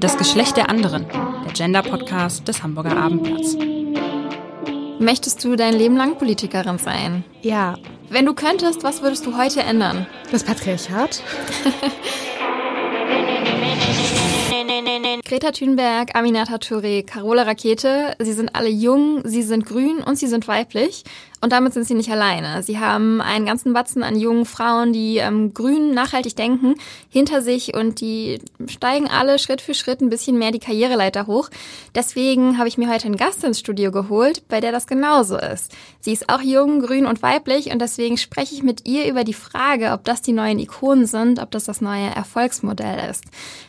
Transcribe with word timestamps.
Das 0.00 0.18
Geschlecht 0.18 0.56
der 0.56 0.68
anderen, 0.68 1.06
der 1.08 1.52
Gender-Podcast 1.52 2.48
des 2.48 2.62
Hamburger 2.62 2.96
Abendblatts. 2.96 3.56
Möchtest 4.98 5.44
du 5.44 5.56
dein 5.56 5.74
Leben 5.74 5.96
lang 5.96 6.18
Politikerin 6.18 6.78
sein? 6.78 7.24
Ja. 7.42 7.76
Wenn 8.10 8.26
du 8.26 8.34
könntest, 8.34 8.82
was 8.82 9.02
würdest 9.02 9.26
du 9.26 9.36
heute 9.36 9.62
ändern? 9.62 10.06
Das 10.30 10.44
Patriarchat? 10.44 11.22
Greta 15.24 15.50
Thunberg, 15.50 16.14
Aminata 16.14 16.56
Touré, 16.56 17.06
Carola 17.06 17.44
Rakete, 17.44 18.14
sie 18.18 18.32
sind 18.32 18.54
alle 18.54 18.68
jung, 18.68 19.22
sie 19.24 19.42
sind 19.42 19.64
grün 19.64 19.98
und 19.98 20.16
sie 20.16 20.26
sind 20.26 20.46
weiblich. 20.46 21.04
Und 21.42 21.52
damit 21.52 21.74
sind 21.74 21.88
sie 21.88 21.94
nicht 21.94 22.10
alleine. 22.10 22.62
Sie 22.62 22.78
haben 22.78 23.20
einen 23.20 23.44
ganzen 23.44 23.72
Batzen 23.72 24.04
an 24.04 24.16
jungen 24.16 24.46
Frauen, 24.46 24.92
die 24.92 25.16
ähm, 25.16 25.52
grün 25.52 25.92
nachhaltig 25.92 26.36
denken, 26.36 26.76
hinter 27.08 27.42
sich 27.42 27.74
und 27.74 28.00
die 28.00 28.38
steigen 28.68 29.08
alle 29.08 29.40
Schritt 29.40 29.60
für 29.60 29.74
Schritt 29.74 30.00
ein 30.00 30.08
bisschen 30.08 30.38
mehr 30.38 30.52
die 30.52 30.60
Karriereleiter 30.60 31.26
hoch. 31.26 31.50
Deswegen 31.96 32.58
habe 32.58 32.68
ich 32.68 32.78
mir 32.78 32.88
heute 32.88 33.06
einen 33.06 33.16
Gast 33.16 33.42
ins 33.42 33.58
Studio 33.58 33.90
geholt, 33.90 34.46
bei 34.46 34.60
der 34.60 34.70
das 34.70 34.86
genauso 34.86 35.36
ist. 35.36 35.72
Sie 35.98 36.12
ist 36.12 36.28
auch 36.28 36.42
jung, 36.42 36.80
grün 36.80 37.06
und 37.06 37.22
weiblich 37.22 37.72
und 37.72 37.80
deswegen 37.80 38.18
spreche 38.18 38.54
ich 38.54 38.62
mit 38.62 38.86
ihr 38.86 39.08
über 39.08 39.24
die 39.24 39.34
Frage, 39.34 39.90
ob 39.90 40.04
das 40.04 40.22
die 40.22 40.32
neuen 40.32 40.60
Ikonen 40.60 41.06
sind, 41.06 41.40
ob 41.40 41.50
das 41.50 41.64
das 41.64 41.80
neue 41.80 42.06
Erfolgsmodell 42.06 43.10
ist. 43.10 43.24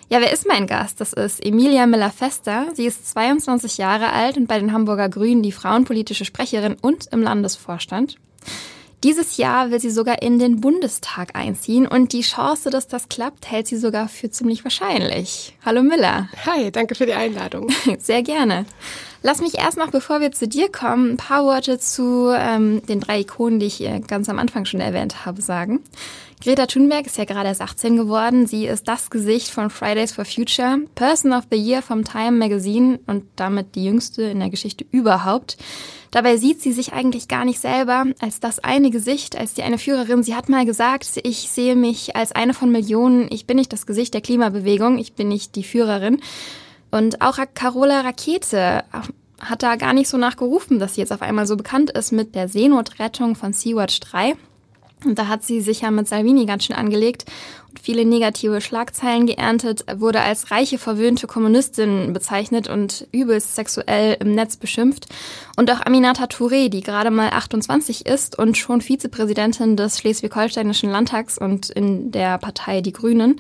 Ja, 0.10 0.22
wer 0.22 0.32
ist 0.32 0.46
mein 0.48 0.68
Gast? 0.68 1.02
Das 1.02 1.12
ist 1.12 1.44
Emilia 1.44 1.88
Miller-Fester. 1.88 2.68
Sie 2.76 2.86
ist 2.86 3.10
22 3.10 3.80
Jahre 3.80 4.12
alt 4.12 4.38
und 4.38 4.46
bei 4.48 4.60
den 4.60 4.72
Hamburger 4.72 5.10
Grünen 5.10 5.42
die 5.42 5.52
frauenpolitische 5.52 6.24
Sprecherin 6.24 6.76
und 6.80 7.08
im 7.12 7.24
Landesvorstand. 7.24 7.63
Dieses 9.04 9.36
Jahr 9.36 9.70
will 9.70 9.82
sie 9.82 9.90
sogar 9.90 10.22
in 10.22 10.40
den 10.40 10.62
Bundestag 10.62 11.36
einziehen 11.36 11.86
und 11.86 12.14
die 12.14 12.22
Chance, 12.22 12.70
dass 12.70 12.88
das 12.88 13.10
klappt, 13.10 13.52
hält 13.52 13.68
sie 13.68 13.76
sogar 13.76 14.08
für 14.08 14.30
ziemlich 14.30 14.64
wahrscheinlich. 14.64 15.58
Hallo 15.66 15.84
Miller. 15.84 16.30
Hi, 16.46 16.72
danke 16.72 16.96
für 16.96 17.06
die 17.06 17.14
Einladung. 17.14 17.70
Sehr 18.00 18.24
gerne. 18.24 18.66
Lass 19.26 19.40
mich 19.40 19.58
erst 19.58 19.78
noch, 19.78 19.90
bevor 19.90 20.20
wir 20.20 20.34
zu 20.34 20.50
dir 20.50 20.70
kommen, 20.70 21.12
ein 21.12 21.18
paar 21.18 21.46
Worte 21.46 21.80
zu 21.80 22.34
ähm, 22.38 22.86
den 22.88 23.00
drei 23.00 23.22
Ikonen, 23.22 23.58
die 23.58 23.68
ich 23.68 23.82
ganz 24.06 24.28
am 24.28 24.38
Anfang 24.38 24.66
schon 24.66 24.82
erwähnt 24.82 25.26
habe, 25.26 25.42
sagen. 25.42 25.80
Greta 26.44 26.66
Thunberg 26.66 27.06
ist 27.06 27.18
ja 27.18 27.24
gerade 27.24 27.48
erst 27.48 27.62
18 27.62 27.96
geworden. 27.96 28.48
Sie 28.48 28.68
ist 28.68 28.86
das 28.86 29.10
Gesicht 29.10 29.50
von 29.50 29.70
Fridays 29.70 30.12
for 30.12 30.26
Future, 30.26 30.80
Person 30.94 31.32
of 31.32 31.46
the 31.50 31.58
Year 31.58 31.82
vom 31.82 32.04
Time 32.04 32.34
Magazine 32.34 33.00
und 33.08 33.24
damit 33.38 33.76
die 33.76 33.86
jüngste 33.86 34.24
in 34.24 34.42
der 34.42 34.50
Geschichte 34.50 34.86
überhaupt. 34.92 35.56
Dabei 36.12 36.36
sieht 36.36 36.62
sie 36.62 36.74
sich 36.74 36.92
eigentlich 36.92 37.30
gar 37.30 37.46
nicht 37.46 37.62
selber 37.62 38.04
als 38.20 38.42
das 38.42 38.60
eine 38.60 38.92
Gesicht, 38.92 39.38
als 39.38 39.54
die 39.54 39.64
eine 39.64 39.78
Führerin. 39.78 40.22
Sie 40.22 40.36
hat 40.36 40.50
mal 40.50 40.66
gesagt, 40.66 41.08
ich 41.24 41.50
sehe 41.50 41.78
mich 41.78 42.18
als 42.18 42.34
eine 42.34 42.54
von 42.54 42.74
Millionen. 42.74 43.28
Ich 43.32 43.48
bin 43.48 43.56
nicht 43.56 43.72
das 43.72 43.86
Gesicht 43.86 44.14
der 44.14 44.22
Klimabewegung. 44.22 44.98
Ich 44.98 45.14
bin 45.14 45.30
nicht 45.30 45.56
die 45.56 45.64
Führerin. 45.64 46.20
Und 46.94 47.22
auch 47.22 47.40
Carola 47.56 48.02
Rakete 48.02 48.84
hat 49.42 49.64
da 49.64 49.78
gar 49.78 49.94
nicht 49.94 50.08
so 50.08 50.18
nachgerufen, 50.18 50.78
dass 50.78 50.94
sie 50.94 51.02
jetzt 51.02 51.12
auf 51.12 51.24
einmal 51.24 51.48
so 51.48 51.58
bekannt 51.58 51.90
ist 51.90 52.12
mit 52.12 52.36
der 52.36 52.48
Seenotrettung 52.48 53.36
von 53.36 53.52
Sea-Watch 53.52 54.00
3. 54.00 54.36
Und 55.06 55.20
da 55.20 55.28
hat 55.28 55.44
sie 55.44 55.62
sich 55.62 55.82
ja 55.82 55.92
mit 55.92 56.08
Salvini 56.08 56.46
ganz 56.46 56.66
schön 56.66 56.76
angelegt 56.76 57.26
und 57.70 57.80
viele 57.80 58.06
negative 58.06 58.62
Schlagzeilen 58.62 59.26
geerntet, 59.26 59.86
wurde 59.96 60.22
als 60.22 60.52
reiche, 60.52 60.78
verwöhnte 60.78 61.26
Kommunistin 61.26 62.14
bezeichnet 62.14 62.68
und 62.68 63.08
übelst 63.12 63.56
sexuell 63.56 64.18
im 64.20 64.36
Netz 64.36 64.58
beschimpft. 64.58 65.08
Und 65.56 65.72
auch 65.72 65.82
Aminata 65.86 66.26
Touré, 66.26 66.70
die 66.70 66.82
gerade 66.82 67.10
mal 67.10 67.30
28 67.30 68.06
ist 68.06 68.38
und 68.38 68.58
schon 68.58 68.82
Vizepräsidentin 68.82 69.76
des 69.76 70.00
Schleswig-Holsteinischen 70.00 70.90
Landtags 70.90 71.38
und 71.38 71.70
in 71.70 72.12
der 72.12 72.38
Partei 72.38 72.82
Die 72.82 72.94
Grünen. 72.94 73.40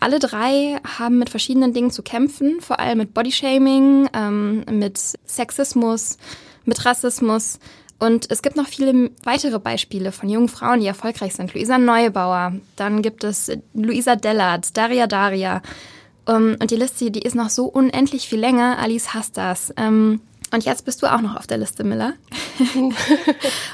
Alle 0.00 0.18
drei 0.18 0.78
haben 0.98 1.18
mit 1.18 1.30
verschiedenen 1.30 1.72
Dingen 1.72 1.90
zu 1.90 2.02
kämpfen, 2.02 2.60
vor 2.60 2.80
allem 2.80 2.98
mit 2.98 3.14
Bodyshaming, 3.14 4.08
ähm, 4.14 4.64
mit 4.70 4.98
Sexismus, 4.98 6.18
mit 6.64 6.84
Rassismus. 6.84 7.58
Und 7.98 8.30
es 8.30 8.42
gibt 8.42 8.56
noch 8.56 8.66
viele 8.66 9.10
weitere 9.22 9.58
Beispiele 9.58 10.12
von 10.12 10.28
jungen 10.28 10.48
Frauen, 10.48 10.80
die 10.80 10.86
erfolgreich 10.86 11.34
sind. 11.34 11.54
Luisa 11.54 11.78
Neubauer, 11.78 12.54
dann 12.76 13.02
gibt 13.02 13.24
es 13.24 13.50
Luisa 13.72 14.16
Dellert, 14.16 14.76
Daria 14.76 15.06
Daria. 15.06 15.62
Um, 16.26 16.56
und 16.58 16.70
die 16.70 16.76
Liste, 16.76 17.10
die 17.10 17.20
ist 17.20 17.34
noch 17.34 17.50
so 17.50 17.66
unendlich 17.66 18.28
viel 18.28 18.40
länger. 18.40 18.78
Alice 18.78 19.12
Hastas. 19.12 19.72
Ähm, 19.76 20.20
und 20.52 20.64
jetzt 20.64 20.84
bist 20.84 21.02
du 21.02 21.12
auch 21.12 21.20
noch 21.20 21.36
auf 21.36 21.46
der 21.46 21.58
Liste, 21.58 21.84
Miller. 21.84 22.14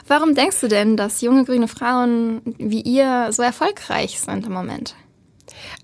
Warum 0.07 0.35
denkst 0.35 0.61
du 0.61 0.69
denn, 0.69 0.97
dass 0.97 1.21
junge 1.21 1.45
grüne 1.45 1.69
Frauen 1.69 2.41
wie 2.59 2.81
ihr 2.81 3.29
so 3.33 3.43
erfolgreich 3.43 4.19
sind 4.19 4.47
im 4.47 4.53
Moment? 4.53 4.95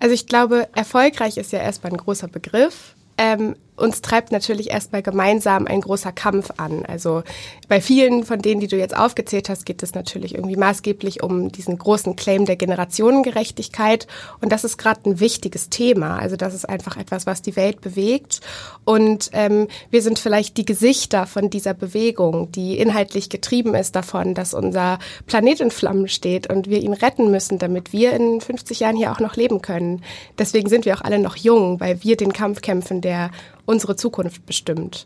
Also 0.00 0.14
ich 0.14 0.26
glaube, 0.26 0.69
erfolgreich 0.75 1.36
ist 1.36 1.52
ja 1.52 1.58
erstmal 1.58 1.92
ein 1.92 1.98
großer 1.98 2.28
Begriff. 2.28 2.94
Ähm, 3.19 3.56
uns 3.76 4.00
treibt 4.00 4.32
natürlich 4.32 4.70
erstmal 4.70 5.03
gemeinsam 5.03 5.66
ein 5.66 5.82
großer 5.82 6.12
Kampf 6.12 6.50
an. 6.56 6.84
Also 6.87 7.22
bei 7.69 7.81
vielen 7.81 8.25
von 8.25 8.41
denen, 8.41 8.60
die 8.60 8.69
du 8.69 8.76
jetzt 8.76 8.97
aufgezählt 8.97 9.48
hast, 9.48 9.66
geht 9.66 9.82
es 9.82 9.94
natürlich 9.94 10.34
irgendwie 10.34 10.56
maßgeblich 10.56 11.22
um 11.22 11.53
diesen 11.53 11.76
großen 11.76 12.16
Claim 12.16 12.47
der 12.47 12.56
Generationengerechtigkeit. 12.56 14.06
Und 14.41 14.50
das 14.50 14.64
ist 14.64 14.78
gerade 14.78 15.09
ein 15.09 15.20
wichtiges 15.20 15.69
Thema. 15.69 16.19
Also 16.19 16.37
das 16.37 16.54
ist 16.54 16.69
einfach 16.69 16.97
etwas, 16.97 17.26
was 17.26 17.42
die 17.42 17.56
Welt 17.56 17.81
bewegt. 17.82 18.41
Und 18.84 19.31
ähm, 19.32 19.69
wir 19.91 20.00
sind 20.00 20.19
vielleicht 20.19 20.56
die 20.56 20.64
Gesichter 20.64 21.26
von 21.26 21.50
dieser 21.50 21.75
Bewegung, 21.75 22.50
die 22.53 22.78
inhaltlich 22.78 23.28
getrieben 23.28 23.75
ist 23.75 23.94
davon, 23.94 24.34
dass 24.34 24.54
unser 24.54 24.98
Planet 25.26 25.60
in 25.60 25.70
Flammen 25.70 26.08
steht 26.08 26.48
und 26.48 26.69
wir 26.70 26.81
ihn 26.81 26.94
retten 26.94 27.31
müssen, 27.31 27.58
damit 27.58 27.93
wir 27.93 28.12
in 28.14 28.41
50 28.41 28.81
Jahren 28.81 28.97
hier 28.97 29.12
auch 29.12 29.20
noch 29.20 29.37
leben 29.37 29.60
können. 29.60 30.03
Deswegen 30.38 30.69
sind 30.69 30.87
wir 30.87 30.97
auch 30.97 31.03
alle 31.03 31.19
noch 31.19 31.37
jung, 31.37 31.78
weil 31.81 32.03
wir 32.03 32.16
den 32.16 32.32
Kampf 32.32 32.62
kämpfen, 32.62 33.00
der 33.00 33.31
unsere 33.66 33.97
Zukunft 33.97 34.47
bestimmt. 34.47 35.04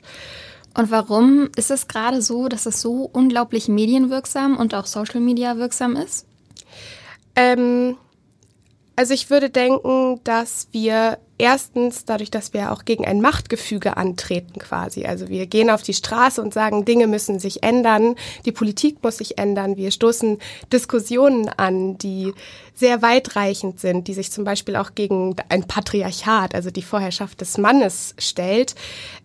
Und 0.75 0.91
warum 0.91 1.49
ist 1.57 1.71
es 1.71 1.89
gerade 1.89 2.23
so, 2.23 2.49
dass 2.49 2.67
es 2.67 2.81
so 2.81 3.11
unglaublich 3.13 3.69
medienwirksam 3.69 4.57
und 4.57 4.75
auch 4.75 4.87
Social 4.87 5.21
Media 5.21 5.57
wirksam 5.57 5.97
ist? 5.97 6.27
Ähm, 7.35 7.97
also 8.95 9.15
ich 9.15 9.31
würde 9.31 9.51
denken, 9.51 10.21
dass 10.25 10.69
wir 10.73 11.19
erstens 11.41 12.05
dadurch, 12.05 12.31
dass 12.31 12.53
wir 12.53 12.71
auch 12.71 12.85
gegen 12.85 13.05
ein 13.05 13.21
Machtgefüge 13.21 13.97
antreten 13.97 14.61
quasi. 14.61 15.07
Also 15.07 15.29
wir 15.29 15.47
gehen 15.47 15.71
auf 15.71 15.83
die 15.83 15.95
Straße 15.95 16.41
und 16.41 16.55
sagen, 16.55 16.85
Dinge 16.85 17.07
müssen 17.07 17.41
sich 17.41 17.63
ändern, 17.63 18.15
die 18.45 18.53
Politik 18.53 19.03
muss 19.03 19.19
sich 19.19 19.39
ändern. 19.39 19.77
Wir 19.77 19.91
stoßen 19.91 20.39
Diskussionen 20.73 21.49
an, 21.49 21.99
die 21.99 22.33
sehr 22.75 23.03
weitreichend 23.03 23.81
sind, 23.81 24.09
die 24.09 24.15
sich 24.15 24.33
zum 24.33 24.45
Beispiel 24.45 24.77
auch 24.77 24.95
gegen 24.95 25.37
ein 25.49 25.65
Patriarchat, 25.65 26.55
also 26.55 26.71
die 26.71 26.83
Vorherrschaft 26.83 27.41
des 27.41 27.59
Mannes 27.59 28.15
stellt. 28.19 28.75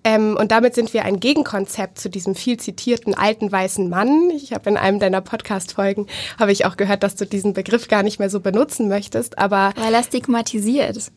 Ähm, 0.03 0.37
und 0.37 0.51
damit 0.51 0.75
sind 0.75 0.93
wir 0.93 1.05
ein 1.05 1.19
Gegenkonzept 1.19 1.99
zu 1.99 2.09
diesem 2.09 2.35
viel 2.35 2.57
zitierten 2.57 3.13
alten 3.13 3.51
weißen 3.51 3.89
Mann. 3.89 4.29
Ich 4.31 4.53
habe 4.53 4.69
in 4.69 4.77
einem 4.77 4.99
deiner 4.99 5.21
Podcast-Folgen, 5.21 6.07
habe 6.39 6.51
ich 6.51 6.65
auch 6.65 6.77
gehört, 6.77 7.03
dass 7.03 7.15
du 7.15 7.25
diesen 7.25 7.53
Begriff 7.53 7.87
gar 7.87 8.03
nicht 8.03 8.19
mehr 8.19 8.29
so 8.29 8.39
benutzen 8.39 8.87
möchtest, 8.87 9.37
aber... 9.37 9.71
Weil 9.75 9.93
er 9.93 10.03
stigmatisiert. 10.03 11.11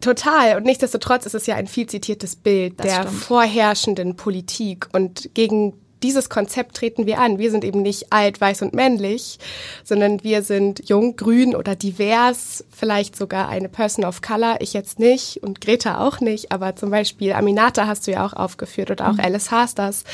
Total. 0.00 0.56
Und 0.56 0.64
nichtsdestotrotz 0.64 1.26
ist 1.26 1.34
es 1.34 1.46
ja 1.46 1.54
ein 1.56 1.66
viel 1.66 1.86
zitiertes 1.86 2.36
Bild 2.36 2.78
das 2.78 2.86
der 2.86 3.02
stimmt. 3.02 3.22
vorherrschenden 3.22 4.16
Politik. 4.16 4.88
Und 4.92 5.30
gegen 5.34 5.74
dieses 6.04 6.28
Konzept 6.28 6.76
treten 6.76 7.06
wir 7.06 7.18
an. 7.18 7.38
Wir 7.38 7.50
sind 7.50 7.64
eben 7.64 7.80
nicht 7.80 8.12
alt, 8.12 8.40
weiß 8.40 8.60
und 8.62 8.74
männlich, 8.74 9.38
sondern 9.84 10.22
wir 10.22 10.42
sind 10.42 10.86
jung, 10.86 11.16
grün 11.16 11.56
oder 11.56 11.74
divers, 11.74 12.62
vielleicht 12.70 13.16
sogar 13.16 13.48
eine 13.48 13.70
Person 13.70 14.04
of 14.04 14.20
Color. 14.20 14.56
Ich 14.60 14.74
jetzt 14.74 14.98
nicht 14.98 15.42
und 15.42 15.62
Greta 15.62 16.06
auch 16.06 16.20
nicht, 16.20 16.52
aber 16.52 16.76
zum 16.76 16.90
Beispiel 16.90 17.32
Aminata 17.32 17.86
hast 17.86 18.06
du 18.06 18.12
ja 18.12 18.24
auch 18.26 18.34
aufgeführt 18.34 18.90
oder 18.90 19.08
auch 19.08 19.14
mhm. 19.14 19.20
Alice 19.20 19.50
Hasters. 19.50 20.04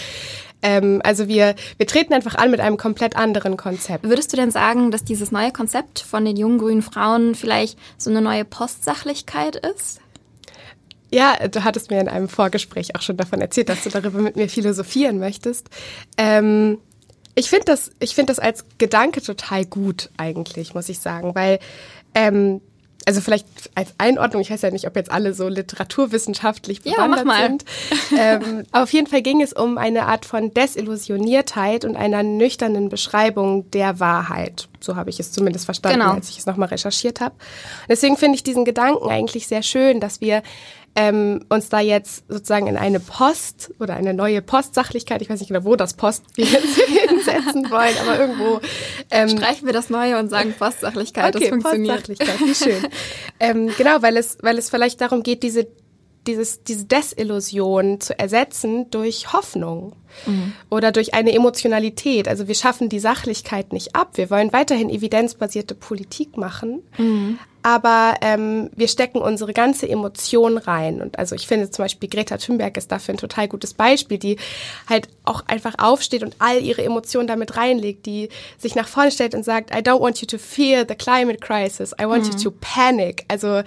Ähm, 0.62 1.00
also 1.04 1.28
wir, 1.28 1.54
wir 1.76 1.86
treten 1.86 2.12
einfach 2.12 2.34
an 2.34 2.50
mit 2.50 2.60
einem 2.60 2.76
komplett 2.76 3.16
anderen 3.16 3.56
Konzept. 3.56 4.04
Würdest 4.04 4.32
du 4.32 4.36
denn 4.36 4.50
sagen, 4.50 4.90
dass 4.90 5.04
dieses 5.04 5.32
neue 5.32 5.52
Konzept 5.52 6.00
von 6.00 6.24
den 6.24 6.36
jungen 6.36 6.58
grünen 6.58 6.82
Frauen 6.82 7.34
vielleicht 7.34 7.78
so 7.96 8.10
eine 8.10 8.20
neue 8.20 8.44
Postsachlichkeit 8.44 9.56
ist? 9.56 10.00
Ja, 11.12 11.48
du 11.48 11.64
hattest 11.64 11.90
mir 11.90 12.00
in 12.00 12.08
einem 12.08 12.28
Vorgespräch 12.28 12.94
auch 12.94 13.02
schon 13.02 13.16
davon 13.16 13.40
erzählt, 13.40 13.68
dass 13.68 13.82
du 13.82 13.90
darüber 13.90 14.20
mit 14.20 14.36
mir 14.36 14.48
philosophieren 14.48 15.18
möchtest. 15.18 15.68
Ähm, 16.16 16.78
ich 17.34 17.48
finde 17.48 17.64
das, 17.66 17.90
ich 17.98 18.14
finde 18.14 18.30
das 18.30 18.38
als 18.38 18.64
Gedanke 18.78 19.22
total 19.22 19.64
gut 19.64 20.10
eigentlich, 20.16 20.74
muss 20.74 20.88
ich 20.88 21.00
sagen, 21.00 21.34
weil 21.34 21.58
ähm, 22.14 22.60
also 23.06 23.20
vielleicht 23.20 23.46
als 23.74 23.94
Einordnung, 23.98 24.42
ich 24.42 24.50
weiß 24.50 24.62
ja 24.62 24.70
nicht, 24.70 24.86
ob 24.86 24.94
jetzt 24.96 25.10
alle 25.10 25.32
so 25.32 25.48
literaturwissenschaftlich 25.48 26.82
bewandert 26.82 27.26
ja, 27.26 27.46
sind. 27.46 27.64
Ähm, 28.16 28.64
aber 28.72 28.84
auf 28.84 28.92
jeden 28.92 29.06
Fall 29.06 29.22
ging 29.22 29.40
es 29.40 29.52
um 29.52 29.78
eine 29.78 30.06
Art 30.06 30.24
von 30.24 30.52
Desillusioniertheit 30.52 31.84
und 31.84 31.96
einer 31.96 32.22
nüchternen 32.22 32.88
Beschreibung 32.88 33.70
der 33.70 34.00
Wahrheit. 34.00 34.68
So 34.80 34.96
habe 34.96 35.10
ich 35.10 35.18
es 35.18 35.32
zumindest 35.32 35.64
verstanden, 35.64 36.00
genau. 36.00 36.12
als 36.12 36.30
ich 36.30 36.38
es 36.38 36.46
nochmal 36.46 36.68
recherchiert 36.68 37.20
habe. 37.20 37.34
Deswegen 37.88 38.16
finde 38.16 38.36
ich 38.36 38.42
diesen 38.42 38.64
Gedanken 38.64 39.08
eigentlich 39.08 39.46
sehr 39.46 39.62
schön, 39.62 40.00
dass 40.00 40.20
wir 40.20 40.42
ähm, 40.96 41.44
uns 41.48 41.68
da 41.68 41.80
jetzt 41.80 42.24
sozusagen 42.28 42.66
in 42.66 42.76
eine 42.76 42.98
Post 43.00 43.72
oder 43.78 43.94
eine 43.94 44.12
neue 44.12 44.42
Postsachlichkeit, 44.42 45.22
ich 45.22 45.30
weiß 45.30 45.38
nicht 45.40 45.48
genau, 45.48 45.64
wo 45.64 45.76
das 45.76 45.94
Post 45.94 46.24
wir 46.34 46.46
sind, 46.46 47.09
setzen 47.22 47.70
wollen, 47.70 47.94
aber 48.02 48.18
irgendwo. 48.18 48.60
Ähm, 49.10 49.28
Streichen 49.28 49.66
wir 49.66 49.72
das 49.72 49.90
Neue 49.90 50.18
und 50.18 50.28
sagen 50.28 50.54
Postsachlichkeit. 50.58 51.34
Okay, 51.34 51.50
das 51.50 51.62
funktioniert. 51.62 52.06
Postsachlichkeit, 52.06 52.40
wie 52.40 52.54
schön. 52.54 52.86
ähm, 53.40 53.72
genau, 53.76 54.02
weil 54.02 54.16
es, 54.16 54.38
weil 54.42 54.58
es 54.58 54.70
vielleicht 54.70 55.00
darum 55.00 55.22
geht, 55.22 55.42
diese 55.42 55.66
dieses, 56.26 56.62
diese 56.62 56.84
Desillusion 56.84 58.00
zu 58.00 58.18
ersetzen 58.18 58.90
durch 58.90 59.32
Hoffnung 59.32 59.96
mhm. 60.26 60.52
oder 60.68 60.92
durch 60.92 61.14
eine 61.14 61.32
Emotionalität. 61.32 62.28
Also 62.28 62.48
wir 62.48 62.54
schaffen 62.54 62.88
die 62.88 62.98
Sachlichkeit 62.98 63.72
nicht 63.72 63.94
ab. 63.94 64.10
Wir 64.14 64.30
wollen 64.30 64.52
weiterhin 64.52 64.90
evidenzbasierte 64.90 65.74
Politik 65.74 66.36
machen, 66.36 66.82
mhm. 66.98 67.38
aber 67.62 68.14
ähm, 68.20 68.70
wir 68.74 68.88
stecken 68.88 69.18
unsere 69.18 69.52
ganze 69.52 69.88
Emotion 69.88 70.58
rein. 70.58 71.00
Und 71.00 71.18
also 71.18 71.34
ich 71.34 71.46
finde 71.46 71.70
zum 71.70 71.84
Beispiel 71.84 72.08
Greta 72.08 72.36
Thunberg 72.36 72.76
ist 72.76 72.92
dafür 72.92 73.14
ein 73.14 73.18
total 73.18 73.48
gutes 73.48 73.74
Beispiel, 73.74 74.18
die 74.18 74.36
halt 74.88 75.08
auch 75.24 75.44
einfach 75.46 75.74
aufsteht 75.78 76.22
und 76.22 76.36
all 76.38 76.60
ihre 76.62 76.84
Emotionen 76.84 77.26
damit 77.26 77.56
reinlegt, 77.56 78.06
die 78.06 78.28
sich 78.58 78.74
nach 78.74 78.88
vorne 78.88 79.10
stellt 79.10 79.34
und 79.34 79.44
sagt, 79.44 79.74
I 79.74 79.78
don't 79.78 80.00
want 80.00 80.20
you 80.20 80.26
to 80.26 80.38
fear 80.38 80.84
the 80.88 80.94
climate 80.94 81.38
crisis, 81.40 81.92
I 82.00 82.06
want 82.06 82.24
mhm. 82.24 82.32
you 82.32 82.38
to 82.38 82.50
panic. 82.60 83.24
Also 83.28 83.62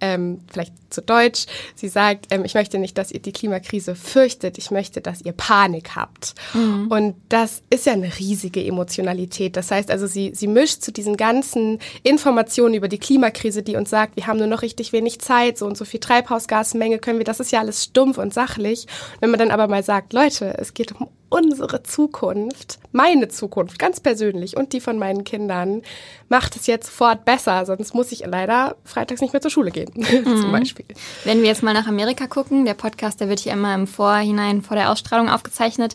ähm, 0.00 0.40
vielleicht 0.52 0.72
zu 0.90 1.02
Deutsch, 1.02 1.46
sie 1.74 1.88
sagt, 1.88 2.26
ähm, 2.30 2.44
ich 2.44 2.54
möchte 2.54 2.78
nicht, 2.78 2.98
dass 2.98 3.12
ihr 3.12 3.20
die 3.20 3.32
Klimakrise 3.32 3.94
fürchtet, 3.94 4.58
ich 4.58 4.70
möchte, 4.70 5.00
dass 5.00 5.22
ihr 5.22 5.32
Panik 5.32 5.85
habt. 5.94 6.34
Mhm. 6.54 6.88
Und 6.88 7.14
das 7.28 7.62
ist 7.70 7.86
ja 7.86 7.92
eine 7.92 8.18
riesige 8.18 8.64
Emotionalität. 8.64 9.56
Das 9.56 9.70
heißt 9.70 9.90
also, 9.90 10.06
sie, 10.06 10.32
sie 10.34 10.48
mischt 10.48 10.82
zu 10.82 10.92
diesen 10.92 11.16
ganzen 11.16 11.78
Informationen 12.02 12.74
über 12.74 12.88
die 12.88 12.98
Klimakrise, 12.98 13.62
die 13.62 13.76
uns 13.76 13.90
sagt, 13.90 14.16
wir 14.16 14.26
haben 14.26 14.38
nur 14.38 14.46
noch 14.46 14.62
richtig 14.62 14.92
wenig 14.92 15.20
Zeit, 15.20 15.58
so 15.58 15.66
und 15.66 15.76
so 15.76 15.84
viel 15.84 16.00
Treibhausgasmenge 16.00 16.98
können 16.98 17.18
wir, 17.18 17.24
das 17.24 17.40
ist 17.40 17.52
ja 17.52 17.60
alles 17.60 17.84
stumpf 17.84 18.18
und 18.18 18.34
sachlich. 18.34 18.86
Wenn 19.20 19.30
man 19.30 19.38
dann 19.38 19.50
aber 19.50 19.68
mal 19.68 19.82
sagt, 19.82 20.12
Leute, 20.12 20.56
es 20.58 20.74
geht 20.74 20.92
um 20.92 21.08
unsere 21.28 21.82
Zukunft, 21.82 22.78
meine 22.92 23.28
Zukunft, 23.28 23.78
ganz 23.78 24.00
persönlich 24.00 24.56
und 24.56 24.72
die 24.72 24.80
von 24.80 24.98
meinen 24.98 25.24
Kindern, 25.24 25.82
macht 26.28 26.56
es 26.56 26.66
jetzt 26.66 26.86
sofort 26.86 27.24
besser, 27.24 27.66
sonst 27.66 27.94
muss 27.94 28.12
ich 28.12 28.24
leider 28.26 28.76
freitags 28.84 29.20
nicht 29.20 29.32
mehr 29.32 29.42
zur 29.42 29.50
Schule 29.50 29.70
gehen, 29.70 29.90
mhm. 29.94 30.24
zum 30.24 30.52
Beispiel. 30.52 30.86
Wenn 31.24 31.42
wir 31.42 31.48
jetzt 31.48 31.62
mal 31.62 31.74
nach 31.74 31.86
Amerika 31.86 32.26
gucken, 32.26 32.64
der 32.64 32.74
Podcast, 32.74 33.20
der 33.20 33.28
wird 33.28 33.40
hier 33.40 33.52
immer 33.52 33.74
im 33.74 33.86
Vorhinein 33.86 34.62
vor 34.62 34.76
der 34.76 34.90
Ausstrahlung 34.90 35.28
aufgezeichnet. 35.28 35.94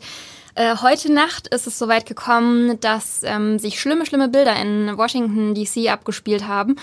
Äh, 0.55 0.75
heute 0.81 1.11
Nacht 1.11 1.47
ist 1.47 1.65
es 1.65 1.79
soweit 1.79 2.05
gekommen, 2.05 2.79
dass 2.81 3.21
ähm, 3.23 3.57
sich 3.57 3.79
schlimme, 3.79 4.05
schlimme 4.05 4.27
Bilder 4.27 4.55
in 4.61 4.97
Washington 4.97 5.55
DC 5.55 5.89
abgespielt 5.89 6.45
haben. 6.47 6.75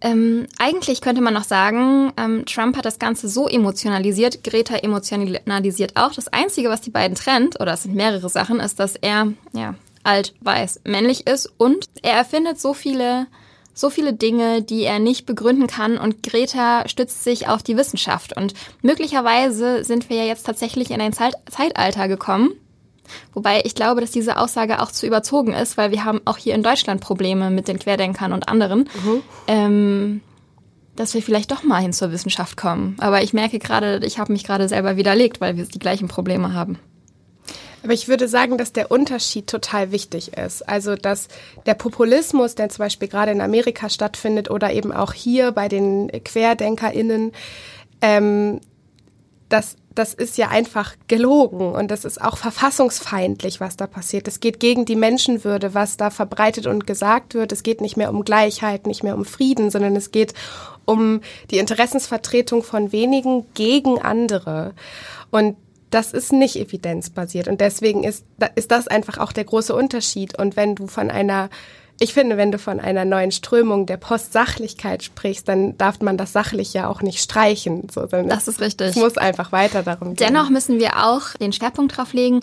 Ähm, 0.00 0.46
eigentlich 0.58 1.00
könnte 1.00 1.20
man 1.20 1.34
noch 1.34 1.44
sagen, 1.44 2.12
ähm, 2.16 2.44
Trump 2.46 2.76
hat 2.76 2.84
das 2.84 2.98
Ganze 2.98 3.28
so 3.28 3.48
emotionalisiert, 3.48 4.44
Greta 4.44 4.76
emotionalisiert 4.76 5.96
auch. 5.96 6.12
Das 6.12 6.28
Einzige, 6.28 6.68
was 6.68 6.80
die 6.80 6.90
beiden 6.90 7.16
trennt, 7.16 7.60
oder 7.60 7.72
es 7.72 7.82
sind 7.82 7.96
mehrere 7.96 8.28
Sachen, 8.28 8.60
ist, 8.60 8.78
dass 8.78 8.94
er 8.94 9.32
ja, 9.52 9.74
alt, 10.04 10.34
weiß, 10.40 10.82
männlich 10.84 11.26
ist 11.26 11.52
und 11.58 11.86
er 12.02 12.14
erfindet 12.14 12.60
so 12.60 12.74
viele, 12.74 13.26
so 13.74 13.90
viele 13.90 14.12
Dinge, 14.12 14.62
die 14.62 14.84
er 14.84 15.00
nicht 15.00 15.26
begründen 15.26 15.66
kann 15.66 15.98
und 15.98 16.22
Greta 16.22 16.88
stützt 16.88 17.24
sich 17.24 17.48
auf 17.48 17.64
die 17.64 17.76
Wissenschaft. 17.76 18.36
Und 18.36 18.54
möglicherweise 18.82 19.82
sind 19.82 20.08
wir 20.10 20.16
ja 20.16 20.24
jetzt 20.24 20.46
tatsächlich 20.46 20.92
in 20.92 21.00
ein 21.00 21.12
Zeit 21.12 21.34
Zeitalter 21.50 22.06
gekommen, 22.06 22.52
Wobei 23.32 23.62
ich 23.64 23.74
glaube, 23.74 24.00
dass 24.00 24.10
diese 24.10 24.36
Aussage 24.36 24.80
auch 24.82 24.92
zu 24.92 25.06
überzogen 25.06 25.52
ist, 25.52 25.76
weil 25.76 25.90
wir 25.90 26.04
haben 26.04 26.20
auch 26.24 26.36
hier 26.36 26.54
in 26.54 26.62
Deutschland 26.62 27.00
Probleme 27.00 27.50
mit 27.50 27.68
den 27.68 27.78
Querdenkern 27.78 28.32
und 28.32 28.48
anderen. 28.48 28.88
Mhm. 29.04 29.22
Ähm, 29.46 30.20
dass 30.96 31.14
wir 31.14 31.22
vielleicht 31.22 31.52
doch 31.52 31.62
mal 31.62 31.80
hin 31.80 31.92
zur 31.92 32.10
Wissenschaft 32.10 32.56
kommen. 32.56 32.96
Aber 32.98 33.22
ich 33.22 33.32
merke 33.32 33.60
gerade, 33.60 34.00
ich 34.04 34.18
habe 34.18 34.32
mich 34.32 34.42
gerade 34.42 34.68
selber 34.68 34.96
widerlegt, 34.96 35.40
weil 35.40 35.56
wir 35.56 35.64
die 35.64 35.78
gleichen 35.78 36.08
Probleme 36.08 36.54
haben. 36.54 36.76
Aber 37.82 37.92
ich 37.92 38.08
würde 38.08 38.26
sagen, 38.26 38.58
dass 38.58 38.72
der 38.72 38.90
Unterschied 38.90 39.46
total 39.46 39.92
wichtig 39.92 40.36
ist. 40.36 40.68
Also, 40.68 40.96
dass 40.96 41.28
der 41.66 41.74
Populismus, 41.74 42.54
der 42.56 42.68
zum 42.68 42.84
Beispiel 42.84 43.08
gerade 43.08 43.30
in 43.30 43.40
Amerika 43.40 43.88
stattfindet 43.88 44.50
oder 44.50 44.72
eben 44.72 44.92
auch 44.92 45.12
hier 45.12 45.52
bei 45.52 45.68
den 45.68 46.10
QuerdenkerInnen, 46.24 47.32
ähm, 48.00 48.60
dass 49.48 49.76
das 49.98 50.14
ist 50.14 50.38
ja 50.38 50.48
einfach 50.48 50.94
gelogen 51.08 51.72
und 51.72 51.90
das 51.90 52.04
ist 52.04 52.20
auch 52.22 52.36
verfassungsfeindlich, 52.36 53.60
was 53.60 53.76
da 53.76 53.88
passiert. 53.88 54.28
Es 54.28 54.38
geht 54.38 54.60
gegen 54.60 54.84
die 54.84 54.94
Menschenwürde, 54.94 55.74
was 55.74 55.96
da 55.96 56.10
verbreitet 56.10 56.66
und 56.68 56.86
gesagt 56.86 57.34
wird. 57.34 57.50
Es 57.50 57.64
geht 57.64 57.80
nicht 57.80 57.96
mehr 57.96 58.10
um 58.10 58.24
Gleichheit, 58.24 58.86
nicht 58.86 59.02
mehr 59.02 59.16
um 59.16 59.24
Frieden, 59.24 59.70
sondern 59.70 59.96
es 59.96 60.12
geht 60.12 60.34
um 60.84 61.20
die 61.50 61.58
Interessensvertretung 61.58 62.62
von 62.62 62.92
wenigen 62.92 63.46
gegen 63.54 64.00
andere. 64.00 64.74
Und 65.30 65.56
das 65.90 66.12
ist 66.12 66.32
nicht 66.32 66.56
evidenzbasiert 66.56 67.48
und 67.48 67.60
deswegen 67.60 68.04
ist, 68.04 68.24
ist 68.54 68.70
das 68.70 68.88
einfach 68.88 69.18
auch 69.18 69.32
der 69.32 69.44
große 69.44 69.74
Unterschied. 69.74 70.38
Und 70.38 70.54
wenn 70.54 70.74
du 70.74 70.86
von 70.86 71.10
einer 71.10 71.50
ich 72.00 72.14
finde, 72.14 72.36
wenn 72.36 72.52
du 72.52 72.58
von 72.58 72.78
einer 72.80 73.04
neuen 73.04 73.32
Strömung 73.32 73.86
der 73.86 73.96
Postsachlichkeit 73.96 75.02
sprichst, 75.02 75.48
dann 75.48 75.76
darf 75.78 76.00
man 76.00 76.16
das 76.16 76.32
sachlich 76.32 76.72
ja 76.72 76.88
auch 76.88 77.02
nicht 77.02 77.20
streichen. 77.20 77.88
So, 77.92 78.06
das 78.06 78.46
ist 78.46 78.60
richtig. 78.60 78.90
Es 78.90 78.96
muss 78.96 79.18
einfach 79.18 79.50
weiter 79.50 79.82
darum 79.82 80.14
gehen. 80.14 80.28
Dennoch 80.28 80.48
müssen 80.48 80.78
wir 80.78 81.04
auch 81.04 81.34
den 81.40 81.52
Schwerpunkt 81.52 81.92
darauf 81.92 82.12
legen, 82.12 82.40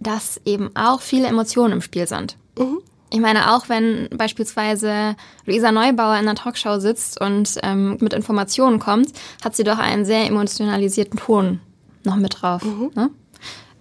dass 0.00 0.40
eben 0.44 0.74
auch 0.74 1.00
viele 1.00 1.28
Emotionen 1.28 1.74
im 1.74 1.82
Spiel 1.82 2.08
sind. 2.08 2.36
Mhm. 2.58 2.78
Ich 3.12 3.20
meine, 3.20 3.54
auch 3.54 3.68
wenn 3.68 4.08
beispielsweise 4.16 5.16
Luisa 5.44 5.72
Neubauer 5.72 6.14
in 6.14 6.28
einer 6.28 6.36
Talkshow 6.36 6.78
sitzt 6.78 7.20
und 7.20 7.58
ähm, 7.62 7.96
mit 8.00 8.12
Informationen 8.12 8.78
kommt, 8.78 9.12
hat 9.44 9.56
sie 9.56 9.64
doch 9.64 9.78
einen 9.78 10.04
sehr 10.04 10.26
emotionalisierten 10.26 11.18
Ton 11.18 11.60
noch 12.04 12.16
mit 12.16 12.40
drauf. 12.40 12.64
Mhm. 12.64 12.90
Ne? 12.94 13.10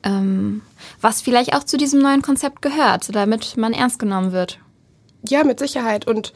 Ähm, 0.01 0.61
was 1.01 1.21
vielleicht 1.21 1.55
auch 1.55 1.63
zu 1.63 1.77
diesem 1.77 2.01
neuen 2.01 2.21
Konzept 2.21 2.61
gehört, 2.61 3.13
damit 3.13 3.55
man 3.57 3.73
ernst 3.73 3.99
genommen 3.99 4.31
wird. 4.31 4.59
Ja, 5.27 5.43
mit 5.43 5.59
Sicherheit. 5.59 6.07
Und 6.07 6.33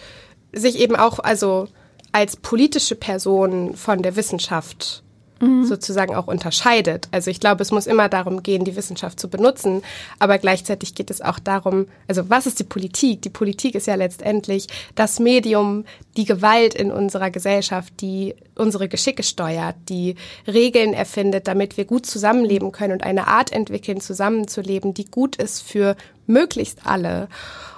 sich 0.52 0.80
eben 0.80 0.96
auch, 0.96 1.20
also 1.20 1.68
als 2.12 2.36
politische 2.36 2.96
Person 2.96 3.76
von 3.76 4.04
der 4.04 4.16
Wissenschaft 4.16 5.04
mhm. 5.44 5.66
sozusagen 5.66 6.16
auch 6.16 6.28
unterscheidet. 6.28 7.08
Also 7.12 7.30
ich 7.30 7.40
glaube, 7.40 7.62
es 7.62 7.72
muss 7.72 7.88
immer 7.88 8.10
darum 8.10 8.44
gehen, 8.44 8.64
die 8.66 8.76
Wissenschaft 8.76 9.20
zu 9.20 9.30
benutzen, 9.30 9.82
aber 10.20 10.38
gleichzeitig 10.38 10.96
geht 10.96 11.12
es 11.12 11.22
auch 11.22 11.40
darum, 11.40 11.88
also 12.08 12.30
was 12.30 12.46
ist 12.46 12.60
die 12.60 12.64
Politik? 12.64 13.22
Die 13.22 13.30
Politik 13.30 13.76
ist 13.76 13.88
ja 13.88 13.96
letztendlich 13.96 14.68
das 14.96 15.20
Medium, 15.20 15.86
die 16.18 16.26
Gewalt 16.26 16.74
in 16.74 16.92
unserer 16.92 17.32
Gesellschaft, 17.32 17.94
die 18.02 18.36
unsere 18.56 18.88
Geschicke 18.88 19.24
steuert, 19.24 19.76
die 19.90 20.16
Regeln 20.48 20.94
erfindet, 20.94 21.48
damit 21.48 21.78
wir 21.78 21.86
gut 21.86 22.06
zusammenleben 22.06 22.72
können 22.72 22.94
und 22.94 23.04
eine 23.04 23.28
Art 23.28 23.52
entwickeln, 23.52 24.00
zusammenzuleben, 24.00 24.94
die 24.94 25.06
gut 25.06 25.36
ist 25.36 25.62
für 25.62 25.96
möglichst 26.28 26.86
alle. 26.86 27.28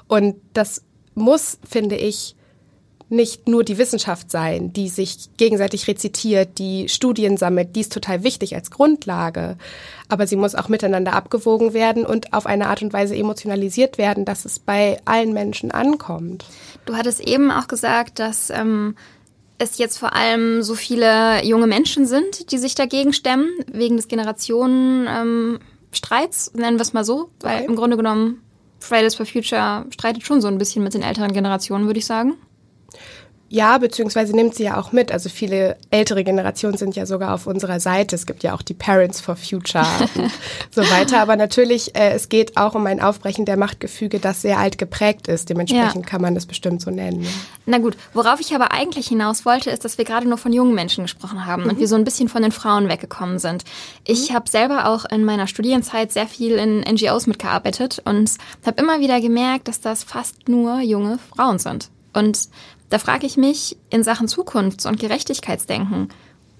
Und 0.07 0.35
das 0.53 0.83
muss, 1.15 1.57
finde 1.67 1.95
ich, 1.95 2.35
nicht 3.09 3.47
nur 3.47 3.63
die 3.63 3.77
Wissenschaft 3.77 4.31
sein, 4.31 4.73
die 4.73 4.89
sich 4.89 5.29
gegenseitig 5.37 5.87
rezitiert, 5.87 6.57
die 6.57 6.89
Studien 6.89 7.37
sammelt, 7.37 7.75
die 7.75 7.81
ist 7.81 7.93
total 7.93 8.23
wichtig 8.23 8.55
als 8.55 8.71
Grundlage, 8.71 9.57
aber 10.09 10.25
sie 10.25 10.35
muss 10.35 10.55
auch 10.55 10.69
miteinander 10.69 11.13
abgewogen 11.13 11.73
werden 11.73 12.05
und 12.05 12.33
auf 12.33 12.47
eine 12.47 12.67
Art 12.67 12.81
und 12.81 12.93
Weise 12.93 13.15
emotionalisiert 13.15 13.97
werden, 13.97 14.25
dass 14.25 14.45
es 14.45 14.59
bei 14.59 14.99
allen 15.05 15.33
Menschen 15.33 15.71
ankommt. 15.71 16.45
Du 16.85 16.95
hattest 16.95 17.21
eben 17.21 17.51
auch 17.51 17.67
gesagt, 17.67 18.19
dass 18.19 18.49
ähm, 18.49 18.95
es 19.57 19.77
jetzt 19.77 19.97
vor 19.97 20.13
allem 20.13 20.63
so 20.63 20.75
viele 20.75 21.43
junge 21.45 21.67
Menschen 21.67 22.07
sind, 22.07 22.51
die 22.51 22.57
sich 22.57 22.75
dagegen 22.75 23.13
stemmen, 23.13 23.49
wegen 23.71 23.97
des 23.97 24.07
Generationenstreits, 24.07 26.51
ähm, 26.53 26.59
nennen 26.59 26.77
wir 26.77 26.81
es 26.81 26.93
mal 26.93 27.05
so, 27.05 27.29
weil 27.39 27.57
okay. 27.57 27.65
im 27.67 27.75
Grunde 27.75 27.97
genommen 27.97 28.41
Fridays 28.79 29.15
for 29.15 29.25
Future 29.25 29.85
streitet 29.91 30.23
schon 30.25 30.41
so 30.41 30.47
ein 30.47 30.57
bisschen 30.57 30.83
mit 30.83 30.93
den 30.93 31.01
älteren 31.01 31.33
Generationen, 31.33 31.85
würde 31.85 31.99
ich 31.99 32.05
sagen. 32.05 32.35
Ja, 33.55 33.77
beziehungsweise 33.77 34.35
nimmt 34.35 34.53
sie 34.53 34.63
ja 34.63 34.77
auch 34.77 34.91
mit. 34.91 35.13
Also 35.13 35.29
viele 35.29 35.77
ältere 35.89 36.25
Generationen 36.25 36.77
sind 36.77 36.97
ja 36.97 37.05
sogar 37.05 37.33
auf 37.33 37.47
unserer 37.47 37.79
Seite. 37.79 38.13
Es 38.13 38.25
gibt 38.25 38.43
ja 38.43 38.53
auch 38.53 38.61
die 38.61 38.73
Parents 38.73 39.21
for 39.21 39.37
Future 39.37 39.85
und 40.13 40.29
so 40.71 40.81
weiter. 40.81 41.21
Aber 41.21 41.37
natürlich, 41.37 41.95
äh, 41.95 42.11
es 42.11 42.27
geht 42.27 42.57
auch 42.57 42.75
um 42.75 42.85
ein 42.85 42.99
Aufbrechen 42.99 43.45
der 43.45 43.55
Machtgefüge, 43.55 44.19
das 44.19 44.41
sehr 44.41 44.59
alt 44.59 44.77
geprägt 44.77 45.29
ist. 45.29 45.49
Dementsprechend 45.49 46.03
ja. 46.03 46.09
kann 46.09 46.21
man 46.21 46.35
das 46.35 46.47
bestimmt 46.47 46.81
so 46.81 46.91
nennen. 46.91 47.23
Ja. 47.23 47.29
Na 47.65 47.77
gut, 47.77 47.95
worauf 48.13 48.41
ich 48.41 48.53
aber 48.53 48.73
eigentlich 48.73 49.07
hinaus 49.07 49.45
wollte, 49.45 49.69
ist, 49.69 49.85
dass 49.85 49.97
wir 49.97 50.03
gerade 50.03 50.27
nur 50.27 50.37
von 50.37 50.51
jungen 50.51 50.75
Menschen 50.75 51.05
gesprochen 51.05 51.45
haben 51.45 51.63
mhm. 51.63 51.69
und 51.69 51.79
wir 51.79 51.87
so 51.87 51.95
ein 51.95 52.03
bisschen 52.03 52.27
von 52.27 52.41
den 52.41 52.51
Frauen 52.51 52.89
weggekommen 52.89 53.39
sind. 53.39 53.63
Ich 54.03 54.31
mhm. 54.31 54.33
habe 54.33 54.49
selber 54.49 54.89
auch 54.89 55.05
in 55.05 55.23
meiner 55.23 55.47
Studienzeit 55.47 56.11
sehr 56.11 56.27
viel 56.27 56.55
in 56.55 56.81
NGOs 56.81 57.25
mitgearbeitet 57.25 58.01
und 58.03 58.31
habe 58.65 58.81
immer 58.81 58.99
wieder 58.99 59.21
gemerkt, 59.21 59.69
dass 59.69 59.79
das 59.79 60.03
fast 60.03 60.49
nur 60.49 60.81
junge 60.81 61.19
Frauen 61.33 61.57
sind. 61.57 61.89
Und 62.11 62.49
da 62.89 62.99
frage 62.99 63.25
ich 63.25 63.37
mich 63.37 63.77
in 63.89 64.03
Sachen 64.03 64.27
Zukunfts- 64.27 64.87
und 64.87 64.99
Gerechtigkeitsdenken, 64.99 66.09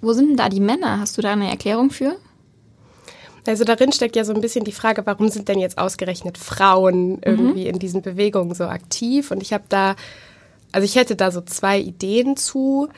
wo 0.01 0.13
sind 0.13 0.29
denn 0.29 0.37
da 0.37 0.49
die 0.49 0.59
Männer? 0.59 0.99
Hast 0.99 1.17
du 1.17 1.21
da 1.21 1.31
eine 1.33 1.49
Erklärung 1.49 1.91
für? 1.91 2.15
Also 3.47 3.63
darin 3.63 3.91
steckt 3.91 4.15
ja 4.15 4.23
so 4.23 4.33
ein 4.33 4.41
bisschen 4.41 4.65
die 4.65 4.71
Frage, 4.71 5.05
warum 5.05 5.29
sind 5.29 5.47
denn 5.47 5.59
jetzt 5.59 5.77
ausgerechnet 5.77 6.37
Frauen 6.37 7.19
irgendwie 7.23 7.61
mhm. 7.61 7.69
in 7.69 7.79
diesen 7.79 8.01
Bewegungen 8.01 8.55
so 8.55 8.65
aktiv? 8.65 9.29
Und 9.31 9.41
ich 9.41 9.53
habe 9.53 9.65
da 9.69 9.95
Also 10.71 10.85
ich 10.85 10.95
hätte 10.95 11.15
da 11.15 11.31
so 11.31 11.41
zwei 11.41 11.79
Ideen 11.79 12.35
zu. 12.37 12.89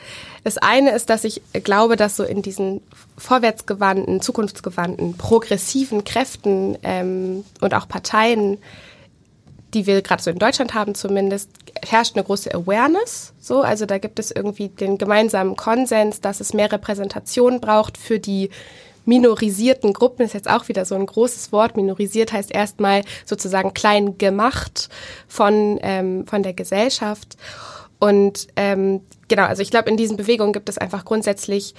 Das 0.42 0.58
eine 0.58 0.92
ist, 0.92 1.10
dass 1.10 1.24
ich 1.24 1.42
glaube, 1.64 1.96
dass 1.96 2.16
so 2.16 2.24
in 2.24 2.42
diesen 2.42 2.80
vorwärtsgewandten, 3.18 4.20
zukunftsgewandten, 4.20 5.16
progressiven 5.16 6.02
Kräften 6.02 6.76
ähm, 6.82 7.44
und 7.60 7.74
auch 7.74 7.86
Parteien, 7.86 8.58
die 9.74 9.86
wir 9.86 10.02
gerade 10.02 10.22
so 10.22 10.30
in 10.30 10.38
Deutschland 10.38 10.74
haben 10.74 10.94
zumindest, 10.94 11.50
herrscht 11.86 12.16
eine 12.16 12.24
große 12.24 12.54
Awareness. 12.54 13.34
So, 13.40 13.60
also 13.60 13.86
da 13.86 13.98
gibt 13.98 14.18
es 14.18 14.30
irgendwie 14.30 14.68
den 14.68 14.98
gemeinsamen 14.98 15.56
Konsens, 15.56 16.20
dass 16.20 16.40
es 16.40 16.54
mehr 16.54 16.72
Repräsentation 16.72 17.60
braucht 17.60 17.98
für 17.98 18.18
die 18.18 18.50
minorisierten 19.08 19.94
Gruppen 19.94 20.26
ist 20.26 20.34
jetzt 20.34 20.50
auch 20.50 20.68
wieder 20.68 20.84
so 20.84 20.94
ein 20.94 21.06
großes 21.06 21.50
Wort. 21.50 21.76
Minorisiert 21.76 22.30
heißt 22.30 22.54
erstmal 22.54 23.02
sozusagen 23.24 23.72
klein 23.72 24.18
gemacht 24.18 24.90
von, 25.26 25.78
ähm, 25.80 26.26
von 26.26 26.42
der 26.42 26.52
Gesellschaft. 26.52 27.38
Und 27.98 28.48
ähm, 28.54 29.00
genau, 29.28 29.44
also 29.44 29.62
ich 29.62 29.70
glaube, 29.70 29.88
in 29.88 29.96
diesen 29.96 30.18
Bewegungen 30.18 30.52
gibt 30.52 30.68
es 30.68 30.76
einfach 30.76 31.06
grundsätzlich 31.06 31.74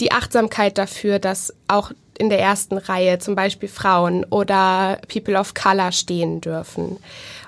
die 0.00 0.12
Achtsamkeit 0.12 0.78
dafür, 0.78 1.18
dass 1.18 1.52
auch 1.66 1.90
in 2.22 2.30
der 2.30 2.38
ersten 2.38 2.78
Reihe 2.78 3.18
zum 3.18 3.34
Beispiel 3.34 3.68
Frauen 3.68 4.24
oder 4.30 5.00
People 5.12 5.36
of 5.36 5.54
Color 5.54 5.90
stehen 5.90 6.40
dürfen. 6.40 6.98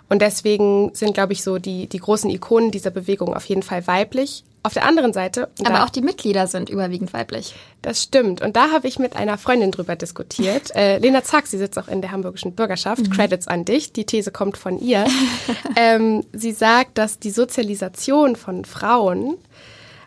Und 0.08 0.20
deswegen 0.20 0.90
sind, 0.94 1.14
glaube 1.14 1.32
ich, 1.32 1.44
so 1.44 1.58
die, 1.58 1.86
die 1.86 1.98
großen 1.98 2.28
Ikonen 2.28 2.72
dieser 2.72 2.90
Bewegung 2.90 3.34
auf 3.34 3.44
jeden 3.44 3.62
Fall 3.62 3.86
weiblich. 3.86 4.42
Auf 4.64 4.72
der 4.72 4.84
anderen 4.84 5.12
Seite. 5.12 5.48
Aber 5.60 5.74
da, 5.74 5.84
auch 5.84 5.90
die 5.90 6.00
Mitglieder 6.00 6.48
sind 6.48 6.70
überwiegend 6.70 7.12
weiblich. 7.12 7.54
Das 7.82 8.02
stimmt. 8.02 8.42
Und 8.42 8.56
da 8.56 8.72
habe 8.72 8.88
ich 8.88 8.98
mit 8.98 9.14
einer 9.14 9.38
Freundin 9.38 9.70
drüber 9.70 9.94
diskutiert. 9.94 10.74
äh, 10.74 10.98
Lena 10.98 11.22
Zack, 11.22 11.46
sie 11.46 11.58
sitzt 11.58 11.78
auch 11.78 11.86
in 11.86 12.00
der 12.00 12.10
hamburgischen 12.10 12.54
Bürgerschaft. 12.54 13.06
Mhm. 13.06 13.10
Credits 13.10 13.46
an 13.46 13.64
dich. 13.64 13.92
Die 13.92 14.06
These 14.06 14.32
kommt 14.32 14.56
von 14.56 14.80
ihr. 14.80 15.04
ähm, 15.76 16.24
sie 16.32 16.52
sagt, 16.52 16.98
dass 16.98 17.20
die 17.20 17.30
Sozialisation 17.30 18.34
von 18.34 18.64
Frauen, 18.64 19.36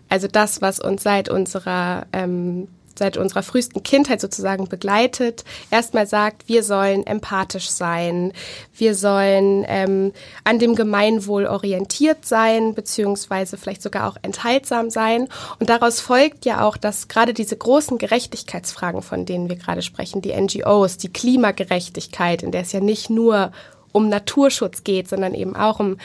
also 0.10 0.28
das, 0.28 0.62
was 0.62 0.82
uns 0.82 1.04
seit 1.04 1.30
unserer 1.30 2.06
ähm, 2.12 2.68
seit 2.98 3.18
unserer 3.18 3.44
frühesten 3.44 3.84
Kindheit 3.84 4.22
sozusagen 4.22 4.68
begleitet, 4.68 5.44
erstmal 5.72 6.08
sagt, 6.08 6.48
wir 6.48 6.64
sollen 6.64 7.06
empathisch 7.06 7.70
sein, 7.70 8.34
wir 8.76 8.96
sollen 8.96 9.66
ähm, 9.68 10.14
an 10.44 10.60
dem 10.60 10.76
Gemeinwohl 10.76 11.46
orientiert 11.46 12.26
sein, 12.26 12.74
beziehungsweise 12.74 13.58
vielleicht 13.58 13.82
sogar 13.82 14.08
auch 14.08 14.18
enthaltsam 14.22 14.90
sein. 14.90 15.28
Und 15.60 15.70
daraus 15.70 16.00
folgt 16.00 16.46
ja 16.46 16.66
auch, 16.66 16.78
dass 16.78 17.08
gerade 17.08 17.34
diese 17.34 17.58
großen 17.58 17.98
Gerechtigkeitsfragen, 17.98 19.02
von 19.02 19.26
denen 19.26 19.50
wir 19.50 19.56
gerade 19.56 19.82
sprechen, 19.82 20.22
die 20.22 20.34
NGOs, 20.34 20.98
die 20.98 21.12
Klimagerechtigkeit, 21.12 22.44
in 22.44 22.52
der 22.52 22.62
es 22.62 22.72
ja 22.72 22.80
nicht 22.80 23.10
nur 23.10 23.52
um 23.92 24.10
Naturschutz 24.10 24.84
geht, 24.84 25.08
sondern 25.08 25.34
eben 25.34 25.56
auch 25.56 25.80
um 25.80 25.98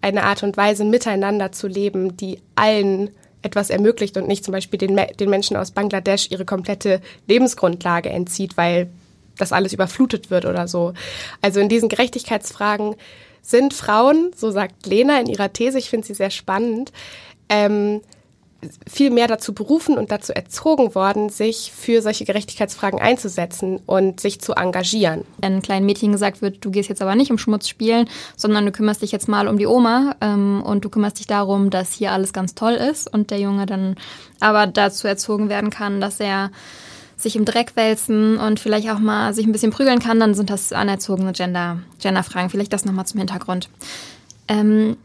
eine 0.00 0.24
Art 0.24 0.42
und 0.42 0.56
Weise 0.56 0.84
miteinander 0.84 1.52
zu 1.52 1.66
leben, 1.66 2.16
die 2.16 2.40
allen 2.54 3.10
etwas 3.42 3.70
ermöglicht 3.70 4.16
und 4.16 4.28
nicht 4.28 4.44
zum 4.44 4.52
Beispiel 4.52 4.78
den, 4.78 5.00
den 5.18 5.30
Menschen 5.30 5.56
aus 5.56 5.70
Bangladesch 5.70 6.30
ihre 6.30 6.44
komplette 6.44 7.00
Lebensgrundlage 7.26 8.10
entzieht, 8.10 8.56
weil 8.56 8.90
das 9.38 9.52
alles 9.52 9.72
überflutet 9.72 10.30
wird 10.30 10.44
oder 10.44 10.68
so. 10.68 10.92
Also 11.40 11.60
in 11.60 11.68
diesen 11.68 11.88
Gerechtigkeitsfragen 11.88 12.96
sind 13.42 13.72
Frauen, 13.72 14.32
so 14.36 14.50
sagt 14.50 14.86
Lena 14.86 15.18
in 15.18 15.26
ihrer 15.26 15.52
These, 15.52 15.78
ich 15.78 15.88
finde 15.88 16.06
sie 16.06 16.14
sehr 16.14 16.30
spannend, 16.30 16.92
ähm, 17.48 18.02
viel 18.86 19.10
mehr 19.10 19.26
dazu 19.26 19.54
berufen 19.54 19.96
und 19.96 20.10
dazu 20.10 20.32
erzogen 20.34 20.94
worden, 20.94 21.30
sich 21.30 21.72
für 21.74 22.02
solche 22.02 22.24
Gerechtigkeitsfragen 22.24 23.00
einzusetzen 23.00 23.80
und 23.86 24.20
sich 24.20 24.40
zu 24.40 24.52
engagieren. 24.52 25.24
Wenn 25.38 25.62
kleinen 25.62 25.86
Mädchen 25.86 26.12
gesagt 26.12 26.42
wird, 26.42 26.64
du 26.64 26.70
gehst 26.70 26.88
jetzt 26.88 27.02
aber 27.02 27.14
nicht 27.14 27.30
um 27.30 27.38
Schmutz 27.38 27.68
spielen, 27.68 28.08
sondern 28.36 28.66
du 28.66 28.72
kümmerst 28.72 29.02
dich 29.02 29.12
jetzt 29.12 29.28
mal 29.28 29.48
um 29.48 29.58
die 29.58 29.66
Oma 29.66 30.16
ähm, 30.20 30.62
und 30.64 30.84
du 30.84 30.90
kümmerst 30.90 31.18
dich 31.18 31.26
darum, 31.26 31.70
dass 31.70 31.92
hier 31.92 32.12
alles 32.12 32.32
ganz 32.32 32.54
toll 32.54 32.74
ist 32.74 33.12
und 33.12 33.30
der 33.30 33.38
Junge 33.38 33.66
dann 33.66 33.96
aber 34.40 34.66
dazu 34.66 35.08
erzogen 35.08 35.48
werden 35.48 35.70
kann, 35.70 36.00
dass 36.00 36.20
er 36.20 36.50
sich 37.16 37.36
im 37.36 37.44
Dreck 37.44 37.76
wälzen 37.76 38.38
und 38.38 38.60
vielleicht 38.60 38.90
auch 38.90 38.98
mal 38.98 39.34
sich 39.34 39.46
ein 39.46 39.52
bisschen 39.52 39.72
prügeln 39.72 39.98
kann, 39.98 40.20
dann 40.20 40.34
sind 40.34 40.50
das 40.50 40.72
anerzogene 40.72 41.32
Gender, 41.32 41.78
Genderfragen. 42.00 42.50
Vielleicht 42.50 42.72
das 42.72 42.84
nochmal 42.84 43.06
zum 43.06 43.18
Hintergrund. 43.18 43.68
Ähm, 44.48 44.96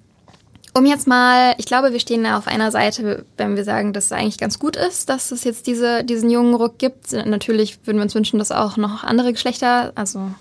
um 0.76 0.86
jetzt 0.86 1.08
mal, 1.08 1.56
ich 1.58 1.66
glaube, 1.66 1.94
wir 1.94 2.00
stehen 2.02 2.26
auf 2.26 2.48
einer 2.48 2.70
Seite, 2.70 3.26
wenn 3.38 3.56
wir 3.56 3.64
sagen, 3.64 3.94
dass 3.94 4.06
es 4.06 4.12
eigentlich 4.12 4.38
ganz 4.38 4.60
gut 4.60 4.76
ist, 4.76 5.08
dass 5.08 5.32
es 5.32 5.46
jetzt 5.46 5.68
diese, 5.68 6.04
diesen 6.04 6.30
jungen 6.30 6.54
Ruck 6.54 6.78
gibt. 6.78 7.14
Natürlich 7.14 7.80
würden 7.86 7.98
wir 7.98 8.04
uns 8.04 8.14
wünschen, 8.14 8.40
dass 8.40 8.52
auch 8.52 8.76
noch 8.76 9.04
andere 9.04 9.32
Geschlechter, 9.32 9.94
also 9.96 10.32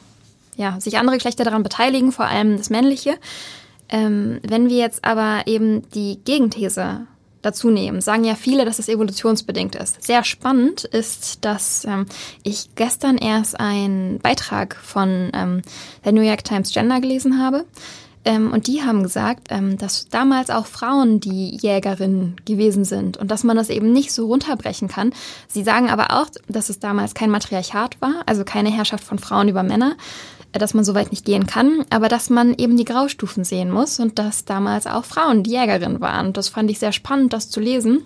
ja, 0.56 0.80
sich 0.80 0.98
andere 0.98 1.16
Geschlechter 1.16 1.44
daran 1.44 1.62
beteiligen, 1.62 2.10
vor 2.10 2.26
allem 2.26 2.56
das 2.56 2.68
männliche. 2.68 3.14
Ähm, 3.88 4.40
wenn 4.42 4.68
wir 4.68 4.78
jetzt 4.78 5.04
aber 5.04 5.46
eben 5.46 5.88
die 5.90 6.18
Gegenthese 6.24 7.06
dazu 7.42 7.70
nehmen, 7.70 8.00
sagen 8.00 8.24
ja 8.24 8.34
viele, 8.34 8.64
dass 8.64 8.78
es 8.80 8.88
evolutionsbedingt 8.88 9.76
ist. 9.76 10.02
Sehr 10.02 10.24
spannend 10.24 10.84
ist, 10.84 11.44
dass 11.44 11.84
ähm, 11.84 12.06
ich 12.42 12.74
gestern 12.74 13.18
erst 13.18 13.60
einen 13.60 14.18
Beitrag 14.18 14.74
von 14.82 15.30
ähm, 15.32 15.62
der 16.04 16.12
New 16.12 16.22
York 16.22 16.42
Times 16.42 16.72
Gender 16.72 17.00
gelesen 17.00 17.40
habe. 17.40 17.66
Ähm, 18.24 18.52
und 18.52 18.66
die 18.66 18.82
haben 18.82 19.02
gesagt, 19.02 19.48
ähm, 19.50 19.76
dass 19.76 20.08
damals 20.08 20.50
auch 20.50 20.66
Frauen 20.66 21.20
die 21.20 21.56
Jägerinnen 21.56 22.36
gewesen 22.44 22.84
sind 22.84 23.16
und 23.18 23.30
dass 23.30 23.44
man 23.44 23.56
das 23.56 23.68
eben 23.68 23.92
nicht 23.92 24.12
so 24.12 24.26
runterbrechen 24.26 24.88
kann. 24.88 25.12
Sie 25.46 25.62
sagen 25.62 25.90
aber 25.90 26.10
auch, 26.10 26.26
dass 26.48 26.70
es 26.70 26.78
damals 26.78 27.14
kein 27.14 27.30
Matriarchat 27.30 28.00
war, 28.00 28.22
also 28.26 28.44
keine 28.44 28.70
Herrschaft 28.70 29.04
von 29.04 29.18
Frauen 29.18 29.48
über 29.48 29.62
Männer, 29.62 29.96
äh, 30.52 30.58
dass 30.58 30.72
man 30.72 30.84
so 30.84 30.94
weit 30.94 31.10
nicht 31.10 31.26
gehen 31.26 31.46
kann, 31.46 31.84
aber 31.90 32.08
dass 32.08 32.30
man 32.30 32.54
eben 32.54 32.76
die 32.76 32.86
Graustufen 32.86 33.44
sehen 33.44 33.70
muss 33.70 34.00
und 34.00 34.18
dass 34.18 34.46
damals 34.46 34.86
auch 34.86 35.04
Frauen 35.04 35.42
die 35.42 35.50
Jägerinnen 35.50 36.00
waren. 36.00 36.28
Und 36.28 36.36
das 36.38 36.48
fand 36.48 36.70
ich 36.70 36.78
sehr 36.78 36.92
spannend, 36.92 37.32
das 37.34 37.50
zu 37.50 37.60
lesen. 37.60 38.02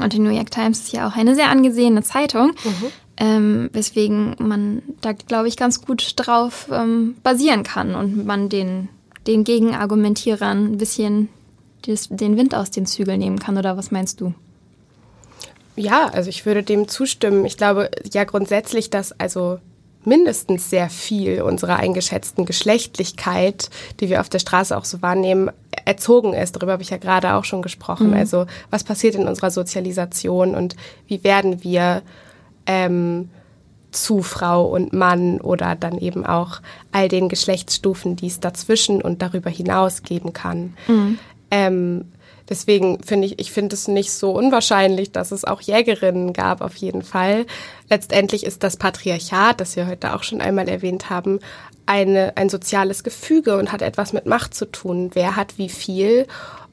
Und 0.00 0.12
die 0.12 0.18
New 0.18 0.30
York 0.30 0.50
Times 0.50 0.80
ist 0.80 0.92
ja 0.92 1.06
auch 1.06 1.16
eine 1.16 1.36
sehr 1.36 1.50
angesehene 1.50 2.02
Zeitung. 2.02 2.48
Mhm. 2.64 2.86
Ähm, 3.16 3.70
weswegen 3.72 4.34
man 4.40 4.82
da, 5.00 5.12
glaube 5.12 5.46
ich, 5.46 5.56
ganz 5.56 5.80
gut 5.80 6.14
drauf 6.16 6.66
ähm, 6.72 7.14
basieren 7.22 7.62
kann 7.62 7.94
und 7.94 8.26
man 8.26 8.48
den 8.48 8.88
den 9.26 9.44
Gegenargumentierern 9.44 10.72
ein 10.72 10.78
bisschen 10.78 11.28
den 11.86 12.36
Wind 12.36 12.54
aus 12.54 12.70
den 12.70 12.86
Zügeln 12.86 13.20
nehmen 13.20 13.38
kann, 13.38 13.58
oder 13.58 13.76
was 13.76 13.90
meinst 13.90 14.20
du? 14.20 14.32
Ja, 15.76 16.06
also 16.06 16.30
ich 16.30 16.46
würde 16.46 16.62
dem 16.62 16.88
zustimmen. 16.88 17.44
Ich 17.44 17.56
glaube 17.56 17.90
ja 18.12 18.24
grundsätzlich, 18.24 18.90
dass 18.90 19.18
also 19.18 19.58
mindestens 20.04 20.70
sehr 20.70 20.90
viel 20.90 21.42
unserer 21.42 21.76
eingeschätzten 21.76 22.44
Geschlechtlichkeit, 22.44 23.70
die 24.00 24.08
wir 24.08 24.20
auf 24.20 24.28
der 24.28 24.38
Straße 24.38 24.76
auch 24.76 24.84
so 24.84 25.02
wahrnehmen, 25.02 25.50
erzogen 25.84 26.32
ist. 26.34 26.56
Darüber 26.56 26.72
habe 26.72 26.82
ich 26.82 26.90
ja 26.90 26.98
gerade 26.98 27.34
auch 27.34 27.44
schon 27.44 27.62
gesprochen. 27.62 28.08
Mhm. 28.08 28.14
Also 28.14 28.46
was 28.70 28.84
passiert 28.84 29.14
in 29.14 29.26
unserer 29.26 29.50
Sozialisation 29.50 30.54
und 30.54 30.76
wie 31.06 31.24
werden 31.24 31.64
wir 31.64 32.02
ähm, 32.66 33.30
zu 33.94 34.22
Frau 34.22 34.66
und 34.66 34.92
Mann 34.92 35.40
oder 35.40 35.74
dann 35.74 35.98
eben 35.98 36.26
auch 36.26 36.60
all 36.92 37.08
den 37.08 37.28
Geschlechtsstufen, 37.28 38.16
die 38.16 38.26
es 38.26 38.40
dazwischen 38.40 39.00
und 39.00 39.22
darüber 39.22 39.50
hinaus 39.50 40.02
geben 40.02 40.32
kann. 40.32 40.74
Mhm. 40.86 41.18
Ähm, 41.50 42.04
deswegen 42.48 43.02
finde 43.02 43.26
ich, 43.26 43.38
ich 43.38 43.52
finde 43.52 43.74
es 43.74 43.88
nicht 43.88 44.12
so 44.12 44.32
unwahrscheinlich, 44.32 45.12
dass 45.12 45.32
es 45.32 45.44
auch 45.44 45.60
Jägerinnen 45.60 46.32
gab, 46.32 46.60
auf 46.60 46.76
jeden 46.76 47.02
Fall. 47.02 47.46
Letztendlich 47.88 48.44
ist 48.44 48.62
das 48.62 48.76
Patriarchat, 48.76 49.60
das 49.60 49.76
wir 49.76 49.86
heute 49.86 50.14
auch 50.14 50.22
schon 50.22 50.40
einmal 50.40 50.68
erwähnt 50.68 51.10
haben, 51.10 51.40
eine, 51.86 52.36
ein 52.36 52.48
soziales 52.48 53.04
Gefüge 53.04 53.58
und 53.58 53.70
hat 53.70 53.82
etwas 53.82 54.12
mit 54.12 54.26
Macht 54.26 54.54
zu 54.54 54.70
tun. 54.70 55.10
Wer 55.14 55.36
hat 55.36 55.58
wie 55.58 55.68
viel? 55.68 56.26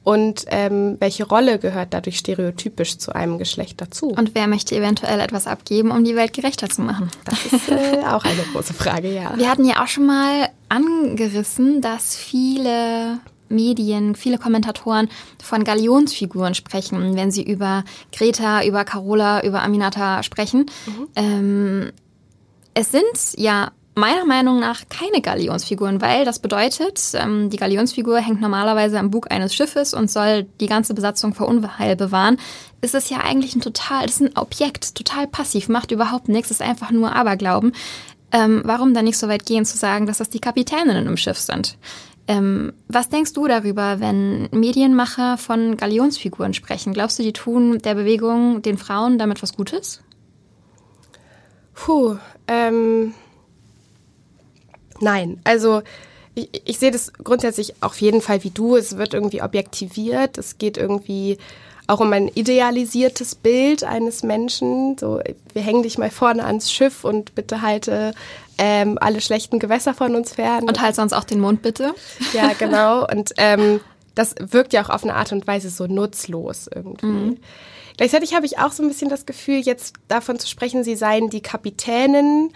Und 0.03 0.45
ähm, 0.47 0.97
welche 0.99 1.27
Rolle 1.27 1.59
gehört 1.59 1.93
dadurch 1.93 2.17
stereotypisch 2.17 2.97
zu 2.97 3.13
einem 3.13 3.37
Geschlecht 3.37 3.81
dazu? 3.81 4.07
Und 4.07 4.33
wer 4.33 4.47
möchte 4.47 4.75
eventuell 4.75 5.19
etwas 5.19 5.45
abgeben, 5.45 5.91
um 5.91 6.03
die 6.03 6.15
Welt 6.15 6.33
gerechter 6.33 6.69
zu 6.69 6.81
machen? 6.81 7.11
Das 7.25 7.45
ist 7.45 7.69
äh, 7.69 8.03
auch 8.05 8.23
eine 8.23 8.41
große 8.51 8.73
Frage, 8.73 9.13
ja. 9.13 9.37
Wir 9.37 9.49
hatten 9.49 9.65
ja 9.65 9.83
auch 9.83 9.87
schon 9.87 10.07
mal 10.07 10.49
angerissen, 10.69 11.81
dass 11.81 12.15
viele 12.15 13.19
Medien, 13.49 14.15
viele 14.15 14.39
Kommentatoren 14.39 15.09
von 15.43 15.63
Galionsfiguren 15.63 16.55
sprechen, 16.55 17.15
wenn 17.15 17.29
sie 17.29 17.43
über 17.43 17.83
Greta, 18.11 18.63
über 18.63 18.85
Carola, 18.85 19.43
über 19.43 19.61
Aminata 19.61 20.23
sprechen. 20.23 20.65
Mhm. 20.87 21.07
Ähm, 21.15 21.91
es 22.73 22.91
sind 22.91 23.03
ja 23.37 23.71
meiner 23.95 24.25
Meinung 24.25 24.59
nach 24.59 24.83
keine 24.89 25.21
Galionsfiguren, 25.21 26.01
weil 26.01 26.23
das 26.23 26.39
bedeutet, 26.39 26.99
ähm, 27.13 27.49
die 27.49 27.57
Galionsfigur 27.57 28.19
hängt 28.19 28.39
normalerweise 28.39 28.97
am 28.97 29.11
Bug 29.11 29.31
eines 29.31 29.53
Schiffes 29.53 29.93
und 29.93 30.09
soll 30.09 30.43
die 30.59 30.67
ganze 30.67 30.93
Besatzung 30.93 31.33
vor 31.33 31.47
Unheil 31.47 31.95
bewahren. 31.95 32.37
Ist 32.81 32.95
es 32.95 33.09
ja 33.09 33.17
eigentlich 33.19 33.55
ein 33.55 33.61
total, 33.61 34.05
ist 34.05 34.21
ein 34.21 34.35
Objekt, 34.37 34.95
total 34.95 35.27
passiv, 35.27 35.67
macht 35.67 35.91
überhaupt 35.91 36.29
nichts, 36.29 36.51
ist 36.51 36.61
einfach 36.61 36.91
nur 36.91 37.13
Aberglauben. 37.13 37.73
Ähm, 38.31 38.61
warum 38.63 38.93
dann 38.93 39.05
nicht 39.05 39.17
so 39.17 39.27
weit 39.27 39.45
gehen 39.45 39.65
zu 39.65 39.77
sagen, 39.77 40.05
dass 40.05 40.19
das 40.19 40.29
die 40.29 40.39
Kapitäninnen 40.39 41.05
im 41.05 41.17
Schiff 41.17 41.37
sind? 41.37 41.77
Ähm, 42.27 42.71
was 42.87 43.09
denkst 43.09 43.33
du 43.33 43.45
darüber, 43.47 43.99
wenn 43.99 44.47
Medienmacher 44.51 45.37
von 45.37 45.75
Galionsfiguren 45.75 46.53
sprechen? 46.53 46.93
Glaubst 46.93 47.19
du, 47.19 47.23
die 47.23 47.33
tun 47.33 47.79
der 47.79 47.95
Bewegung, 47.95 48.61
den 48.61 48.77
Frauen 48.77 49.17
damit 49.17 49.41
was 49.43 49.53
Gutes? 49.53 50.01
Puh, 51.73 52.15
ähm, 52.47 53.13
Nein, 55.01 55.39
also 55.43 55.81
ich, 56.35 56.49
ich 56.65 56.79
sehe 56.79 56.91
das 56.91 57.11
grundsätzlich 57.23 57.75
auf 57.81 57.99
jeden 57.99 58.21
Fall 58.21 58.43
wie 58.43 58.51
du. 58.51 58.75
Es 58.75 58.97
wird 58.97 59.13
irgendwie 59.13 59.41
objektiviert. 59.41 60.37
Es 60.37 60.57
geht 60.57 60.77
irgendwie 60.77 61.37
auch 61.87 61.99
um 61.99 62.13
ein 62.13 62.29
idealisiertes 62.29 63.35
Bild 63.35 63.83
eines 63.83 64.23
Menschen. 64.23 64.97
So, 64.97 65.21
wir 65.53 65.61
hängen 65.61 65.83
dich 65.83 65.97
mal 65.97 66.09
vorne 66.09 66.45
ans 66.45 66.71
Schiff 66.71 67.03
und 67.03 67.35
bitte 67.35 67.61
halte 67.61 68.13
ähm, 68.57 68.97
alle 69.01 69.19
schlechten 69.21 69.59
Gewässer 69.59 69.93
von 69.93 70.15
uns 70.15 70.33
fern. 70.33 70.67
Und 70.67 70.81
halt 70.81 70.95
sonst 70.95 71.13
auch 71.13 71.25
den 71.25 71.41
Mund 71.41 71.61
bitte. 71.61 71.93
Ja, 72.33 72.51
genau. 72.59 73.05
Und 73.07 73.33
ähm, 73.37 73.81
das 74.15 74.35
wirkt 74.39 74.73
ja 74.73 74.83
auch 74.83 74.89
auf 74.89 75.03
eine 75.03 75.15
Art 75.15 75.31
und 75.31 75.47
Weise 75.47 75.69
so 75.69 75.87
nutzlos 75.87 76.69
irgendwie. 76.73 77.05
Mhm. 77.05 77.37
Gleichzeitig 77.97 78.33
habe 78.33 78.45
ich 78.45 78.57
auch 78.57 78.71
so 78.71 78.83
ein 78.83 78.87
bisschen 78.87 79.09
das 79.09 79.25
Gefühl, 79.25 79.59
jetzt 79.59 79.95
davon 80.07 80.39
zu 80.39 80.47
sprechen, 80.47 80.83
sie 80.83 80.95
seien 80.95 81.29
die 81.29 81.41
Kapitänin 81.41 82.51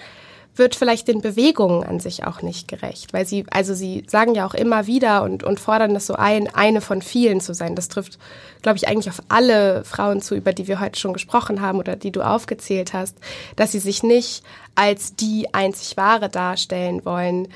wird 0.55 0.75
vielleicht 0.75 1.07
den 1.07 1.21
Bewegungen 1.21 1.83
an 1.83 1.99
sich 1.99 2.23
auch 2.23 2.41
nicht 2.41 2.67
gerecht, 2.67 3.13
weil 3.13 3.25
sie, 3.25 3.45
also 3.51 3.73
sie 3.73 4.03
sagen 4.07 4.35
ja 4.35 4.45
auch 4.45 4.53
immer 4.53 4.87
wieder 4.87 5.23
und, 5.23 5.43
und 5.43 5.59
fordern 5.59 5.93
das 5.93 6.07
so 6.07 6.15
ein, 6.15 6.47
eine 6.53 6.81
von 6.81 7.01
vielen 7.01 7.41
zu 7.41 7.53
sein. 7.53 7.75
Das 7.75 7.89
trifft, 7.89 8.17
glaube 8.61 8.77
ich, 8.77 8.87
eigentlich 8.87 9.09
auf 9.09 9.21
alle 9.27 9.83
Frauen 9.83 10.21
zu, 10.21 10.35
über 10.35 10.53
die 10.53 10.67
wir 10.67 10.79
heute 10.79 10.99
schon 10.99 11.13
gesprochen 11.13 11.61
haben 11.61 11.79
oder 11.79 11.95
die 11.95 12.11
du 12.11 12.21
aufgezählt 12.21 12.93
hast, 12.93 13.17
dass 13.55 13.73
sie 13.73 13.79
sich 13.79 14.03
nicht 14.03 14.43
als 14.75 15.15
die 15.15 15.53
einzig 15.53 15.97
wahre 15.97 16.29
darstellen 16.29 17.03
wollen. 17.03 17.49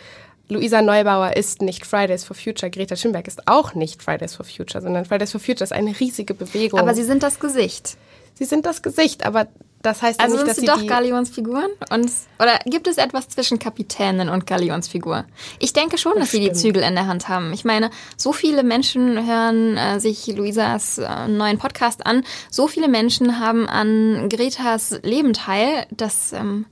Luisa 0.50 0.82
Neubauer 0.82 1.38
ist 1.38 1.62
nicht 1.62 1.86
Fridays 1.86 2.24
for 2.24 2.36
Future, 2.36 2.72
Greta 2.72 2.96
Thunberg 2.96 3.28
ist 3.28 3.48
auch 3.48 3.76
nicht 3.76 4.02
Fridays 4.02 4.36
for 4.36 4.46
Future, 4.46 4.82
sondern 4.82 5.06
Fridays 5.06 5.32
for 5.32 5.40
Future 5.40 5.64
ist 5.64 5.74
eine 5.74 5.98
riesige 6.00 6.34
Bewegung. 6.34 6.80
Aber 6.80 6.96
sie 6.96 7.04
sind 7.04 7.24
das 7.24 7.40
Gesicht. 7.40 7.98
Sie 8.34 8.46
sind 8.46 8.66
das 8.66 8.82
Gesicht, 8.82 9.26
aber 9.26 9.48
das 9.82 10.02
heißt 10.02 10.20
also 10.20 10.36
ja 10.36 10.44
nicht, 10.44 10.50
dass 10.50 10.58
sie 10.58 10.66
doch 10.66 10.82
die 10.82 10.88
Galionsfiguren? 10.88 11.70
Und, 11.90 12.12
oder 12.38 12.60
gibt 12.66 12.88
es 12.88 12.98
etwas 12.98 13.30
zwischen 13.30 13.60
Kapitänin 13.60 14.30
und 14.30 14.46
Galionsfigur? 14.46 15.26
Ich 15.60 15.72
denke 15.74 15.98
schon, 15.98 16.16
dass 16.18 16.32
sie 16.32 16.42
die 16.42 16.52
Zügel 16.52 16.84
in 16.84 16.96
der 16.96 17.08
Hand 17.08 17.30
haben. 17.30 17.54
Ich 17.54 17.64
meine, 17.64 17.90
so 18.18 18.34
viele 18.34 18.64
Menschen 18.64 19.26
hören 19.26 19.78
äh, 19.78 20.00
sich 20.00 20.28
Luisas 20.28 20.98
äh, 20.98 21.28
neuen 21.28 21.58
Podcast 21.58 22.06
an. 22.06 22.24
So 22.50 22.68
viele 22.68 22.90
Menschen 22.90 23.40
haben 23.40 23.68
an 23.70 24.28
Gretas 24.30 25.00
Leben 25.04 25.34
teil, 25.34 25.86
dass 25.92 26.34
ähm, 26.34 26.66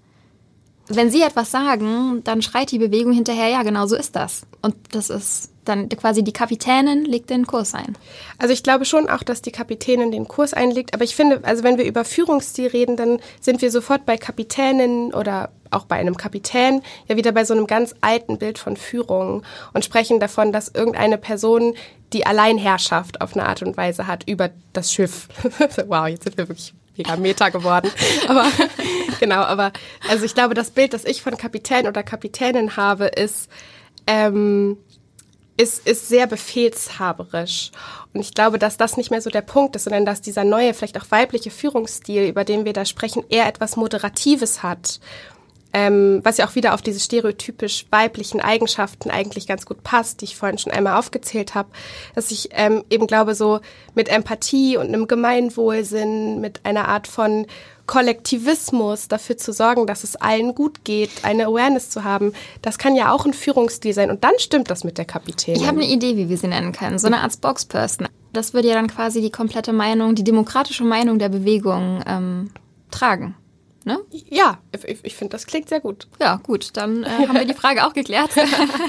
wenn 0.90 1.10
sie 1.10 1.22
etwas 1.22 1.52
sagen, 1.52 2.24
dann 2.24 2.42
schreit 2.42 2.72
die 2.72 2.80
Bewegung 2.80 3.12
hinterher, 3.12 3.50
ja, 3.50 3.64
genau 3.64 3.88
so 3.88 3.96
ist 3.96 4.16
das. 4.16 4.44
Und 4.62 4.76
das 4.92 5.10
ist 5.10 5.52
dann 5.68 5.90
quasi 5.90 6.24
die 6.24 6.34
Kapitänin 6.34 7.06
legt 7.06 7.30
den 7.30 7.48
Kurs 7.48 7.74
ein. 7.74 7.98
Also 8.38 8.54
ich 8.54 8.64
glaube 8.64 8.86
schon 8.86 9.10
auch, 9.10 9.24
dass 9.24 9.42
die 9.42 9.52
Kapitänin 9.52 10.12
den 10.12 10.28
Kurs 10.28 10.54
einlegt, 10.54 10.94
aber 10.94 11.04
ich 11.04 11.16
finde, 11.16 11.42
also 11.44 11.64
wenn 11.64 11.78
wir 11.78 11.86
über 11.86 12.06
Führungsstil 12.06 12.68
reden, 12.68 12.96
dann 12.96 13.20
sind 13.40 13.62
wir 13.62 13.72
sofort 13.72 14.06
bei 14.06 14.18
Kapitänin 14.18 15.14
oder 15.14 15.50
auch 15.72 15.86
bei 15.86 15.98
einem 15.98 16.18
Kapitän 16.18 16.82
ja 17.08 17.18
wieder 17.18 17.32
bei 17.32 17.46
so 17.46 17.54
einem 17.54 17.68
ganz 17.68 17.94
alten 18.02 18.38
Bild 18.38 18.58
von 18.58 18.78
Führung 18.78 19.44
und 19.74 19.84
sprechen 19.84 20.20
davon, 20.20 20.52
dass 20.52 20.70
irgendeine 20.70 21.18
Person 21.18 21.76
die 22.14 22.26
Alleinherrschaft 22.26 23.22
auf 23.22 23.36
eine 23.36 23.46
Art 23.46 23.62
und 23.62 23.76
Weise 23.76 24.08
hat 24.08 24.28
über 24.28 24.50
das 24.74 24.94
Schiff. 24.94 25.28
wow, 25.88 26.08
jetzt 26.08 26.24
sind 26.24 26.38
wir 26.38 26.48
wirklich 26.48 26.74
mega 26.98 27.16
Meta 27.16 27.50
geworden. 27.50 27.92
Aber 28.28 28.46
genau, 29.20 29.42
aber 29.42 29.72
also 30.10 30.26
ich 30.26 30.34
glaube, 30.34 30.54
das 30.54 30.72
Bild, 30.72 30.94
das 30.94 31.06
ich 31.06 31.22
von 31.22 31.38
Kapitän 31.38 31.88
oder 31.88 32.04
Kapitänin 32.04 32.76
habe, 32.76 33.06
ist 33.06 33.50
ähm, 34.08 34.78
ist, 35.58 35.88
ist 35.88 36.08
sehr 36.08 36.28
befehlshaberisch. 36.28 37.72
Und 38.14 38.22
ich 38.22 38.34
glaube, 38.34 38.60
dass 38.60 38.78
das 38.78 38.96
nicht 38.96 39.12
mehr 39.12 39.22
so 39.22 39.30
der 39.30 39.42
Punkt 39.42 39.76
ist, 39.76 39.84
sondern 39.84 40.06
dass 40.06 40.22
dieser 40.22 40.44
neue, 40.44 40.74
vielleicht 40.74 41.00
auch 41.00 41.10
weibliche 41.10 41.52
Führungsstil, 41.52 42.28
über 42.28 42.44
den 42.44 42.66
wir 42.66 42.74
da 42.74 42.86
sprechen, 42.86 43.24
eher 43.30 43.48
etwas 43.48 43.76
Moderatives 43.76 44.64
hat. 44.64 45.00
Ähm, 45.80 46.22
was 46.24 46.38
ja 46.38 46.48
auch 46.48 46.56
wieder 46.56 46.74
auf 46.74 46.82
diese 46.82 47.00
stereotypisch 47.00 47.86
weiblichen 47.92 48.42
Eigenschaften 48.42 49.12
eigentlich 49.12 49.46
ganz 49.46 49.68
gut 49.68 49.84
passt, 49.84 50.22
die 50.22 50.26
ich 50.26 50.36
vorhin 50.36 50.58
schon 50.58 50.72
einmal 50.74 50.98
aufgezählt 50.98 51.54
habe, 51.54 51.70
dass 52.16 52.32
ich 52.32 52.50
ähm, 52.54 52.84
eben 52.90 53.06
glaube, 53.06 53.36
so 53.36 53.60
mit 53.94 54.10
Empathie 54.10 54.78
und 54.78 54.88
einem 54.88 55.08
Gemeinwohlsinn, 55.08 56.42
mit 56.42 56.62
einer 56.66 56.88
Art 56.88 57.06
von 57.06 57.46
Kollektivismus 57.86 59.08
dafür 59.08 59.38
zu 59.38 59.54
sorgen, 59.54 59.86
dass 59.86 60.04
es 60.04 60.16
allen 60.16 60.56
gut 60.56 60.84
geht, 60.84 61.12
eine 61.22 61.46
Awareness 61.46 61.92
zu 61.92 62.04
haben, 62.04 62.34
das 62.64 62.80
kann 62.80 62.96
ja 62.96 63.12
auch 63.12 63.28
ein 63.28 63.34
Führungsstil 63.34 63.94
sein. 63.94 64.10
Und 64.10 64.24
dann 64.24 64.34
stimmt 64.40 64.72
das 64.72 64.84
mit 64.84 64.98
der 64.98 65.06
Kapitänin. 65.06 65.62
Ich 65.62 65.68
habe 65.68 65.80
eine 65.80 65.92
Idee, 65.92 66.18
wie 66.18 66.28
wir 66.28 66.38
sie 66.38 66.48
nennen 66.48 66.72
können. 66.72 66.98
So 66.98 67.06
eine 67.06 67.20
Art 67.22 67.34
Spokesperson. 67.34 68.08
Das 68.34 68.56
würde 68.56 68.70
ja 68.70 68.74
dann 68.74 68.88
quasi 68.88 69.22
die 69.22 69.32
komplette 69.32 69.74
Meinung, 69.74 70.16
die 70.16 70.24
demokratische 70.24 70.84
Meinung 70.84 71.20
der 71.20 71.30
Bewegung 71.30 72.04
ähm, 72.08 72.50
tragen. 72.90 73.36
Ne? 73.88 74.00
Ja, 74.12 74.58
ich, 74.86 75.00
ich 75.02 75.16
finde, 75.16 75.32
das 75.32 75.48
klingt 75.48 75.70
sehr 75.70 75.80
gut. 75.80 76.10
Ja, 76.20 76.42
gut, 76.44 76.72
dann 76.74 77.06
äh, 77.06 77.08
haben 77.08 77.36
wir 77.36 77.46
die 77.46 77.54
Frage 77.62 77.88
auch 77.88 77.94
geklärt. 77.94 78.32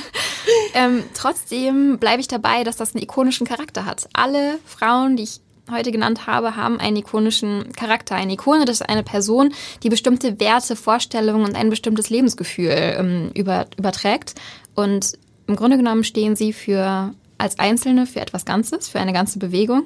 ähm, 0.75 1.05
trotzdem 1.15 1.99
bleibe 1.99 2.21
ich 2.21 2.27
dabei, 2.27 2.65
dass 2.65 2.77
das 2.77 2.97
einen 2.97 3.05
ikonischen 3.05 3.47
Charakter 3.47 3.87
hat. 3.87 4.09
Alle 4.13 4.59
Frauen, 4.67 5.17
die 5.17 5.23
ich 5.23 5.41
heute 5.71 5.93
genannt 5.93 6.27
habe, 6.27 6.57
haben 6.57 6.81
einen 6.81 6.97
ikonischen 6.97 7.73
Charakter. 7.75 8.17
Eine 8.17 8.33
Ikone, 8.33 8.65
das 8.65 8.81
ist 8.81 8.89
eine 8.89 9.05
Person, 9.05 9.55
die 9.85 9.89
bestimmte 9.89 10.41
Werte, 10.41 10.75
Vorstellungen 10.75 11.45
und 11.45 11.55
ein 11.55 11.71
bestimmtes 11.71 12.11
Lebensgefühl 12.11 12.73
ähm, 12.73 13.31
über, 13.35 13.67
überträgt. 13.77 14.35
Und 14.75 15.13
im 15.47 15.55
Grunde 15.55 15.77
genommen 15.77 16.03
stehen 16.03 16.35
sie 16.35 16.53
für 16.53 17.15
als 17.39 17.61
Einzelne 17.61 18.07
für 18.07 18.21
etwas 18.21 18.45
Ganzes, 18.45 18.89
für 18.89 18.99
eine 18.99 19.13
ganze 19.13 19.39
Bewegung. 19.39 19.85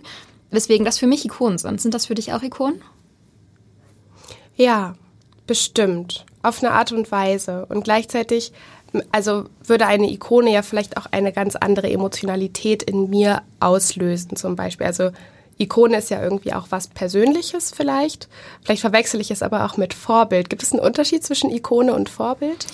Weswegen 0.50 0.87
das 0.87 0.98
für 0.98 1.06
mich 1.06 1.26
Ikonen 1.26 1.58
sind. 1.58 1.82
Sind 1.82 1.92
das 1.92 2.06
für 2.06 2.14
dich 2.14 2.32
auch 2.32 2.42
Ikonen? 2.42 2.80
Ja, 4.56 4.94
bestimmt. 5.46 6.24
Auf 6.42 6.62
eine 6.62 6.72
Art 6.72 6.92
und 6.92 7.11
Weise. 7.12 7.66
Und 7.66 7.85
gleichzeitig, 7.85 8.52
also 9.12 9.44
würde 9.64 9.87
eine 9.87 10.11
Ikone 10.11 10.52
ja 10.52 10.62
vielleicht 10.62 10.96
auch 10.96 11.07
eine 11.11 11.33
ganz 11.33 11.57
andere 11.57 11.90
Emotionalität 11.90 12.83
in 12.83 13.11
mir 13.11 13.42
auslösen, 13.61 14.37
zum 14.37 14.57
Beispiel. 14.57 14.87
Also 14.87 15.11
Ikone 15.59 15.98
ist 15.98 16.11
ja 16.11 16.22
irgendwie 16.22 16.52
auch 16.52 16.66
was 16.70 16.88
Persönliches 16.88 17.72
vielleicht. 17.74 18.28
Vielleicht 18.62 18.81
verwechsel 18.81 19.20
ich 19.20 19.31
es 19.31 19.42
aber 19.42 19.64
auch 19.64 19.76
mit 19.76 19.94
Vorbild. 19.94 20.50
Gibt 20.50 20.62
es 20.62 20.72
einen 20.72 20.81
Unterschied 20.81 21.24
zwischen 21.24 21.50
Ikone 21.50 21.94
und 21.94 22.09
Vorbild? 22.09 22.66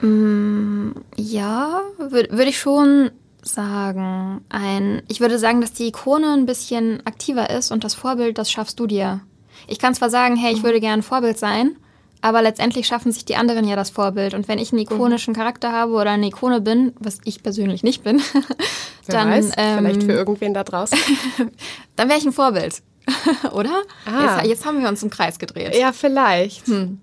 Mm, 0.00 0.92
ja, 1.16 1.82
würde 1.98 2.36
würd 2.36 2.48
ich 2.48 2.58
schon 2.58 3.10
sagen. 3.42 4.40
Ein, 4.48 5.02
ich 5.08 5.20
würde 5.20 5.38
sagen, 5.38 5.60
dass 5.60 5.72
die 5.72 5.88
Ikone 5.88 6.32
ein 6.32 6.46
bisschen 6.46 7.04
aktiver 7.06 7.50
ist 7.50 7.70
und 7.70 7.84
das 7.84 7.94
Vorbild, 7.94 8.38
das 8.38 8.50
schaffst 8.50 8.78
du 8.80 8.86
dir. 8.86 9.20
Ich 9.66 9.78
kann 9.78 9.94
zwar 9.94 10.10
sagen, 10.10 10.36
hey, 10.36 10.52
ich 10.52 10.60
mhm. 10.60 10.64
würde 10.64 10.80
gerne 10.80 11.02
Vorbild 11.02 11.38
sein, 11.38 11.76
aber 12.20 12.42
letztendlich 12.42 12.86
schaffen 12.86 13.12
sich 13.12 13.24
die 13.24 13.36
anderen 13.36 13.66
ja 13.66 13.76
das 13.76 13.90
Vorbild. 13.90 14.34
Und 14.34 14.48
wenn 14.48 14.58
ich 14.58 14.72
einen 14.72 14.82
ikonischen 14.82 15.34
Charakter 15.34 15.72
habe 15.72 15.92
oder 15.92 16.10
eine 16.10 16.26
Ikone 16.26 16.60
bin, 16.60 16.92
was 16.98 17.18
ich 17.24 17.42
persönlich 17.42 17.82
nicht 17.82 18.02
bin, 18.02 18.20
dann. 19.06 19.30
Weiß, 19.30 19.52
ähm, 19.56 19.78
vielleicht 19.78 20.02
für 20.02 20.12
irgendwen 20.12 20.54
da 20.54 20.64
draußen. 20.64 20.98
dann 21.96 22.08
wäre 22.08 22.18
ich 22.18 22.26
ein 22.26 22.32
Vorbild. 22.32 22.82
oder? 23.52 23.82
Ah. 24.06 24.38
Jetzt, 24.38 24.48
jetzt, 24.48 24.66
haben 24.66 24.82
wir 24.82 24.88
uns 24.88 25.02
im 25.02 25.10
Kreis 25.10 25.38
gedreht. 25.38 25.74
Ja, 25.74 25.92
vielleicht. 25.92 26.66
Hm. 26.66 27.00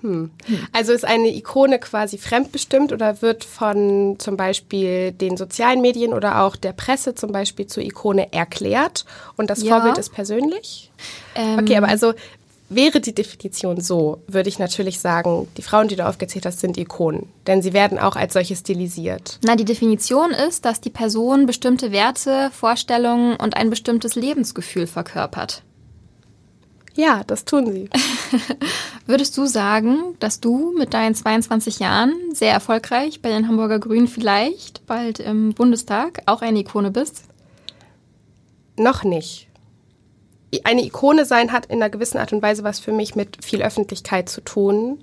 Hm. 0.00 0.30
Also 0.72 0.92
ist 0.92 1.04
eine 1.04 1.34
Ikone 1.34 1.80
quasi 1.80 2.18
fremdbestimmt 2.18 2.92
oder 2.92 3.20
wird 3.20 3.44
von 3.44 4.16
zum 4.18 4.36
Beispiel 4.36 5.10
den 5.10 5.36
sozialen 5.36 5.80
Medien 5.80 6.12
oder 6.12 6.42
auch 6.42 6.54
der 6.54 6.72
Presse 6.72 7.16
zum 7.16 7.32
Beispiel 7.32 7.66
zur 7.66 7.82
Ikone 7.82 8.32
erklärt 8.32 9.04
und 9.36 9.50
das 9.50 9.62
ja. 9.62 9.74
Vorbild 9.74 9.98
ist 9.98 10.10
persönlich? 10.10 10.92
Ähm, 11.34 11.58
okay, 11.58 11.76
aber 11.76 11.88
also 11.88 12.14
Wäre 12.70 13.00
die 13.00 13.14
Definition 13.14 13.80
so, 13.80 14.22
würde 14.26 14.50
ich 14.50 14.58
natürlich 14.58 15.00
sagen, 15.00 15.48
die 15.56 15.62
Frauen, 15.62 15.88
die 15.88 15.96
du 15.96 16.06
aufgezählt 16.06 16.44
hast, 16.44 16.60
sind 16.60 16.76
Ikonen. 16.76 17.26
Denn 17.46 17.62
sie 17.62 17.72
werden 17.72 17.98
auch 17.98 18.14
als 18.14 18.34
solche 18.34 18.56
stilisiert. 18.56 19.38
Na, 19.42 19.56
die 19.56 19.64
Definition 19.64 20.32
ist, 20.32 20.66
dass 20.66 20.82
die 20.82 20.90
Person 20.90 21.46
bestimmte 21.46 21.92
Werte, 21.92 22.50
Vorstellungen 22.52 23.36
und 23.36 23.56
ein 23.56 23.70
bestimmtes 23.70 24.16
Lebensgefühl 24.16 24.86
verkörpert. 24.86 25.62
Ja, 26.94 27.22
das 27.26 27.46
tun 27.46 27.72
sie. 27.72 27.88
Würdest 29.06 29.38
du 29.38 29.46
sagen, 29.46 30.16
dass 30.18 30.40
du 30.40 30.74
mit 30.76 30.92
deinen 30.92 31.14
22 31.14 31.78
Jahren 31.78 32.12
sehr 32.34 32.52
erfolgreich 32.52 33.22
bei 33.22 33.30
den 33.30 33.48
Hamburger 33.48 33.78
Grünen 33.78 34.08
vielleicht 34.08 34.84
bald 34.84 35.20
im 35.20 35.54
Bundestag 35.54 36.20
auch 36.26 36.42
eine 36.42 36.58
Ikone 36.58 36.90
bist? 36.90 37.24
Noch 38.76 39.04
nicht 39.04 39.47
eine 40.64 40.84
Ikone 40.84 41.24
sein 41.24 41.52
hat 41.52 41.66
in 41.66 41.76
einer 41.76 41.90
gewissen 41.90 42.18
Art 42.18 42.32
und 42.32 42.42
Weise 42.42 42.64
was 42.64 42.78
für 42.78 42.92
mich 42.92 43.14
mit 43.14 43.44
viel 43.44 43.62
Öffentlichkeit 43.62 44.28
zu 44.28 44.40
tun. 44.40 45.02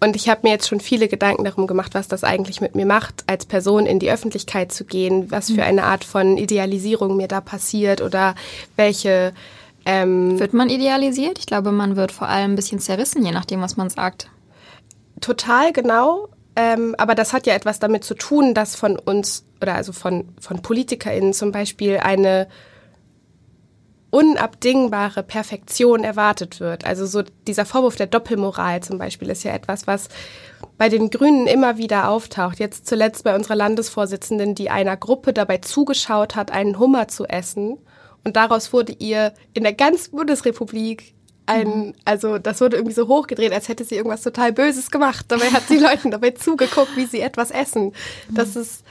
Und 0.00 0.14
ich 0.14 0.28
habe 0.28 0.40
mir 0.44 0.50
jetzt 0.50 0.68
schon 0.68 0.80
viele 0.80 1.08
Gedanken 1.08 1.44
darum 1.44 1.66
gemacht, 1.66 1.94
was 1.94 2.06
das 2.06 2.22
eigentlich 2.22 2.60
mit 2.60 2.76
mir 2.76 2.86
macht, 2.86 3.24
als 3.26 3.46
Person 3.46 3.84
in 3.84 3.98
die 3.98 4.10
Öffentlichkeit 4.10 4.70
zu 4.70 4.84
gehen, 4.84 5.30
was 5.30 5.50
für 5.50 5.64
eine 5.64 5.84
Art 5.84 6.04
von 6.04 6.36
Idealisierung 6.36 7.16
mir 7.16 7.26
da 7.26 7.40
passiert 7.40 8.00
oder 8.00 8.34
welche. 8.76 9.32
Ähm, 9.84 10.38
wird 10.38 10.52
man 10.52 10.68
idealisiert? 10.68 11.38
Ich 11.38 11.46
glaube, 11.46 11.72
man 11.72 11.96
wird 11.96 12.12
vor 12.12 12.28
allem 12.28 12.52
ein 12.52 12.56
bisschen 12.56 12.78
zerrissen, 12.78 13.24
je 13.24 13.32
nachdem, 13.32 13.60
was 13.60 13.76
man 13.76 13.90
sagt. 13.90 14.28
Total 15.20 15.72
genau. 15.72 16.28
Ähm, 16.54 16.94
aber 16.98 17.14
das 17.14 17.32
hat 17.32 17.46
ja 17.46 17.54
etwas 17.54 17.78
damit 17.78 18.04
zu 18.04 18.14
tun, 18.14 18.54
dass 18.54 18.76
von 18.76 18.98
uns 18.98 19.44
oder 19.60 19.74
also 19.74 19.92
von, 19.92 20.28
von 20.40 20.60
PolitikerInnen 20.62 21.32
zum 21.32 21.52
Beispiel 21.52 21.98
eine 21.98 22.48
unabdingbare 24.10 25.22
Perfektion 25.22 26.02
erwartet 26.02 26.60
wird. 26.60 26.86
Also 26.86 27.06
so 27.06 27.22
dieser 27.46 27.66
Vorwurf 27.66 27.96
der 27.96 28.06
Doppelmoral 28.06 28.82
zum 28.82 28.98
Beispiel 28.98 29.28
ist 29.28 29.44
ja 29.44 29.52
etwas, 29.52 29.86
was 29.86 30.08
bei 30.78 30.88
den 30.88 31.10
Grünen 31.10 31.46
immer 31.46 31.76
wieder 31.76 32.08
auftaucht. 32.08 32.58
Jetzt 32.58 32.86
zuletzt 32.86 33.24
bei 33.24 33.34
unserer 33.34 33.56
Landesvorsitzenden, 33.56 34.54
die 34.54 34.70
einer 34.70 34.96
Gruppe 34.96 35.32
dabei 35.32 35.58
zugeschaut 35.58 36.36
hat, 36.36 36.50
einen 36.50 36.78
Hummer 36.78 37.08
zu 37.08 37.26
essen. 37.26 37.78
Und 38.24 38.36
daraus 38.36 38.72
wurde 38.72 38.92
ihr 38.98 39.34
in 39.52 39.62
der 39.62 39.74
ganzen 39.74 40.16
Bundesrepublik 40.16 41.14
ein, 41.48 41.68
mhm. 41.68 41.94
also 42.04 42.38
das 42.38 42.60
wurde 42.60 42.76
irgendwie 42.76 42.94
so 42.94 43.08
hochgedreht, 43.08 43.52
als 43.52 43.68
hätte 43.68 43.84
sie 43.84 43.96
irgendwas 43.96 44.22
total 44.22 44.52
Böses 44.52 44.90
gemacht. 44.90 45.26
Dabei 45.28 45.46
hat 45.50 45.66
sie 45.66 45.78
Leuten 45.78 46.10
dabei 46.10 46.30
zugeguckt, 46.30 46.96
wie 46.96 47.06
sie 47.06 47.20
etwas 47.20 47.50
essen. 47.50 47.92
Das 48.30 48.54
mhm. 48.54 48.62
ist, 48.62 48.84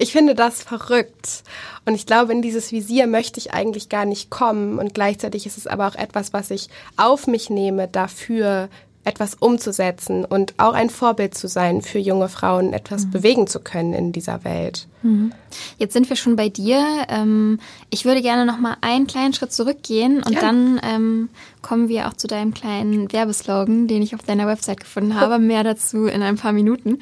ich 0.00 0.12
finde 0.12 0.34
das 0.34 0.62
verrückt. 0.62 1.42
Und 1.84 1.94
ich 1.94 2.06
glaube, 2.06 2.32
in 2.32 2.40
dieses 2.40 2.72
Visier 2.72 3.06
möchte 3.06 3.38
ich 3.38 3.52
eigentlich 3.52 3.88
gar 3.90 4.06
nicht 4.06 4.30
kommen. 4.30 4.78
Und 4.78 4.94
gleichzeitig 4.94 5.46
ist 5.46 5.58
es 5.58 5.66
aber 5.66 5.86
auch 5.86 5.94
etwas, 5.94 6.32
was 6.32 6.50
ich 6.50 6.68
auf 6.96 7.26
mich 7.26 7.50
nehme, 7.50 7.86
dafür 7.86 8.70
etwas 9.02 9.34
umzusetzen 9.34 10.26
und 10.26 10.54
auch 10.58 10.74
ein 10.74 10.90
Vorbild 10.90 11.34
zu 11.34 11.48
sein 11.48 11.80
für 11.80 11.98
junge 11.98 12.28
Frauen, 12.28 12.74
etwas 12.74 13.06
mhm. 13.06 13.10
bewegen 13.10 13.46
zu 13.46 13.60
können 13.60 13.94
in 13.94 14.12
dieser 14.12 14.44
Welt. 14.44 14.88
Mhm. 15.02 15.32
Jetzt 15.78 15.94
sind 15.94 16.08
wir 16.10 16.16
schon 16.16 16.36
bei 16.36 16.50
dir. 16.50 16.84
Ähm, 17.08 17.60
ich 17.88 18.04
würde 18.04 18.20
gerne 18.20 18.44
noch 18.44 18.58
mal 18.58 18.76
einen 18.82 19.06
kleinen 19.06 19.32
Schritt 19.32 19.52
zurückgehen 19.52 20.22
und 20.22 20.32
ja. 20.32 20.40
dann 20.40 20.80
ähm, 20.84 21.28
kommen 21.62 21.88
wir 21.88 22.08
auch 22.08 22.12
zu 22.12 22.26
deinem 22.26 22.52
kleinen 22.52 23.10
Werbeslogan, 23.10 23.88
den 23.88 24.02
ich 24.02 24.14
auf 24.14 24.22
deiner 24.22 24.46
Website 24.46 24.80
gefunden 24.80 25.14
habe. 25.20 25.38
Mehr 25.38 25.64
dazu 25.64 26.04
in 26.04 26.22
ein 26.22 26.36
paar 26.36 26.52
Minuten. 26.52 26.98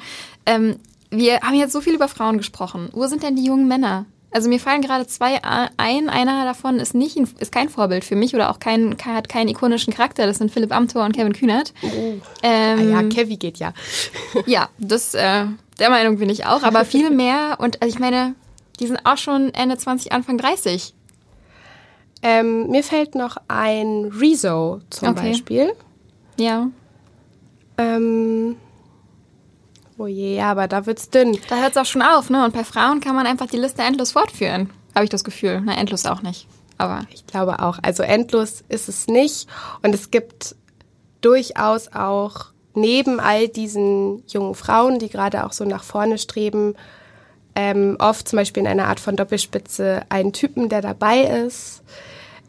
Wir 1.09 1.41
haben 1.41 1.55
jetzt 1.55 1.73
so 1.73 1.81
viel 1.81 1.95
über 1.95 2.07
Frauen 2.07 2.37
gesprochen. 2.37 2.89
Wo 2.93 3.07
sind 3.07 3.23
denn 3.23 3.35
die 3.35 3.45
jungen 3.45 3.67
Männer? 3.67 4.05
Also 4.31 4.47
mir 4.47 4.59
fallen 4.59 4.81
gerade 4.81 5.07
zwei 5.07 5.41
ein. 5.43 6.09
Einer 6.09 6.45
davon 6.45 6.79
ist 6.79 6.93
nicht 6.93 7.17
ist 7.17 7.51
kein 7.51 7.67
Vorbild 7.67 8.05
für 8.05 8.15
mich 8.15 8.35
oder 8.35 8.51
auch 8.51 8.59
kein, 8.59 8.95
hat 9.03 9.27
keinen 9.27 9.47
ikonischen 9.47 9.91
Charakter. 9.91 10.27
Das 10.27 10.37
sind 10.37 10.51
Philipp 10.51 10.71
Amthor 10.71 11.03
und 11.03 11.15
Kevin 11.15 11.33
Kühnert. 11.33 11.73
Oh. 11.81 12.13
Ähm, 12.43 12.79
ah 12.93 13.01
ja, 13.01 13.09
Kevin 13.09 13.39
geht 13.39 13.57
ja. 13.57 13.73
ja, 14.45 14.69
das 14.77 15.15
äh, 15.15 15.45
der 15.79 15.89
Meinung 15.89 16.19
bin 16.19 16.29
ich 16.29 16.45
auch. 16.45 16.61
Aber 16.61 16.85
viel 16.85 17.09
mehr 17.09 17.57
und 17.59 17.81
also 17.81 17.91
ich 17.93 17.99
meine, 17.99 18.35
die 18.79 18.85
sind 18.85 18.99
auch 19.03 19.17
schon 19.17 19.51
Ende 19.53 19.77
20, 19.77 20.11
Anfang 20.11 20.37
30. 20.37 20.93
Ähm, 22.21 22.69
mir 22.69 22.83
fällt 22.83 23.15
noch 23.15 23.37
ein 23.47 24.11
Rezo 24.19 24.81
zum 24.89 25.09
okay. 25.09 25.29
Beispiel. 25.29 25.73
Ja. 26.37 26.69
Ähm, 27.77 28.57
Oh 29.99 30.07
je, 30.07 30.37
ja, 30.37 30.49
aber 30.49 30.69
da 30.69 30.85
wird's 30.85 31.09
dünn. 31.09 31.37
Da 31.49 31.57
hört's 31.57 31.75
auch 31.75 31.85
schon 31.85 32.01
auf, 32.01 32.29
ne? 32.29 32.45
Und 32.45 32.53
bei 32.53 32.63
Frauen 32.63 33.01
kann 33.01 33.15
man 33.15 33.27
einfach 33.27 33.47
die 33.47 33.57
Liste 33.57 33.81
endlos 33.81 34.13
fortführen. 34.13 34.69
Habe 34.95 35.03
ich 35.03 35.09
das 35.09 35.25
Gefühl. 35.25 35.61
Na, 35.63 35.77
endlos 35.77 36.05
auch 36.05 36.21
nicht. 36.21 36.47
Aber. 36.77 37.01
Ich 37.11 37.27
glaube 37.27 37.59
auch. 37.59 37.79
Also 37.81 38.03
endlos 38.03 38.63
ist 38.69 38.87
es 38.87 39.07
nicht. 39.07 39.47
Und 39.83 39.93
es 39.93 40.09
gibt 40.09 40.55
durchaus 41.19 41.89
auch 41.93 42.45
neben 42.75 43.19
all 43.19 43.49
diesen 43.49 44.23
jungen 44.27 44.55
Frauen, 44.55 44.99
die 44.99 45.09
gerade 45.09 45.45
auch 45.45 45.51
so 45.51 45.65
nach 45.65 45.83
vorne 45.83 46.17
streben, 46.17 46.75
ähm, 47.53 47.97
oft 47.99 48.25
zum 48.29 48.37
Beispiel 48.37 48.61
in 48.61 48.67
einer 48.67 48.87
Art 48.87 49.01
von 49.01 49.17
Doppelspitze 49.17 50.03
einen 50.07 50.31
Typen, 50.31 50.69
der 50.69 50.81
dabei 50.81 51.23
ist. 51.23 51.83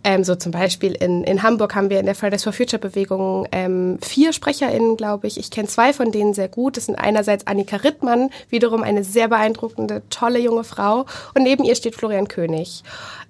Ähm, 0.03 0.25
so 0.25 0.35
zum 0.35 0.53
Beispiel 0.53 0.93
in, 0.93 1.25
in 1.25 1.43
Hamburg 1.43 1.75
haben 1.75 1.91
wir 1.91 2.01
in 2.01 2.07
der 2.07 2.15
Fridays 2.15 2.45
for 2.45 2.53
Future 2.53 2.81
Bewegung 2.81 3.47
ähm, 3.53 3.99
vier 4.01 4.33
SprecherInnen, 4.33 4.97
glaube 4.97 5.27
ich. 5.27 5.39
Ich 5.39 5.51
kenne 5.51 5.69
zwei 5.69 5.93
von 5.93 6.11
denen 6.11 6.33
sehr 6.33 6.49
gut. 6.49 6.77
Das 6.77 6.87
sind 6.87 6.97
einerseits 6.97 7.47
Annika 7.47 7.77
Rittmann, 7.77 8.31
wiederum 8.49 8.83
eine 8.83 9.05
sehr 9.05 9.29
beeindruckende, 9.29 10.03
tolle 10.09 10.39
junge 10.39 10.65
Frau. 10.65 11.05
Und 11.35 11.43
neben 11.43 11.65
ihr 11.65 11.75
steht 11.75 11.97
Florian 11.97 12.29
König, 12.29 12.83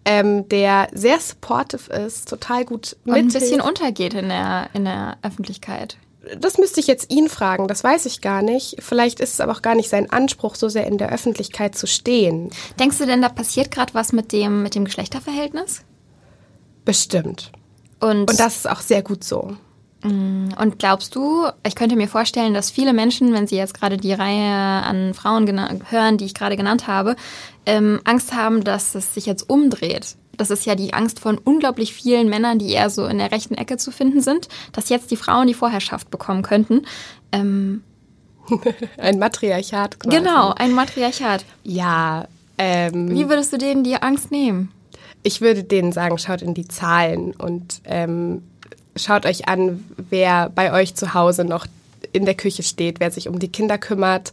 ähm, 0.05 0.49
der 0.49 0.89
sehr 0.93 1.19
supportive 1.19 1.93
ist, 1.93 2.29
total 2.29 2.65
gut 2.65 2.97
mit. 3.05 3.17
Ein 3.17 3.29
bisschen 3.29 3.61
untergeht 3.61 4.15
in 4.15 4.29
der, 4.29 4.71
in 4.73 4.85
der 4.85 5.19
Öffentlichkeit. 5.23 5.97
Das 6.39 6.59
müsste 6.59 6.81
ich 6.81 6.87
jetzt 6.87 7.11
ihn 7.11 7.29
fragen, 7.29 7.67
das 7.67 7.83
weiß 7.83 8.05
ich 8.07 8.21
gar 8.21 8.43
nicht. 8.43 8.77
Vielleicht 8.81 9.21
ist 9.21 9.33
es 9.33 9.41
aber 9.41 9.53
auch 9.53 9.63
gar 9.63 9.75
nicht 9.75 9.89
sein 9.89 10.11
Anspruch, 10.11 10.55
so 10.55 10.69
sehr 10.69 10.87
in 10.87 10.99
der 10.99 11.11
Öffentlichkeit 11.11 11.75
zu 11.75 11.87
stehen. 11.87 12.51
Denkst 12.79 12.99
du 12.99 13.07
denn, 13.07 13.23
da 13.23 13.31
passiert 13.31 13.71
gerade 13.71 13.95
was 13.95 14.13
mit 14.13 14.31
dem, 14.33 14.63
mit 14.63 14.75
dem 14.75 14.85
Geschlechterverhältnis? 14.85 15.83
Bestimmt. 16.85 17.53
Und, 18.01 18.31
und 18.31 18.41
das 18.41 18.57
ist 18.57 18.71
auch 18.71 18.81
sehr 18.81 19.03
gut 19.03 19.25
so. 19.25 19.57
Mm, 20.03 20.49
und 20.59 20.79
glaubst 20.79 21.15
du, 21.15 21.47
ich 21.67 21.75
könnte 21.75 21.97
mir 21.97 22.09
vorstellen, 22.09 22.55
dass 22.55 22.71
viele 22.71 22.93
Menschen, 22.93 23.33
wenn 23.33 23.47
sie 23.47 23.57
jetzt 23.57 23.75
gerade 23.75 23.97
die 23.97 24.13
Reihe 24.13 24.55
an 24.55 25.15
Frauen 25.15 25.47
hören, 25.91 26.17
die 26.17 26.25
ich 26.25 26.35
gerade 26.35 26.57
genannt 26.57 26.87
habe, 26.87 27.17
ähm, 27.67 28.01
Angst 28.05 28.35
haben, 28.35 28.65
dass 28.65 28.95
es 28.95 29.15
sich 29.15 29.27
jetzt 29.27 29.49
umdreht. 29.49 30.17
Das 30.37 30.51
ist 30.51 30.65
ja 30.65 30.75
die 30.75 30.95
Angst 30.95 31.21
von 31.21 31.37
unglaublich 31.37 31.93
vielen 31.93 32.31
Männern, 32.31 32.59
die 32.59 32.73
eher 32.73 32.89
so 32.89 33.05
in 33.07 33.19
der 33.19 33.31
rechten 33.31 33.55
Ecke 33.55 33.77
zu 33.77 33.91
finden 33.91 34.23
sind, 34.23 34.49
dass 34.73 34.89
jetzt 34.89 35.11
die 35.11 35.17
Frauen 35.17 35.47
die 35.47 35.55
Vorherrschaft 35.55 36.11
bekommen 36.11 36.43
könnten. 36.43 36.87
Ähm, 37.31 37.83
ein 38.97 39.19
Matriarchat. 39.19 40.01
Quasi. 40.01 40.17
Genau, 40.17 40.55
ein 40.57 40.73
Matriarchat. 40.73 41.45
Ja. 41.63 42.27
Ähm, 42.57 43.11
Wie 43.11 43.29
würdest 43.29 43.53
du 43.53 43.59
denen 43.59 43.85
die 43.85 43.97
Angst 43.97 44.31
nehmen? 44.31 44.73
Ich 45.23 45.41
würde 45.41 45.65
denen 45.65 45.93
sagen, 45.93 46.19
schaut 46.19 46.43
in 46.43 46.55
die 46.55 46.69
Zahlen 46.69 47.33
und 47.33 47.83
ähm, 47.85 48.43
schaut 48.97 49.27
euch 49.27 49.49
an, 49.49 49.85
wer 49.97 50.51
bei 50.51 50.73
euch 50.73 50.95
zu 50.95 51.15
Hause 51.15 51.45
noch 51.45 51.67
in 52.13 52.25
der 52.25 52.35
Küche 52.35 52.63
steht, 52.63 53.01
wer 53.01 53.11
sich 53.11 53.29
um 53.29 53.39
die 53.39 53.53
Kinder 53.53 53.79
kümmert. 53.79 54.33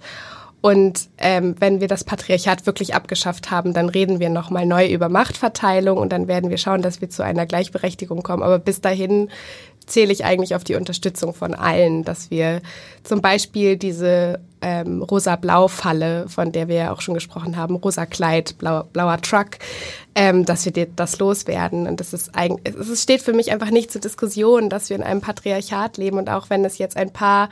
Und 0.62 1.08
ähm, 1.20 1.56
wenn 1.60 1.82
wir 1.82 1.88
das 1.88 2.04
Patriarchat 2.04 2.66
wirklich 2.66 2.96
abgeschafft 2.96 3.52
haben, 3.52 3.74
dann 3.74 3.90
reden 3.90 4.20
wir 4.20 4.30
nochmal 4.30 4.66
neu 4.66 4.88
über 4.88 5.08
Machtverteilung 5.08 5.98
und 5.98 6.12
dann 6.12 6.28
werden 6.28 6.50
wir 6.50 6.58
schauen, 6.58 6.82
dass 6.82 7.00
wir 7.00 7.10
zu 7.10 7.24
einer 7.24 7.46
Gleichberechtigung 7.46 8.24
kommen. 8.24 8.44
Aber 8.44 8.58
bis 8.58 8.82
dahin 8.82 9.30
zähle 9.86 10.12
ich 10.12 10.26
eigentlich 10.26 10.56
auf 10.56 10.64
die 10.64 10.76
Unterstützung 10.76 11.34
von 11.34 11.54
allen, 11.54 12.04
dass 12.04 12.32
wir 12.32 12.62
zum 13.04 13.22
Beispiel 13.22 13.78
diese 13.78 14.40
ähm, 14.62 15.02
rosa-blau-Falle, 15.02 16.28
von 16.30 16.52
der 16.52 16.68
wir 16.68 16.76
ja 16.76 16.92
auch 16.94 17.02
schon 17.02 17.14
gesprochen 17.14 17.58
haben, 17.58 17.76
rosa 17.76 18.06
Kleid, 18.06 18.58
blau, 18.58 18.84
blauer 18.92 19.22
Truck, 19.22 19.52
ähm, 20.16 20.46
dass 20.46 20.66
wir 20.66 20.88
das 20.96 21.20
loswerden. 21.20 21.88
Und 21.88 22.00
das 22.00 22.14
ist 22.14 22.36
eigentlich, 22.36 22.76
es 22.76 23.04
steht 23.04 23.22
für 23.22 23.34
mich 23.34 23.52
einfach 23.52 23.70
nicht 23.70 23.92
zur 23.92 24.02
Diskussion, 24.02 24.70
dass 24.70 24.90
wir 24.90 24.98
in 24.98 25.04
einem 25.04 25.22
Patriarchat 25.22 25.98
leben 25.98 26.18
und 26.18 26.30
auch 26.30 26.50
wenn 26.50 26.66
es 26.66 26.78
jetzt 26.78 26.98
ein 26.98 27.12
paar 27.12 27.50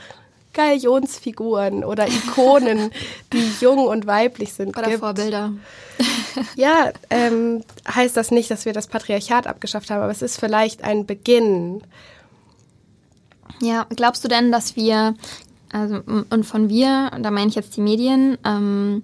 Galionsfiguren 0.56 1.84
oder 1.84 2.08
Ikonen, 2.08 2.92
die 3.34 3.52
jung 3.60 3.86
und 3.86 4.08
weiblich 4.08 4.54
sind. 4.54 4.76
Oder 4.76 4.88
gibt. 4.88 5.00
Vorbilder. 5.00 5.52
ja, 6.56 6.92
ähm, 7.12 7.64
heißt 7.88 8.18
das 8.18 8.32
nicht, 8.32 8.50
dass 8.50 8.66
wir 8.66 8.74
das 8.74 8.88
Patriarchat 8.88 9.46
abgeschafft 9.46 9.92
haben, 9.92 10.02
aber 10.02 10.12
es 10.12 10.22
ist 10.22 10.40
vielleicht 10.40 10.84
ein 10.84 11.06
Beginn. 11.06 11.84
Ja, 13.62 13.86
glaubst 13.96 14.24
du 14.24 14.28
denn, 14.28 14.52
dass 14.52 14.76
wir, 14.76 15.14
also 15.76 16.02
und 16.06 16.46
von 16.46 16.70
wir, 16.70 17.12
da 17.22 17.32
meine 17.32 17.50
ich 17.50 17.56
jetzt 17.56 17.76
die 17.76 17.82
Medien, 17.82 18.38
ähm, 18.46 19.04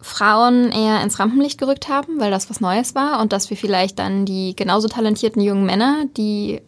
Frauen 0.00 0.70
eher 0.70 1.02
ins 1.02 1.18
Rampenlicht 1.18 1.58
gerückt 1.58 1.88
haben, 1.88 2.20
weil 2.20 2.30
das 2.30 2.48
was 2.48 2.60
Neues 2.60 2.94
war 2.94 3.20
und 3.20 3.32
dass 3.32 3.50
wir 3.50 3.56
vielleicht 3.56 3.98
dann 3.98 4.24
die 4.24 4.56
genauso 4.56 4.88
talentierten 4.88 5.42
jungen 5.42 5.66
Männer, 5.66 6.04
die 6.16 6.60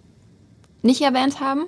nicht 0.82 1.02
erwähnt 1.02 1.40
haben? 1.40 1.64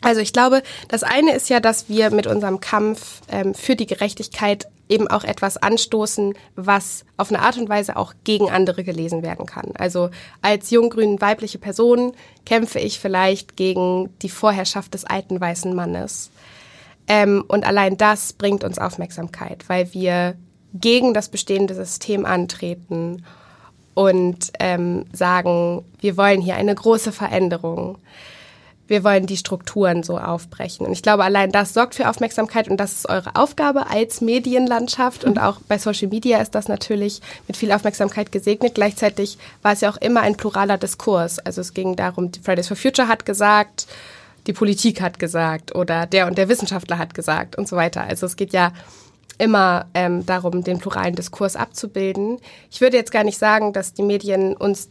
Also 0.00 0.20
ich 0.20 0.32
glaube, 0.32 0.62
das 0.88 1.02
eine 1.02 1.34
ist 1.34 1.48
ja, 1.48 1.60
dass 1.60 1.88
wir 1.88 2.10
mit 2.10 2.26
unserem 2.26 2.60
Kampf 2.60 3.20
ähm, 3.28 3.54
für 3.54 3.76
die 3.76 3.86
Gerechtigkeit 3.86 4.66
eben 4.92 5.08
auch 5.08 5.24
etwas 5.24 5.56
anstoßen, 5.56 6.34
was 6.54 7.04
auf 7.16 7.30
eine 7.30 7.40
Art 7.40 7.56
und 7.56 7.68
Weise 7.68 7.96
auch 7.96 8.12
gegen 8.24 8.50
andere 8.50 8.84
gelesen 8.84 9.22
werden 9.22 9.46
kann. 9.46 9.72
Also 9.74 10.10
als 10.42 10.70
junggrün 10.70 11.20
weibliche 11.20 11.58
Person 11.58 12.12
kämpfe 12.44 12.78
ich 12.78 13.00
vielleicht 13.00 13.56
gegen 13.56 14.10
die 14.20 14.28
Vorherrschaft 14.28 14.92
des 14.92 15.04
alten 15.04 15.40
weißen 15.40 15.74
Mannes. 15.74 16.30
Ähm, 17.08 17.42
und 17.48 17.66
allein 17.66 17.96
das 17.96 18.34
bringt 18.34 18.64
uns 18.64 18.78
Aufmerksamkeit, 18.78 19.68
weil 19.68 19.92
wir 19.94 20.36
gegen 20.74 21.14
das 21.14 21.28
bestehende 21.30 21.74
System 21.74 22.24
antreten 22.26 23.24
und 23.94 24.52
ähm, 24.60 25.06
sagen, 25.12 25.84
wir 26.00 26.16
wollen 26.16 26.40
hier 26.40 26.56
eine 26.56 26.74
große 26.74 27.12
Veränderung 27.12 27.98
wir 28.92 29.04
wollen 29.04 29.26
die 29.26 29.38
Strukturen 29.38 30.02
so 30.02 30.18
aufbrechen. 30.18 30.86
Und 30.86 30.92
ich 30.92 31.02
glaube, 31.02 31.24
allein 31.24 31.50
das 31.50 31.72
sorgt 31.72 31.94
für 31.94 32.10
Aufmerksamkeit 32.10 32.68
und 32.68 32.76
das 32.76 32.92
ist 32.92 33.08
eure 33.08 33.34
Aufgabe 33.34 33.88
als 33.88 34.20
Medienlandschaft 34.20 35.24
und 35.24 35.40
auch 35.40 35.60
bei 35.66 35.78
Social 35.78 36.08
Media 36.08 36.38
ist 36.42 36.54
das 36.54 36.68
natürlich 36.68 37.22
mit 37.48 37.56
viel 37.56 37.72
Aufmerksamkeit 37.72 38.30
gesegnet. 38.30 38.74
Gleichzeitig 38.74 39.38
war 39.62 39.72
es 39.72 39.80
ja 39.80 39.90
auch 39.90 39.96
immer 39.96 40.20
ein 40.20 40.36
pluraler 40.36 40.76
Diskurs. 40.76 41.38
Also 41.38 41.62
es 41.62 41.72
ging 41.72 41.96
darum, 41.96 42.30
Fridays 42.44 42.68
for 42.68 42.76
Future 42.76 43.08
hat 43.08 43.24
gesagt, 43.24 43.86
die 44.46 44.52
Politik 44.52 45.00
hat 45.00 45.18
gesagt 45.18 45.74
oder 45.74 46.04
der 46.06 46.26
und 46.26 46.36
der 46.36 46.50
Wissenschaftler 46.50 46.98
hat 46.98 47.14
gesagt 47.14 47.56
und 47.56 47.66
so 47.66 47.76
weiter. 47.76 48.02
Also 48.02 48.26
es 48.26 48.36
geht 48.36 48.52
ja 48.52 48.72
immer 49.38 49.86
ähm, 49.94 50.26
darum, 50.26 50.62
den 50.64 50.78
pluralen 50.78 51.14
Diskurs 51.14 51.56
abzubilden. 51.56 52.38
Ich 52.70 52.82
würde 52.82 52.98
jetzt 52.98 53.10
gar 53.10 53.24
nicht 53.24 53.38
sagen, 53.38 53.72
dass 53.72 53.94
die 53.94 54.02
Medien 54.02 54.54
uns 54.54 54.90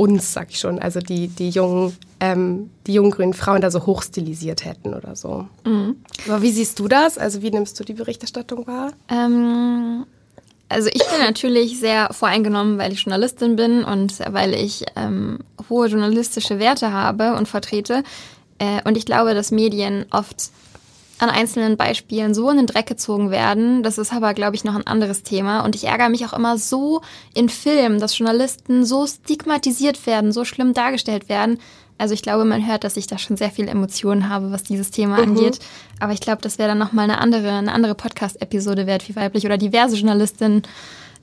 uns, 0.00 0.32
sag 0.32 0.50
ich 0.50 0.58
schon, 0.58 0.78
also 0.78 1.00
die, 1.00 1.28
die 1.28 1.50
jungen, 1.50 1.96
ähm, 2.20 2.70
die 2.86 2.94
jungen 2.94 3.10
grünen 3.10 3.34
Frauen 3.34 3.60
da 3.60 3.70
so 3.70 3.84
hochstilisiert 3.84 4.64
hätten 4.64 4.94
oder 4.94 5.14
so. 5.14 5.46
Mhm. 5.64 5.96
Aber 6.26 6.40
wie 6.42 6.52
siehst 6.52 6.78
du 6.78 6.88
das? 6.88 7.18
Also 7.18 7.42
wie 7.42 7.50
nimmst 7.50 7.78
du 7.78 7.84
die 7.84 7.94
Berichterstattung 7.94 8.66
wahr? 8.66 8.92
Ähm, 9.08 10.06
Also 10.68 10.88
ich 10.88 11.02
bin 11.10 11.20
natürlich 11.20 11.80
sehr 11.80 12.08
voreingenommen, 12.12 12.78
weil 12.78 12.92
ich 12.92 13.00
Journalistin 13.04 13.56
bin 13.56 13.84
und 13.84 14.20
weil 14.30 14.54
ich 14.54 14.84
ähm, 14.96 15.40
hohe 15.68 15.88
journalistische 15.88 16.58
Werte 16.58 16.92
habe 16.92 17.34
und 17.34 17.48
vertrete. 17.48 18.04
Äh, 18.58 18.80
und 18.84 18.96
ich 18.96 19.04
glaube, 19.04 19.34
dass 19.34 19.50
Medien 19.50 20.06
oft 20.12 20.50
an 21.20 21.28
einzelnen 21.28 21.76
Beispielen 21.76 22.34
so 22.34 22.48
in 22.50 22.56
den 22.56 22.66
Dreck 22.66 22.86
gezogen 22.86 23.30
werden. 23.30 23.82
Das 23.82 23.98
ist 23.98 24.12
aber, 24.12 24.32
glaube 24.32 24.56
ich, 24.56 24.64
noch 24.64 24.74
ein 24.74 24.86
anderes 24.86 25.22
Thema. 25.22 25.60
Und 25.60 25.74
ich 25.74 25.84
ärgere 25.84 26.08
mich 26.08 26.24
auch 26.24 26.32
immer 26.32 26.56
so 26.56 27.02
in 27.34 27.48
Filmen, 27.48 28.00
dass 28.00 28.18
Journalisten 28.18 28.84
so 28.84 29.06
stigmatisiert 29.06 30.06
werden, 30.06 30.32
so 30.32 30.44
schlimm 30.44 30.72
dargestellt 30.72 31.28
werden. 31.28 31.58
Also 31.98 32.14
ich 32.14 32.22
glaube, 32.22 32.46
man 32.46 32.66
hört, 32.66 32.84
dass 32.84 32.96
ich 32.96 33.06
da 33.06 33.18
schon 33.18 33.36
sehr 33.36 33.50
viel 33.50 33.68
Emotionen 33.68 34.30
habe, 34.30 34.50
was 34.50 34.62
dieses 34.62 34.90
Thema 34.90 35.18
mhm. 35.18 35.36
angeht. 35.36 35.58
Aber 35.98 36.14
ich 36.14 36.20
glaube, 36.20 36.40
das 36.40 36.58
wäre 36.58 36.70
dann 36.70 36.78
nochmal 36.78 37.04
eine 37.04 37.18
andere, 37.18 37.50
eine 37.50 37.72
andere 37.72 37.94
Podcast-Episode 37.94 38.86
wert, 38.86 39.06
wie 39.06 39.16
weiblich 39.16 39.44
oder 39.44 39.58
diverse 39.58 39.96
Journalistinnen 39.96 40.62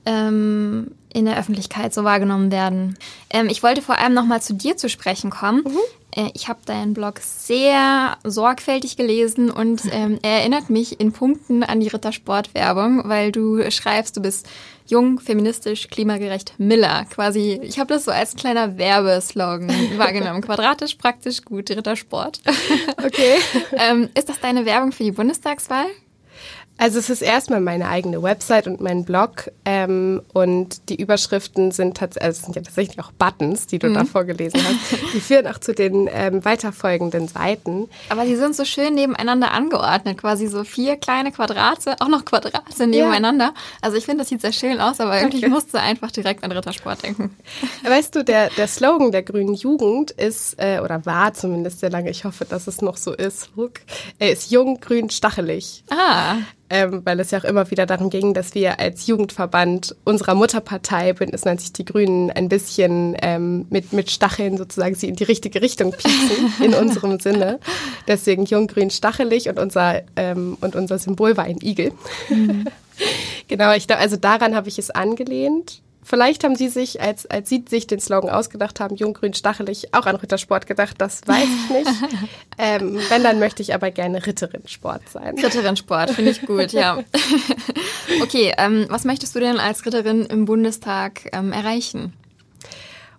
ähm, 0.06 0.92
in 1.12 1.24
der 1.24 1.36
Öffentlichkeit 1.36 1.92
so 1.92 2.04
wahrgenommen 2.04 2.52
werden. 2.52 2.96
Ähm, 3.30 3.48
ich 3.48 3.64
wollte 3.64 3.82
vor 3.82 3.98
allem 3.98 4.14
nochmal 4.14 4.40
zu 4.40 4.54
dir 4.54 4.76
zu 4.76 4.88
sprechen 4.88 5.30
kommen. 5.30 5.64
Mhm. 5.64 5.78
Äh, 6.14 6.30
ich 6.34 6.48
habe 6.48 6.60
deinen 6.64 6.94
Blog 6.94 7.20
sehr 7.20 8.16
sorgfältig 8.24 8.96
gelesen 8.96 9.50
und 9.50 9.82
ähm, 9.92 10.18
er 10.22 10.40
erinnert 10.40 10.70
mich 10.70 11.00
in 11.00 11.12
Punkten 11.12 11.62
an 11.62 11.80
die 11.80 11.88
Rittersport-Werbung, 11.88 13.02
weil 13.08 13.32
du 13.32 13.70
schreibst, 13.70 14.16
du 14.16 14.22
bist 14.22 14.48
jung, 14.86 15.20
feministisch, 15.20 15.88
klimagerecht 15.88 16.54
Miller. 16.58 17.04
Quasi, 17.10 17.60
ich 17.62 17.78
habe 17.78 17.92
das 17.92 18.06
so 18.06 18.10
als 18.10 18.36
kleiner 18.36 18.78
Werbeslogan 18.78 19.68
wahrgenommen. 19.98 20.40
Quadratisch, 20.40 20.94
praktisch, 20.94 21.44
gut, 21.44 21.70
Rittersport. 21.70 22.40
Okay. 22.98 23.36
ähm, 23.72 24.08
ist 24.14 24.28
das 24.28 24.40
deine 24.40 24.64
Werbung 24.64 24.92
für 24.92 25.04
die 25.04 25.12
Bundestagswahl? 25.12 25.86
Also 26.80 27.00
es 27.00 27.10
ist 27.10 27.22
erstmal 27.22 27.60
meine 27.60 27.88
eigene 27.88 28.22
Website 28.22 28.68
und 28.68 28.80
mein 28.80 29.04
Blog 29.04 29.50
ähm, 29.64 30.22
und 30.32 30.88
die 30.88 31.00
Überschriften 31.00 31.72
sind, 31.72 31.96
tats 31.96 32.16
also 32.16 32.44
sind 32.44 32.54
ja 32.54 32.62
tatsächlich 32.62 33.00
auch 33.00 33.10
Buttons, 33.10 33.66
die 33.66 33.80
du 33.80 33.88
mhm. 33.88 33.94
da 33.94 34.04
vorgelesen 34.04 34.60
hast. 34.62 35.02
Die 35.12 35.20
führen 35.20 35.48
auch 35.48 35.58
zu 35.58 35.74
den 35.74 36.08
ähm, 36.12 36.44
weiterfolgenden 36.44 37.26
Seiten. 37.26 37.88
Aber 38.10 38.24
die 38.24 38.36
sind 38.36 38.54
so 38.54 38.64
schön 38.64 38.94
nebeneinander 38.94 39.52
angeordnet, 39.52 40.18
quasi 40.18 40.46
so 40.46 40.62
vier 40.64 40.96
kleine 40.96 41.32
Quadrate, 41.32 41.96
auch 42.00 42.08
noch 42.08 42.24
Quadrate 42.24 42.86
nebeneinander. 42.86 43.46
Ja. 43.46 43.54
Also 43.80 43.96
ich 43.96 44.04
finde, 44.04 44.18
das 44.18 44.28
sieht 44.28 44.42
sehr 44.42 44.52
schön 44.52 44.80
aus, 44.80 45.00
aber 45.00 45.18
irgendwie 45.18 45.38
okay. 45.38 45.48
musste 45.48 45.80
einfach 45.80 46.12
direkt 46.12 46.44
an 46.44 46.52
Rittersport 46.52 47.02
denken. 47.02 47.36
Weißt 47.82 48.14
du, 48.14 48.22
der, 48.22 48.50
der 48.50 48.68
Slogan 48.68 49.10
der 49.10 49.22
Grünen 49.22 49.54
Jugend 49.54 50.12
ist, 50.12 50.54
äh, 50.58 50.80
oder 50.80 51.04
war 51.06 51.34
zumindest 51.34 51.80
sehr 51.80 51.90
lange, 51.90 52.10
ich 52.10 52.24
hoffe, 52.24 52.44
dass 52.44 52.66
es 52.66 52.82
noch 52.82 52.96
so 52.96 53.12
ist, 53.12 53.50
er 54.18 54.30
ist 54.30 54.50
jung, 54.50 54.78
grün, 54.80 55.10
stachelig. 55.10 55.82
Ah 55.90 56.36
ähm, 56.70 57.02
weil 57.04 57.18
es 57.20 57.30
ja 57.30 57.38
auch 57.38 57.44
immer 57.44 57.70
wieder 57.70 57.86
darum 57.86 58.10
ging, 58.10 58.34
dass 58.34 58.54
wir 58.54 58.78
als 58.78 59.06
Jugendverband 59.06 59.96
unserer 60.04 60.34
Mutterpartei 60.34 61.12
Bündnis 61.12 61.44
90 61.44 61.72
Die 61.72 61.84
Grünen 61.84 62.30
ein 62.30 62.48
bisschen 62.48 63.16
ähm, 63.22 63.66
mit, 63.70 63.92
mit 63.92 64.10
Stacheln 64.10 64.56
sozusagen 64.58 64.94
sie 64.94 65.08
in 65.08 65.16
die 65.16 65.24
richtige 65.24 65.62
Richtung 65.62 65.92
pieksen, 65.92 66.52
in 66.64 66.74
unserem 66.74 67.20
Sinne. 67.20 67.58
Deswegen 68.06 68.44
jung, 68.44 68.66
grün, 68.66 68.90
stachelig 68.90 69.48
und 69.48 69.58
unser, 69.58 70.02
ähm, 70.16 70.58
und 70.60 70.76
unser 70.76 70.98
Symbol 70.98 71.36
war 71.36 71.44
ein 71.44 71.58
Igel. 71.62 71.92
Mhm. 72.28 72.64
genau, 73.48 73.72
ich 73.74 73.86
glaube, 73.86 74.02
also 74.02 74.16
daran 74.16 74.54
habe 74.54 74.68
ich 74.68 74.78
es 74.78 74.90
angelehnt. 74.90 75.80
Vielleicht 76.08 76.42
haben 76.42 76.56
Sie 76.56 76.68
sich, 76.68 77.02
als, 77.02 77.26
als 77.26 77.50
Sie 77.50 77.62
sich 77.68 77.86
den 77.86 78.00
Slogan 78.00 78.30
ausgedacht 78.30 78.80
haben, 78.80 78.96
Jung, 78.96 79.12
Grün, 79.12 79.34
Stachelig, 79.34 79.92
auch 79.92 80.06
an 80.06 80.16
Rittersport 80.16 80.66
gedacht. 80.66 80.94
Das 80.96 81.20
weiß 81.26 81.44
ich 81.44 81.70
nicht. 81.70 81.90
ähm, 82.58 82.98
wenn, 83.10 83.22
dann 83.22 83.38
möchte 83.38 83.60
ich 83.60 83.74
aber 83.74 83.90
gerne 83.90 84.24
Ritterin-Sport 84.24 85.02
sein. 85.10 85.38
Ritterin-Sport, 85.38 86.12
finde 86.12 86.30
ich 86.30 86.40
gut, 86.40 86.72
ja. 86.72 87.04
okay, 88.22 88.54
ähm, 88.56 88.86
was 88.88 89.04
möchtest 89.04 89.34
du 89.34 89.40
denn 89.40 89.58
als 89.58 89.84
Ritterin 89.84 90.24
im 90.24 90.46
Bundestag 90.46 91.28
ähm, 91.34 91.52
erreichen? 91.52 92.14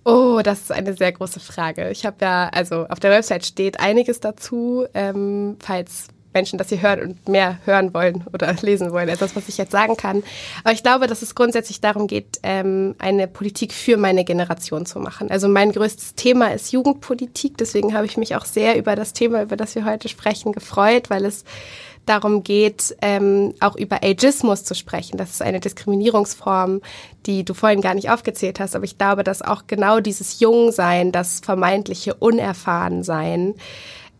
Oh, 0.03 0.41
das 0.43 0.61
ist 0.61 0.71
eine 0.71 0.95
sehr 0.95 1.11
große 1.11 1.39
Frage. 1.39 1.91
Ich 1.91 2.07
habe 2.07 2.17
ja, 2.21 2.49
also 2.49 2.87
auf 2.87 2.99
der 2.99 3.11
Website 3.11 3.45
steht 3.45 3.79
einiges 3.79 4.19
dazu. 4.19 4.87
Ähm, 4.95 5.57
falls 5.59 6.07
Menschen 6.33 6.57
das 6.57 6.69
hier 6.69 6.81
hören 6.81 7.01
und 7.01 7.29
mehr 7.29 7.57
hören 7.65 7.93
wollen 7.93 8.25
oder 8.33 8.53
lesen 8.61 8.91
wollen, 8.91 9.09
etwas, 9.09 9.35
was 9.35 9.49
ich 9.49 9.57
jetzt 9.57 9.71
sagen 9.71 9.97
kann. 9.97 10.23
Aber 10.63 10.73
ich 10.73 10.83
glaube, 10.83 11.07
dass 11.07 11.21
es 11.21 11.35
grundsätzlich 11.35 11.81
darum 11.81 12.07
geht, 12.07 12.39
ähm, 12.43 12.95
eine 12.99 13.27
Politik 13.27 13.73
für 13.73 13.97
meine 13.97 14.23
Generation 14.23 14.85
zu 14.85 14.99
machen. 14.99 15.31
Also 15.31 15.47
mein 15.47 15.71
größtes 15.71 16.15
Thema 16.15 16.53
ist 16.53 16.71
Jugendpolitik. 16.71 17.57
Deswegen 17.57 17.93
habe 17.93 18.05
ich 18.05 18.17
mich 18.17 18.35
auch 18.35 18.45
sehr 18.45 18.77
über 18.77 18.95
das 18.95 19.13
Thema, 19.13 19.41
über 19.41 19.55
das 19.55 19.75
wir 19.75 19.85
heute 19.85 20.09
sprechen, 20.09 20.51
gefreut, 20.51 21.09
weil 21.09 21.25
es 21.25 21.43
darum 22.09 22.43
geht, 22.43 22.95
ähm, 23.01 23.53
auch 23.59 23.75
über 23.75 24.03
Ageismus 24.03 24.63
zu 24.63 24.73
sprechen. 24.73 25.17
Das 25.17 25.29
ist 25.29 25.41
eine 25.41 25.59
Diskriminierungsform, 25.59 26.81
die 27.25 27.45
du 27.45 27.53
vorhin 27.53 27.81
gar 27.81 27.93
nicht 27.93 28.09
aufgezählt 28.09 28.59
hast. 28.59 28.75
Aber 28.75 28.85
ich 28.85 28.97
glaube, 28.97 29.23
dass 29.23 29.41
auch 29.41 29.63
genau 29.67 29.99
dieses 29.99 30.39
Jungsein, 30.39 31.11
das 31.11 31.39
vermeintliche 31.39 32.15
Unerfahrensein, 32.15 33.55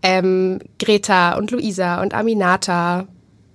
ähm, 0.04 0.60
Greta 0.78 1.38
und 1.38 1.52
Luisa 1.52 2.02
und 2.02 2.14
Aminata 2.14 3.08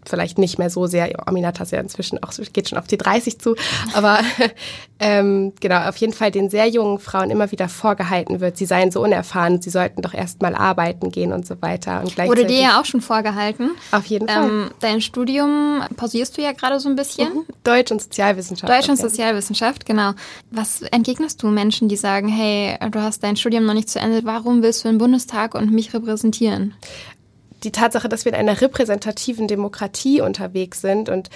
vielleicht 0.08 0.38
nicht 0.38 0.58
mehr 0.58 0.70
so 0.70 0.86
sehr. 0.86 1.10
Aminata 1.26 1.64
ist 1.64 1.72
ja 1.72 1.80
inzwischen 1.80 2.22
auch, 2.22 2.32
geht 2.52 2.68
schon 2.68 2.78
auf 2.78 2.86
die 2.86 2.98
30 2.98 3.38
zu. 3.38 3.56
Aber 3.92 4.20
ähm, 4.98 5.52
genau, 5.60 5.88
auf 5.88 5.96
jeden 5.96 6.12
Fall 6.12 6.30
den 6.30 6.50
sehr 6.50 6.68
jungen 6.68 6.98
Frauen 6.98 7.30
immer 7.30 7.50
wieder 7.52 7.68
vorgehalten 7.68 8.40
wird, 8.40 8.56
sie 8.56 8.66
seien 8.66 8.90
so 8.90 9.02
unerfahren, 9.02 9.60
sie 9.60 9.70
sollten 9.70 10.02
doch 10.02 10.14
erst 10.14 10.42
mal 10.42 10.54
arbeiten 10.54 11.10
gehen 11.10 11.32
und 11.32 11.46
so 11.46 11.60
weiter. 11.60 12.02
Und 12.02 12.16
Wurde 12.18 12.46
dir 12.46 12.60
ja 12.60 12.80
auch 12.80 12.84
schon 12.84 13.00
vorgehalten. 13.00 13.70
Auf 13.92 14.06
jeden 14.06 14.28
Fall. 14.28 14.48
Ähm, 14.48 14.70
dein 14.80 15.00
Studium 15.00 15.82
pausierst 15.96 16.36
du 16.36 16.42
ja 16.42 16.52
gerade 16.52 16.80
so 16.80 16.88
ein 16.88 16.96
bisschen. 16.96 17.32
Mhm. 17.34 17.44
Deutsch 17.64 17.90
und 17.90 18.02
Sozialwissenschaft. 18.02 18.72
Deutsch 18.72 18.88
und 18.88 18.96
Sozialwissenschaft, 18.96 19.86
genau. 19.86 20.12
Was 20.50 20.82
entgegnest 20.82 21.42
du 21.42 21.48
Menschen, 21.48 21.88
die 21.88 21.96
sagen, 21.96 22.28
hey, 22.28 22.76
du 22.90 23.00
hast 23.00 23.22
dein 23.22 23.36
Studium 23.36 23.64
noch 23.66 23.74
nicht 23.74 23.90
zu 23.90 23.98
Ende, 23.98 24.24
warum 24.24 24.62
willst 24.62 24.84
du 24.84 24.88
den 24.88 24.98
Bundestag 24.98 25.54
und 25.54 25.70
mich 25.70 25.92
repräsentieren? 25.94 26.74
Die 27.64 27.72
Tatsache, 27.72 28.09
dass 28.09 28.24
wir 28.24 28.33
in 28.33 28.38
einer 28.38 28.61
repräsentativen 28.61 29.48
Demokratie 29.48 30.20
unterwegs 30.20 30.81
sind. 30.81 31.09
Und 31.09 31.31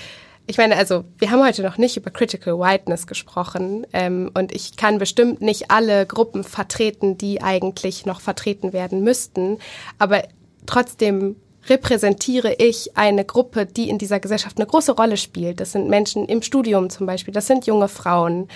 ich 0.46 0.56
meine, 0.58 0.76
also 0.76 1.04
wir 1.18 1.30
haben 1.30 1.44
heute 1.44 1.62
noch 1.62 1.78
nicht 1.78 1.96
über 1.96 2.10
Critical 2.10 2.58
Whiteness 2.58 3.06
gesprochen. 3.06 3.86
Ähm, 3.92 4.30
und 4.34 4.52
ich 4.52 4.76
kann 4.76 4.98
bestimmt 4.98 5.40
nicht 5.40 5.70
alle 5.70 6.06
Gruppen 6.06 6.44
vertreten, 6.44 7.18
die 7.18 7.42
eigentlich 7.42 8.06
noch 8.06 8.20
vertreten 8.20 8.72
werden 8.72 9.02
müssten, 9.02 9.58
aber 9.98 10.22
trotzdem 10.66 11.36
repräsentiere 11.68 12.54
ich 12.58 12.96
eine 12.96 13.24
Gruppe, 13.24 13.66
die 13.66 13.88
in 13.88 13.98
dieser 13.98 14.20
Gesellschaft 14.20 14.58
eine 14.58 14.66
große 14.66 14.92
Rolle 14.92 15.16
spielt. 15.16 15.60
Das 15.60 15.72
sind 15.72 15.88
Menschen 15.88 16.26
im 16.26 16.42
Studium 16.42 16.90
zum 16.90 17.06
Beispiel, 17.06 17.34
das 17.34 17.46
sind 17.46 17.66
junge 17.66 17.88
Frauen, 17.88 18.48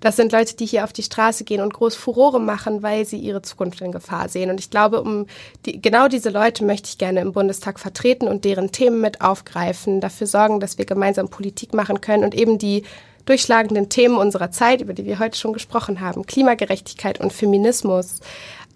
das 0.00 0.16
sind 0.16 0.32
Leute, 0.32 0.56
die 0.56 0.66
hier 0.66 0.84
auf 0.84 0.92
die 0.92 1.02
Straße 1.02 1.44
gehen 1.44 1.60
und 1.60 1.74
groß 1.74 1.94
Furore 1.94 2.40
machen, 2.40 2.82
weil 2.82 3.04
sie 3.04 3.18
ihre 3.18 3.42
Zukunft 3.42 3.80
in 3.80 3.92
Gefahr 3.92 4.28
sehen. 4.28 4.50
Und 4.50 4.60
ich 4.60 4.70
glaube, 4.70 5.00
um 5.02 5.26
die, 5.64 5.80
genau 5.80 6.08
diese 6.08 6.30
Leute 6.30 6.64
möchte 6.64 6.88
ich 6.88 6.98
gerne 6.98 7.20
im 7.20 7.32
Bundestag 7.32 7.78
vertreten 7.78 8.28
und 8.28 8.44
deren 8.44 8.72
Themen 8.72 9.00
mit 9.00 9.20
aufgreifen, 9.20 10.00
dafür 10.00 10.26
sorgen, 10.26 10.60
dass 10.60 10.78
wir 10.78 10.84
gemeinsam 10.84 11.28
Politik 11.28 11.74
machen 11.74 12.00
können 12.00 12.24
und 12.24 12.34
eben 12.34 12.58
die 12.58 12.84
durchschlagenden 13.26 13.88
Themen 13.88 14.16
unserer 14.16 14.50
Zeit, 14.50 14.80
über 14.80 14.94
die 14.94 15.04
wir 15.04 15.18
heute 15.18 15.36
schon 15.36 15.52
gesprochen 15.52 16.00
haben, 16.00 16.26
Klimagerechtigkeit 16.26 17.20
und 17.20 17.32
Feminismus, 17.32 18.20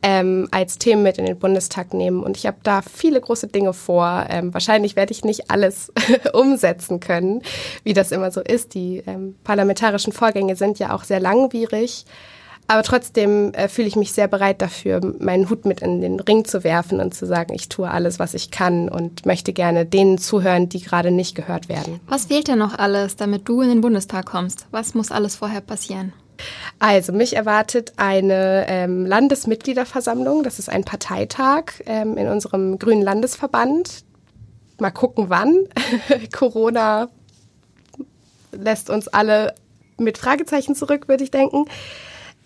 ähm, 0.02 0.48
als 0.50 0.78
Themen 0.78 1.02
mit 1.02 1.18
in 1.18 1.26
den 1.26 1.38
Bundestag 1.38 1.94
nehmen. 1.94 2.22
Und 2.22 2.36
ich 2.36 2.46
habe 2.46 2.58
da 2.62 2.82
viele 2.82 3.20
große 3.20 3.48
Dinge 3.48 3.72
vor. 3.72 4.26
Ähm, 4.28 4.52
wahrscheinlich 4.54 4.96
werde 4.96 5.12
ich 5.12 5.24
nicht 5.24 5.50
alles 5.50 5.92
umsetzen 6.32 7.00
können, 7.00 7.42
wie 7.84 7.92
das 7.92 8.12
immer 8.12 8.30
so 8.30 8.40
ist. 8.40 8.74
Die 8.74 9.02
ähm, 9.06 9.36
parlamentarischen 9.44 10.12
Vorgänge 10.12 10.56
sind 10.56 10.78
ja 10.78 10.94
auch 10.94 11.04
sehr 11.04 11.20
langwierig. 11.20 12.06
Aber 12.70 12.84
trotzdem 12.84 13.52
äh, 13.54 13.68
fühle 13.68 13.88
ich 13.88 13.96
mich 13.96 14.12
sehr 14.12 14.28
bereit 14.28 14.62
dafür, 14.62 15.00
meinen 15.18 15.50
Hut 15.50 15.64
mit 15.64 15.80
in 15.80 16.00
den 16.00 16.20
Ring 16.20 16.44
zu 16.44 16.62
werfen 16.62 17.00
und 17.00 17.12
zu 17.12 17.26
sagen, 17.26 17.52
ich 17.52 17.68
tue 17.68 17.90
alles, 17.90 18.20
was 18.20 18.32
ich 18.32 18.52
kann 18.52 18.88
und 18.88 19.26
möchte 19.26 19.52
gerne 19.52 19.86
denen 19.86 20.18
zuhören, 20.18 20.68
die 20.68 20.80
gerade 20.80 21.10
nicht 21.10 21.34
gehört 21.34 21.68
werden. 21.68 21.98
Was 22.06 22.26
fehlt 22.26 22.46
denn 22.46 22.60
noch 22.60 22.78
alles, 22.78 23.16
damit 23.16 23.48
du 23.48 23.60
in 23.60 23.70
den 23.70 23.80
Bundestag 23.80 24.26
kommst? 24.26 24.66
Was 24.70 24.94
muss 24.94 25.10
alles 25.10 25.34
vorher 25.34 25.62
passieren? 25.62 26.12
Also, 26.78 27.12
mich 27.12 27.36
erwartet 27.36 27.94
eine 27.96 28.66
ähm, 28.68 29.06
Landesmitgliederversammlung. 29.06 30.42
Das 30.42 30.58
ist 30.58 30.68
ein 30.68 30.84
Parteitag 30.84 31.72
ähm, 31.86 32.16
in 32.16 32.28
unserem 32.28 32.78
grünen 32.78 33.02
Landesverband. 33.02 34.04
Mal 34.78 34.90
gucken, 34.90 35.26
wann. 35.28 35.66
Corona 36.32 37.08
lässt 38.52 38.90
uns 38.90 39.08
alle 39.08 39.54
mit 39.98 40.18
Fragezeichen 40.18 40.74
zurück, 40.74 41.08
würde 41.08 41.24
ich 41.24 41.30
denken. 41.30 41.66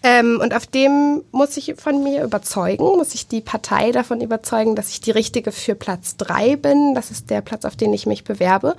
Ähm, 0.02 0.38
und 0.42 0.54
auf 0.54 0.66
dem 0.66 1.22
muss 1.33 1.57
ich 1.57 1.76
von 1.78 2.02
mir 2.04 2.24
überzeugen, 2.24 2.85
muss 2.85 3.14
ich 3.14 3.26
die 3.26 3.40
Partei 3.40 3.90
davon 3.90 4.20
überzeugen, 4.20 4.76
dass 4.76 4.90
ich 4.90 5.00
die 5.00 5.12
Richtige 5.12 5.50
für 5.50 5.74
Platz 5.74 6.18
drei 6.18 6.57
bin. 6.57 6.94
Das 6.94 7.11
ist 7.11 7.30
der 7.30 7.40
Platz, 7.40 7.64
auf 7.64 7.74
den 7.74 7.94
ich 7.94 8.04
mich 8.04 8.22
bewerbe. 8.22 8.76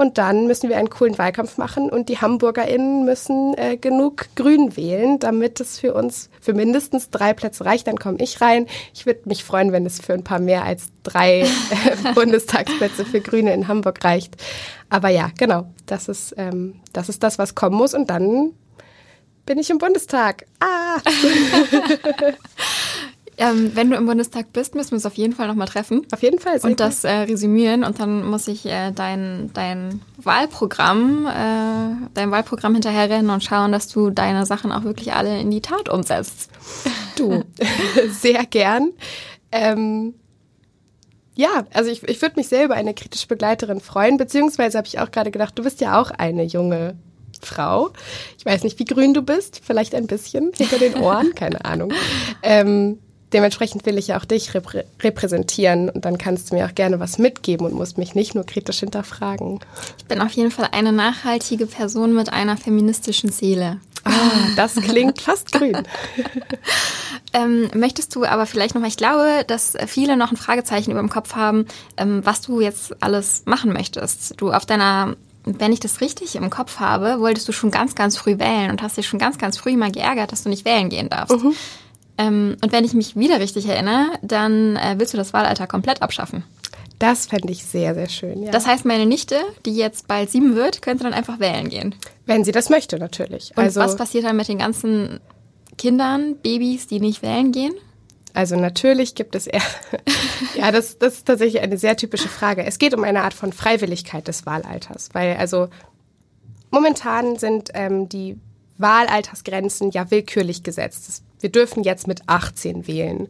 Und 0.00 0.16
dann 0.16 0.46
müssen 0.46 0.70
wir 0.70 0.78
einen 0.78 0.88
coolen 0.88 1.18
Wahlkampf 1.18 1.58
machen 1.58 1.90
und 1.90 2.08
die 2.08 2.16
HamburgerInnen 2.16 3.04
müssen 3.04 3.52
äh, 3.58 3.76
genug 3.76 4.28
Grün 4.34 4.74
wählen, 4.74 5.18
damit 5.18 5.60
es 5.60 5.78
für 5.78 5.92
uns 5.92 6.30
für 6.40 6.54
mindestens 6.54 7.10
drei 7.10 7.34
Plätze 7.34 7.66
reicht. 7.66 7.86
Dann 7.86 7.98
komme 7.98 8.16
ich 8.18 8.40
rein. 8.40 8.66
Ich 8.94 9.04
würde 9.04 9.20
mich 9.26 9.44
freuen, 9.44 9.72
wenn 9.72 9.84
es 9.84 10.00
für 10.00 10.14
ein 10.14 10.24
paar 10.24 10.38
mehr 10.38 10.64
als 10.64 10.88
drei 11.02 11.40
äh, 11.40 11.46
Bundestagsplätze 12.14 13.04
für 13.04 13.20
Grüne 13.20 13.52
in 13.52 13.68
Hamburg 13.68 14.02
reicht. 14.02 14.36
Aber 14.88 15.10
ja, 15.10 15.32
genau, 15.36 15.66
das 15.84 16.08
ist, 16.08 16.34
ähm, 16.38 16.80
das 16.94 17.10
ist 17.10 17.22
das, 17.22 17.38
was 17.38 17.54
kommen 17.54 17.76
muss. 17.76 17.92
Und 17.92 18.08
dann 18.08 18.54
bin 19.44 19.58
ich 19.58 19.68
im 19.68 19.76
Bundestag. 19.76 20.46
Ah! 20.60 20.96
Ähm, 23.40 23.70
wenn 23.74 23.88
du 23.88 23.96
im 23.96 24.04
Bundestag 24.04 24.52
bist, 24.52 24.74
müssen 24.74 24.90
wir 24.90 24.96
uns 24.96 25.06
auf 25.06 25.14
jeden 25.14 25.32
Fall 25.32 25.48
nochmal 25.48 25.66
treffen. 25.66 26.06
Auf 26.12 26.22
jeden 26.22 26.38
Fall. 26.38 26.58
Und 26.62 26.78
das 26.78 27.04
äh, 27.04 27.10
resümieren 27.10 27.84
und 27.84 27.98
dann 27.98 28.22
muss 28.28 28.46
ich 28.48 28.66
äh, 28.66 28.92
dein, 28.92 29.50
dein 29.54 30.02
Wahlprogramm, 30.18 31.26
äh, 31.26 32.08
dein 32.12 32.30
Wahlprogramm 32.30 32.74
hinterherrennen 32.74 33.30
und 33.30 33.42
schauen, 33.42 33.72
dass 33.72 33.88
du 33.88 34.10
deine 34.10 34.44
Sachen 34.44 34.72
auch 34.72 34.84
wirklich 34.84 35.14
alle 35.14 35.40
in 35.40 35.50
die 35.50 35.62
Tat 35.62 35.88
umsetzt. 35.88 36.50
Du, 37.16 37.44
sehr 38.10 38.44
gern. 38.44 38.92
Ähm, 39.50 40.12
ja, 41.34 41.64
also 41.72 41.90
ich, 41.90 42.06
ich 42.06 42.20
würde 42.20 42.36
mich 42.36 42.48
selber 42.48 42.74
eine 42.74 42.92
kritische 42.92 43.26
Begleiterin 43.26 43.80
freuen, 43.80 44.18
beziehungsweise 44.18 44.76
habe 44.76 44.86
ich 44.86 44.98
auch 44.98 45.10
gerade 45.10 45.30
gedacht, 45.30 45.58
du 45.58 45.62
bist 45.62 45.80
ja 45.80 45.98
auch 45.98 46.10
eine 46.10 46.42
junge 46.42 46.98
Frau. 47.40 47.88
Ich 48.36 48.44
weiß 48.44 48.64
nicht, 48.64 48.78
wie 48.78 48.84
grün 48.84 49.14
du 49.14 49.22
bist, 49.22 49.62
vielleicht 49.64 49.94
ein 49.94 50.06
bisschen 50.06 50.52
hinter 50.54 50.78
den 50.78 50.96
Ohren, 50.96 51.34
keine 51.34 51.64
Ahnung. 51.64 51.90
Ähm, 52.42 52.98
dementsprechend 53.32 53.86
will 53.86 53.98
ich 53.98 54.08
ja 54.08 54.18
auch 54.18 54.24
dich 54.24 54.54
reprä 54.54 54.84
repräsentieren 55.00 55.88
und 55.88 56.04
dann 56.04 56.18
kannst 56.18 56.50
du 56.50 56.56
mir 56.56 56.66
auch 56.66 56.74
gerne 56.74 57.00
was 57.00 57.18
mitgeben 57.18 57.66
und 57.66 57.74
musst 57.74 57.98
mich 57.98 58.14
nicht 58.14 58.34
nur 58.34 58.44
kritisch 58.44 58.80
hinterfragen. 58.80 59.60
Ich 59.98 60.04
bin 60.06 60.20
auf 60.20 60.32
jeden 60.32 60.50
Fall 60.50 60.68
eine 60.72 60.92
nachhaltige 60.92 61.66
Person 61.66 62.14
mit 62.14 62.32
einer 62.32 62.56
feministischen 62.56 63.30
Seele. 63.30 63.78
Ah, 64.04 64.10
das 64.56 64.76
klingt 64.76 65.20
fast 65.20 65.52
grün. 65.52 65.76
ähm, 67.32 67.68
möchtest 67.74 68.14
du 68.16 68.24
aber 68.24 68.46
vielleicht 68.46 68.74
nochmal, 68.74 68.88
ich 68.88 68.96
glaube, 68.96 69.44
dass 69.46 69.74
viele 69.86 70.16
noch 70.16 70.30
ein 70.30 70.36
Fragezeichen 70.36 70.90
über 70.90 71.00
dem 71.00 71.10
Kopf 71.10 71.34
haben, 71.34 71.66
ähm, 71.96 72.20
was 72.24 72.40
du 72.40 72.60
jetzt 72.60 73.02
alles 73.02 73.42
machen 73.44 73.72
möchtest. 73.72 74.40
Du 74.40 74.52
auf 74.52 74.66
deiner 74.66 75.16
wenn 75.44 75.72
ich 75.72 75.80
das 75.80 76.02
richtig 76.02 76.36
im 76.36 76.50
Kopf 76.50 76.80
habe, 76.80 77.18
wolltest 77.20 77.48
du 77.48 77.52
schon 77.52 77.70
ganz, 77.70 77.94
ganz 77.94 78.16
früh 78.16 78.38
wählen 78.38 78.70
und 78.70 78.82
hast 78.82 78.98
dich 78.98 79.08
schon 79.08 79.18
ganz, 79.18 79.38
ganz 79.38 79.56
früh 79.56 79.74
mal 79.74 79.90
geärgert, 79.90 80.32
dass 80.32 80.42
du 80.42 80.50
nicht 80.50 80.66
wählen 80.66 80.90
gehen 80.90 81.08
darfst. 81.08 81.42
Mhm. 81.42 81.54
Ähm, 82.20 82.56
und 82.62 82.70
wenn 82.72 82.84
ich 82.84 82.92
mich 82.92 83.16
wieder 83.16 83.40
richtig 83.40 83.66
erinnere, 83.66 84.06
dann 84.20 84.76
äh, 84.76 84.96
willst 84.98 85.14
du 85.14 85.18
das 85.18 85.32
Wahlalter 85.32 85.66
komplett 85.66 86.02
abschaffen. 86.02 86.44
Das 86.98 87.24
fände 87.24 87.50
ich 87.50 87.64
sehr, 87.64 87.94
sehr 87.94 88.10
schön, 88.10 88.42
ja. 88.42 88.50
Das 88.50 88.66
heißt, 88.66 88.84
meine 88.84 89.06
Nichte, 89.06 89.36
die 89.64 89.74
jetzt 89.74 90.06
bald 90.06 90.30
sieben 90.30 90.54
wird, 90.54 90.82
könnte 90.82 91.04
dann 91.04 91.14
einfach 91.14 91.40
wählen 91.40 91.70
gehen. 91.70 91.94
Wenn 92.26 92.44
sie 92.44 92.52
das 92.52 92.68
möchte, 92.68 92.98
natürlich. 92.98 93.52
Und 93.56 93.64
also, 93.64 93.80
was 93.80 93.96
passiert 93.96 94.24
dann 94.24 94.36
mit 94.36 94.48
den 94.48 94.58
ganzen 94.58 95.20
Kindern, 95.78 96.36
Babys, 96.36 96.86
die 96.88 97.00
nicht 97.00 97.22
wählen 97.22 97.52
gehen? 97.52 97.72
Also 98.34 98.54
natürlich 98.54 99.14
gibt 99.14 99.34
es 99.34 99.46
eher, 99.46 99.62
ja, 100.56 100.70
das, 100.70 100.98
das 100.98 101.14
ist 101.14 101.26
tatsächlich 101.26 101.62
eine 101.62 101.78
sehr 101.78 101.96
typische 101.96 102.28
Frage. 102.28 102.64
Es 102.66 102.78
geht 102.78 102.94
um 102.94 103.02
eine 103.02 103.22
Art 103.22 103.34
von 103.34 103.52
Freiwilligkeit 103.52 104.28
des 104.28 104.44
Wahlalters, 104.44 105.08
weil 105.14 105.36
also 105.36 105.68
momentan 106.70 107.38
sind 107.38 107.70
ähm, 107.72 108.10
die 108.10 108.36
Wahlaltersgrenzen 108.76 109.90
ja 109.90 110.10
willkürlich 110.10 110.62
gesetzt. 110.62 111.24
Wir 111.40 111.50
dürfen 111.50 111.82
jetzt 111.82 112.06
mit 112.06 112.22
18 112.26 112.86
wählen, 112.86 113.28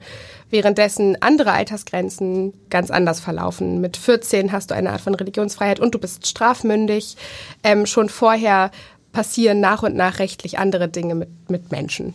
währenddessen 0.50 1.20
andere 1.22 1.52
Altersgrenzen 1.52 2.52
ganz 2.70 2.90
anders 2.90 3.20
verlaufen. 3.20 3.80
Mit 3.80 3.96
14 3.96 4.52
hast 4.52 4.70
du 4.70 4.74
eine 4.74 4.90
Art 4.90 5.00
von 5.00 5.14
Religionsfreiheit 5.14 5.80
und 5.80 5.94
du 5.94 5.98
bist 5.98 6.26
strafmündig. 6.26 7.16
Ähm, 7.62 7.86
schon 7.86 8.08
vorher 8.08 8.70
passieren 9.12 9.60
nach 9.60 9.82
und 9.82 9.96
nach 9.96 10.18
rechtlich 10.18 10.58
andere 10.58 10.88
Dinge 10.88 11.14
mit, 11.14 11.28
mit 11.48 11.70
Menschen. 11.70 12.14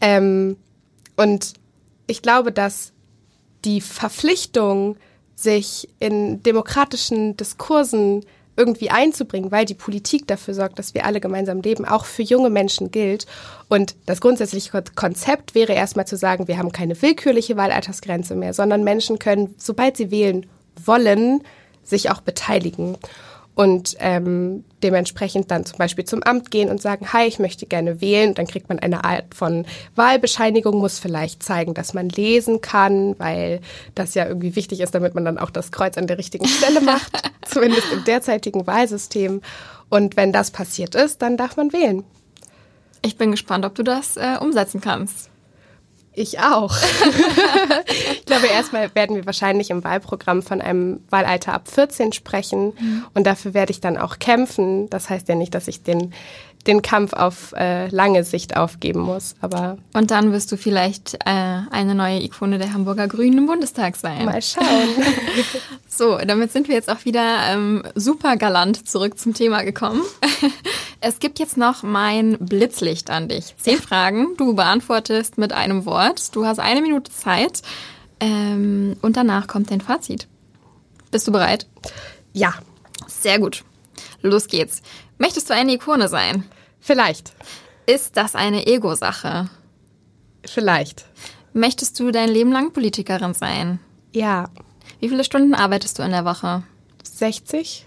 Ähm, 0.00 0.56
und 1.16 1.54
ich 2.06 2.22
glaube, 2.22 2.52
dass 2.52 2.92
die 3.64 3.80
Verpflichtung, 3.80 4.96
sich 5.36 5.88
in 5.98 6.42
demokratischen 6.42 7.36
Diskursen 7.36 8.24
irgendwie 8.56 8.90
einzubringen, 8.90 9.50
weil 9.50 9.64
die 9.64 9.74
Politik 9.74 10.26
dafür 10.26 10.54
sorgt, 10.54 10.78
dass 10.78 10.94
wir 10.94 11.04
alle 11.04 11.20
gemeinsam 11.20 11.60
leben, 11.60 11.84
auch 11.84 12.04
für 12.04 12.22
junge 12.22 12.50
Menschen 12.50 12.90
gilt. 12.90 13.26
Und 13.68 13.94
das 14.06 14.20
grundsätzliche 14.20 14.82
Konzept 14.94 15.54
wäre 15.54 15.72
erstmal 15.72 16.06
zu 16.06 16.16
sagen, 16.16 16.48
wir 16.48 16.58
haben 16.58 16.72
keine 16.72 17.00
willkürliche 17.00 17.56
Wahlaltersgrenze 17.56 18.34
mehr, 18.34 18.54
sondern 18.54 18.84
Menschen 18.84 19.18
können, 19.18 19.54
sobald 19.58 19.96
sie 19.96 20.10
wählen 20.10 20.46
wollen, 20.84 21.42
sich 21.84 22.10
auch 22.10 22.20
beteiligen 22.20 22.96
und 23.56 23.96
ähm, 24.00 24.64
dementsprechend 24.82 25.50
dann 25.50 25.64
zum 25.64 25.78
Beispiel 25.78 26.04
zum 26.04 26.22
Amt 26.22 26.50
gehen 26.50 26.68
und 26.68 26.80
sagen, 26.82 27.10
hi, 27.14 27.26
ich 27.26 27.38
möchte 27.38 27.64
gerne 27.64 28.02
wählen. 28.02 28.28
Und 28.28 28.38
dann 28.38 28.46
kriegt 28.46 28.68
man 28.68 28.78
eine 28.78 29.02
Art 29.02 29.34
von 29.34 29.64
Wahlbescheinigung, 29.94 30.78
muss 30.78 30.98
vielleicht 30.98 31.42
zeigen, 31.42 31.72
dass 31.72 31.94
man 31.94 32.10
lesen 32.10 32.60
kann, 32.60 33.18
weil 33.18 33.60
das 33.94 34.12
ja 34.14 34.26
irgendwie 34.26 34.56
wichtig 34.56 34.80
ist, 34.80 34.94
damit 34.94 35.14
man 35.14 35.24
dann 35.24 35.38
auch 35.38 35.48
das 35.48 35.72
Kreuz 35.72 35.96
an 35.96 36.06
der 36.06 36.18
richtigen 36.18 36.46
Stelle 36.46 36.80
macht, 36.82 37.10
zumindest 37.46 37.90
im 37.94 38.04
derzeitigen 38.04 38.66
Wahlsystem. 38.66 39.40
Und 39.88 40.18
wenn 40.18 40.34
das 40.34 40.50
passiert 40.50 40.94
ist, 40.94 41.22
dann 41.22 41.38
darf 41.38 41.56
man 41.56 41.72
wählen. 41.72 42.04
Ich 43.00 43.16
bin 43.16 43.30
gespannt, 43.30 43.64
ob 43.64 43.74
du 43.74 43.82
das 43.82 44.18
äh, 44.18 44.36
umsetzen 44.38 44.82
kannst. 44.82 45.30
Ich 46.18 46.40
auch. 46.40 46.74
ich 48.10 48.24
glaube, 48.24 48.46
erstmal 48.46 48.92
werden 48.94 49.16
wir 49.16 49.26
wahrscheinlich 49.26 49.68
im 49.68 49.84
Wahlprogramm 49.84 50.42
von 50.42 50.62
einem 50.62 51.00
Wahlalter 51.10 51.52
ab 51.52 51.68
14 51.68 52.14
sprechen. 52.14 52.72
Mhm. 52.80 53.04
Und 53.12 53.26
dafür 53.26 53.52
werde 53.52 53.70
ich 53.70 53.82
dann 53.82 53.98
auch 53.98 54.18
kämpfen. 54.18 54.88
Das 54.88 55.10
heißt 55.10 55.28
ja 55.28 55.34
nicht, 55.34 55.54
dass 55.54 55.68
ich 55.68 55.82
den, 55.82 56.14
den 56.66 56.82
Kampf 56.82 57.12
auf 57.12 57.52
äh, 57.52 57.88
lange 57.88 58.24
Sicht 58.24 58.56
aufgeben 58.56 59.00
muss. 59.00 59.34
Aber 59.40 59.78
Und 59.94 60.10
dann 60.10 60.32
wirst 60.32 60.50
du 60.52 60.56
vielleicht 60.56 61.14
äh, 61.24 61.60
eine 61.70 61.94
neue 61.94 62.22
Ikone 62.22 62.58
der 62.58 62.72
Hamburger 62.72 63.08
Grünen 63.08 63.38
im 63.38 63.46
Bundestag 63.46 63.96
sein. 63.96 64.24
Mal 64.24 64.42
schauen. 64.42 64.64
so, 65.88 66.18
damit 66.18 66.52
sind 66.52 66.68
wir 66.68 66.74
jetzt 66.74 66.90
auch 66.90 67.04
wieder 67.04 67.38
ähm, 67.50 67.82
super 67.94 68.36
galant 68.36 68.88
zurück 68.88 69.18
zum 69.18 69.34
Thema 69.34 69.62
gekommen. 69.62 70.02
Es 71.02 71.20
gibt 71.20 71.38
jetzt 71.38 71.56
noch 71.56 71.82
mein 71.82 72.38
Blitzlicht 72.38 73.10
an 73.10 73.28
dich. 73.28 73.54
Zehn 73.58 73.78
Fragen, 73.78 74.28
du 74.38 74.54
beantwortest 74.54 75.38
mit 75.38 75.52
einem 75.52 75.84
Wort. 75.84 76.34
Du 76.34 76.46
hast 76.46 76.58
eine 76.58 76.80
Minute 76.80 77.12
Zeit 77.12 77.62
ähm, 78.18 78.96
und 79.02 79.16
danach 79.16 79.46
kommt 79.46 79.70
dein 79.70 79.80
Fazit. 79.80 80.26
Bist 81.10 81.28
du 81.28 81.32
bereit? 81.32 81.66
Ja. 82.32 82.54
Sehr 83.06 83.38
gut. 83.38 83.62
Los 84.22 84.48
geht's. 84.48 84.82
Möchtest 85.18 85.48
du 85.50 85.54
eine 85.54 85.74
Ikone 85.74 86.08
sein? 86.08 86.44
Vielleicht. 86.86 87.32
Ist 87.86 88.16
das 88.16 88.36
eine 88.36 88.68
Ego-Sache? 88.68 89.50
Vielleicht. 90.44 91.04
Möchtest 91.52 91.98
du 91.98 92.12
dein 92.12 92.28
Leben 92.28 92.52
lang 92.52 92.72
Politikerin 92.72 93.34
sein? 93.34 93.80
Ja. 94.12 94.50
Wie 95.00 95.08
viele 95.08 95.24
Stunden 95.24 95.52
arbeitest 95.52 95.98
du 95.98 96.04
in 96.04 96.12
der 96.12 96.24
Woche? 96.24 96.62
60. 97.02 97.86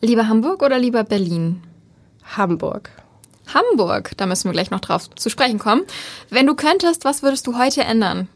Lieber 0.00 0.28
Hamburg 0.28 0.62
oder 0.62 0.78
lieber 0.78 1.04
Berlin? 1.04 1.62
Hamburg. 2.24 2.88
Hamburg, 3.52 4.12
da 4.16 4.24
müssen 4.24 4.48
wir 4.48 4.52
gleich 4.52 4.70
noch 4.70 4.80
drauf 4.80 5.10
zu 5.16 5.28
sprechen 5.28 5.58
kommen. 5.58 5.82
Wenn 6.30 6.46
du 6.46 6.54
könntest, 6.54 7.04
was 7.04 7.22
würdest 7.22 7.46
du 7.46 7.58
heute 7.58 7.82
ändern? 7.84 8.30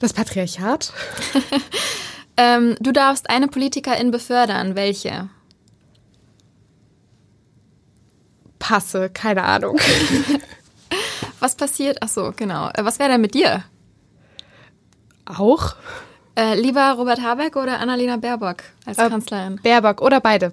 Das 0.00 0.12
Patriarchat. 0.12 0.92
ähm, 2.36 2.74
du 2.80 2.90
darfst 2.90 3.30
eine 3.30 3.46
Politikerin 3.46 4.10
befördern. 4.10 4.74
Welche? 4.74 5.30
Passe, 8.58 9.10
keine 9.10 9.44
Ahnung. 9.44 9.78
was 11.40 11.54
passiert? 11.56 11.98
Ach 12.00 12.08
so, 12.08 12.32
genau. 12.36 12.68
Äh, 12.74 12.84
was 12.84 12.98
wäre 12.98 13.10
denn 13.10 13.20
mit 13.20 13.34
dir? 13.34 13.64
Auch. 15.26 15.76
Äh, 16.36 16.60
lieber 16.60 16.92
Robert 16.92 17.20
Habeck 17.22 17.56
oder 17.56 17.80
Annalena 17.80 18.16
Baerbock 18.16 18.62
als 18.84 18.98
äh, 18.98 19.08
Kanzlerin? 19.08 19.58
Baerbock 19.62 20.02
oder 20.02 20.20
beide. 20.20 20.52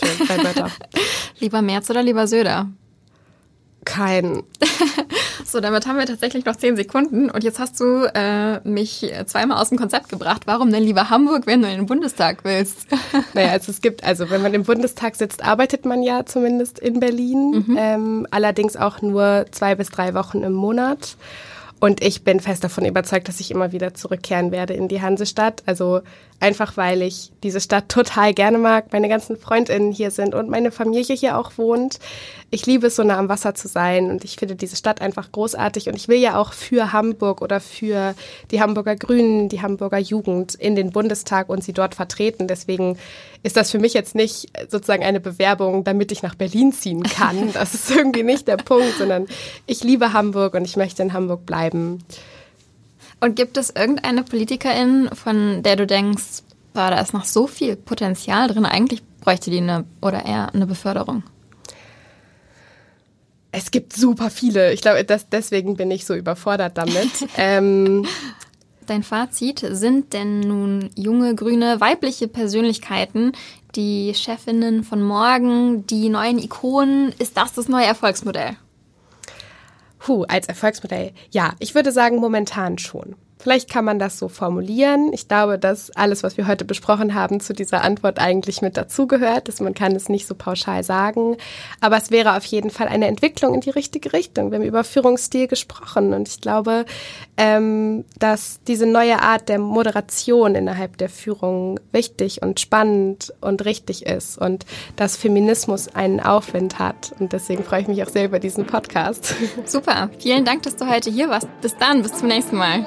lieber 1.38 1.62
Merz 1.62 1.90
oder 1.90 2.02
lieber 2.02 2.26
Söder? 2.26 2.68
Kein. 3.84 4.42
so, 5.54 5.60
damit 5.60 5.86
haben 5.86 5.96
wir 5.96 6.04
tatsächlich 6.04 6.44
noch 6.44 6.56
zehn 6.56 6.74
Sekunden 6.74 7.30
und 7.30 7.44
jetzt 7.44 7.60
hast 7.60 7.78
du 7.78 8.10
äh, 8.12 8.58
mich 8.68 9.10
zweimal 9.26 9.62
aus 9.62 9.68
dem 9.68 9.78
Konzept 9.78 10.08
gebracht. 10.08 10.42
Warum 10.46 10.72
denn 10.72 10.82
lieber 10.82 11.10
Hamburg, 11.10 11.46
wenn 11.46 11.62
du 11.62 11.68
in 11.68 11.76
den 11.76 11.86
Bundestag 11.86 12.42
willst? 12.42 12.88
naja, 13.34 13.52
also 13.52 13.70
es 13.70 13.80
gibt, 13.80 14.02
also 14.02 14.30
wenn 14.30 14.42
man 14.42 14.52
im 14.52 14.64
Bundestag 14.64 15.14
sitzt, 15.14 15.44
arbeitet 15.44 15.86
man 15.86 16.02
ja 16.02 16.26
zumindest 16.26 16.80
in 16.80 16.98
Berlin, 16.98 17.64
mhm. 17.68 17.76
ähm, 17.78 18.26
allerdings 18.32 18.76
auch 18.76 19.00
nur 19.00 19.46
zwei 19.52 19.76
bis 19.76 19.90
drei 19.90 20.12
Wochen 20.14 20.42
im 20.42 20.54
Monat. 20.54 21.16
Und 21.78 22.02
ich 22.02 22.24
bin 22.24 22.40
fest 22.40 22.64
davon 22.64 22.84
überzeugt, 22.84 23.28
dass 23.28 23.38
ich 23.38 23.52
immer 23.52 23.70
wieder 23.70 23.94
zurückkehren 23.94 24.50
werde 24.50 24.74
in 24.74 24.88
die 24.88 25.02
Hansestadt. 25.02 25.62
Also 25.66 26.00
einfach, 26.40 26.76
weil 26.76 27.02
ich 27.02 27.32
diese 27.42 27.60
Stadt 27.60 27.88
total 27.88 28.34
gerne 28.34 28.58
mag, 28.58 28.92
meine 28.92 29.08
ganzen 29.08 29.36
Freundinnen 29.36 29.92
hier 29.92 30.10
sind 30.10 30.34
und 30.34 30.50
meine 30.50 30.70
Familie 30.70 31.14
hier 31.14 31.38
auch 31.38 31.56
wohnt. 31.56 31.98
Ich 32.50 32.66
liebe 32.66 32.88
es, 32.88 32.96
so 32.96 33.02
nah 33.02 33.18
am 33.18 33.28
Wasser 33.28 33.54
zu 33.54 33.66
sein 33.66 34.10
und 34.10 34.24
ich 34.24 34.36
finde 34.36 34.54
diese 34.54 34.76
Stadt 34.76 35.00
einfach 35.00 35.32
großartig. 35.32 35.88
Und 35.88 35.96
ich 35.96 36.08
will 36.08 36.18
ja 36.18 36.38
auch 36.38 36.52
für 36.52 36.92
Hamburg 36.92 37.42
oder 37.42 37.60
für 37.60 38.14
die 38.50 38.60
Hamburger 38.60 38.96
Grünen, 38.96 39.48
die 39.48 39.62
Hamburger 39.62 39.98
Jugend 39.98 40.54
in 40.54 40.76
den 40.76 40.90
Bundestag 40.90 41.48
und 41.48 41.64
sie 41.64 41.72
dort 41.72 41.94
vertreten. 41.94 42.46
Deswegen 42.46 42.98
ist 43.42 43.56
das 43.56 43.70
für 43.70 43.78
mich 43.78 43.94
jetzt 43.94 44.14
nicht 44.14 44.50
sozusagen 44.68 45.02
eine 45.02 45.20
Bewerbung, 45.20 45.84
damit 45.84 46.12
ich 46.12 46.22
nach 46.22 46.34
Berlin 46.34 46.72
ziehen 46.72 47.02
kann. 47.02 47.52
Das 47.52 47.74
ist 47.74 47.90
irgendwie 47.90 48.22
nicht 48.22 48.46
der 48.48 48.56
Punkt, 48.64 48.98
sondern 48.98 49.26
ich 49.66 49.82
liebe 49.82 50.12
Hamburg 50.12 50.54
und 50.54 50.64
ich 50.64 50.76
möchte 50.76 51.02
in 51.02 51.12
Hamburg 51.12 51.46
bleiben. 51.46 52.04
Und 53.24 53.36
gibt 53.36 53.56
es 53.56 53.70
irgendeine 53.70 54.22
Politikerin, 54.22 55.08
von 55.14 55.62
der 55.62 55.76
du 55.76 55.86
denkst, 55.86 56.42
boah, 56.74 56.90
da 56.90 57.00
ist 57.00 57.14
noch 57.14 57.24
so 57.24 57.46
viel 57.46 57.74
Potenzial 57.74 58.48
drin, 58.48 58.66
eigentlich 58.66 59.02
bräuchte 59.22 59.50
die 59.50 59.62
eine 59.62 59.86
oder 60.02 60.26
eher 60.26 60.54
eine 60.54 60.66
Beförderung? 60.66 61.22
Es 63.50 63.70
gibt 63.70 63.94
super 63.94 64.28
viele. 64.28 64.74
Ich 64.74 64.82
glaube, 64.82 65.02
das, 65.04 65.26
deswegen 65.30 65.74
bin 65.74 65.90
ich 65.90 66.04
so 66.04 66.14
überfordert 66.14 66.76
damit. 66.76 67.08
ähm, 67.38 68.06
Dein 68.86 69.02
Fazit, 69.02 69.64
sind 69.70 70.12
denn 70.12 70.40
nun 70.40 70.90
junge, 70.94 71.34
grüne, 71.34 71.80
weibliche 71.80 72.28
Persönlichkeiten 72.28 73.32
die 73.74 74.12
Chefinnen 74.12 74.84
von 74.84 75.02
morgen, 75.02 75.86
die 75.86 76.10
neuen 76.10 76.38
Ikonen? 76.38 77.14
Ist 77.18 77.38
das 77.38 77.54
das 77.54 77.68
neue 77.68 77.86
Erfolgsmodell? 77.86 78.58
Puh, 80.04 80.24
als 80.24 80.48
Erfolgsmodell. 80.48 81.12
Ja, 81.30 81.54
ich 81.60 81.74
würde 81.74 81.90
sagen, 81.90 82.16
momentan 82.16 82.76
schon. 82.76 83.16
Vielleicht 83.44 83.68
kann 83.68 83.84
man 83.84 83.98
das 83.98 84.18
so 84.18 84.28
formulieren. 84.28 85.10
Ich 85.12 85.28
glaube, 85.28 85.58
dass 85.58 85.90
alles, 85.90 86.22
was 86.22 86.38
wir 86.38 86.46
heute 86.46 86.64
besprochen 86.64 87.14
haben, 87.14 87.40
zu 87.40 87.52
dieser 87.52 87.82
Antwort 87.82 88.18
eigentlich 88.18 88.62
mit 88.62 88.78
dazugehört. 88.78 89.48
Dass 89.48 89.60
man 89.60 89.74
kann 89.74 89.94
es 89.94 90.08
nicht 90.08 90.26
so 90.26 90.34
pauschal 90.34 90.82
sagen. 90.82 91.36
Aber 91.82 91.98
es 91.98 92.10
wäre 92.10 92.38
auf 92.38 92.46
jeden 92.46 92.70
Fall 92.70 92.88
eine 92.88 93.06
Entwicklung 93.06 93.52
in 93.52 93.60
die 93.60 93.68
richtige 93.68 94.14
Richtung. 94.14 94.50
Wir 94.50 94.60
haben 94.60 94.64
über 94.64 94.82
Führungsstil 94.82 95.46
gesprochen. 95.46 96.14
Und 96.14 96.26
ich 96.26 96.40
glaube, 96.40 96.86
ähm, 97.36 98.06
dass 98.18 98.60
diese 98.66 98.86
neue 98.86 99.20
Art 99.20 99.50
der 99.50 99.58
Moderation 99.58 100.54
innerhalb 100.54 100.96
der 100.96 101.10
Führung 101.10 101.78
wichtig 101.92 102.40
und 102.40 102.60
spannend 102.60 103.34
und 103.42 103.66
richtig 103.66 104.06
ist. 104.06 104.38
Und 104.38 104.64
dass 104.96 105.18
Feminismus 105.18 105.88
einen 105.88 106.18
Aufwind 106.18 106.78
hat. 106.78 107.12
Und 107.18 107.34
deswegen 107.34 107.62
freue 107.62 107.82
ich 107.82 107.88
mich 107.88 108.02
auch 108.02 108.08
sehr 108.08 108.24
über 108.24 108.38
diesen 108.38 108.64
Podcast. 108.64 109.34
Super. 109.66 110.08
Vielen 110.18 110.46
Dank, 110.46 110.62
dass 110.62 110.76
du 110.76 110.88
heute 110.88 111.10
hier 111.10 111.28
warst. 111.28 111.48
Bis 111.60 111.76
dann. 111.76 112.00
Bis 112.00 112.14
zum 112.14 112.28
nächsten 112.28 112.56
Mal. 112.56 112.86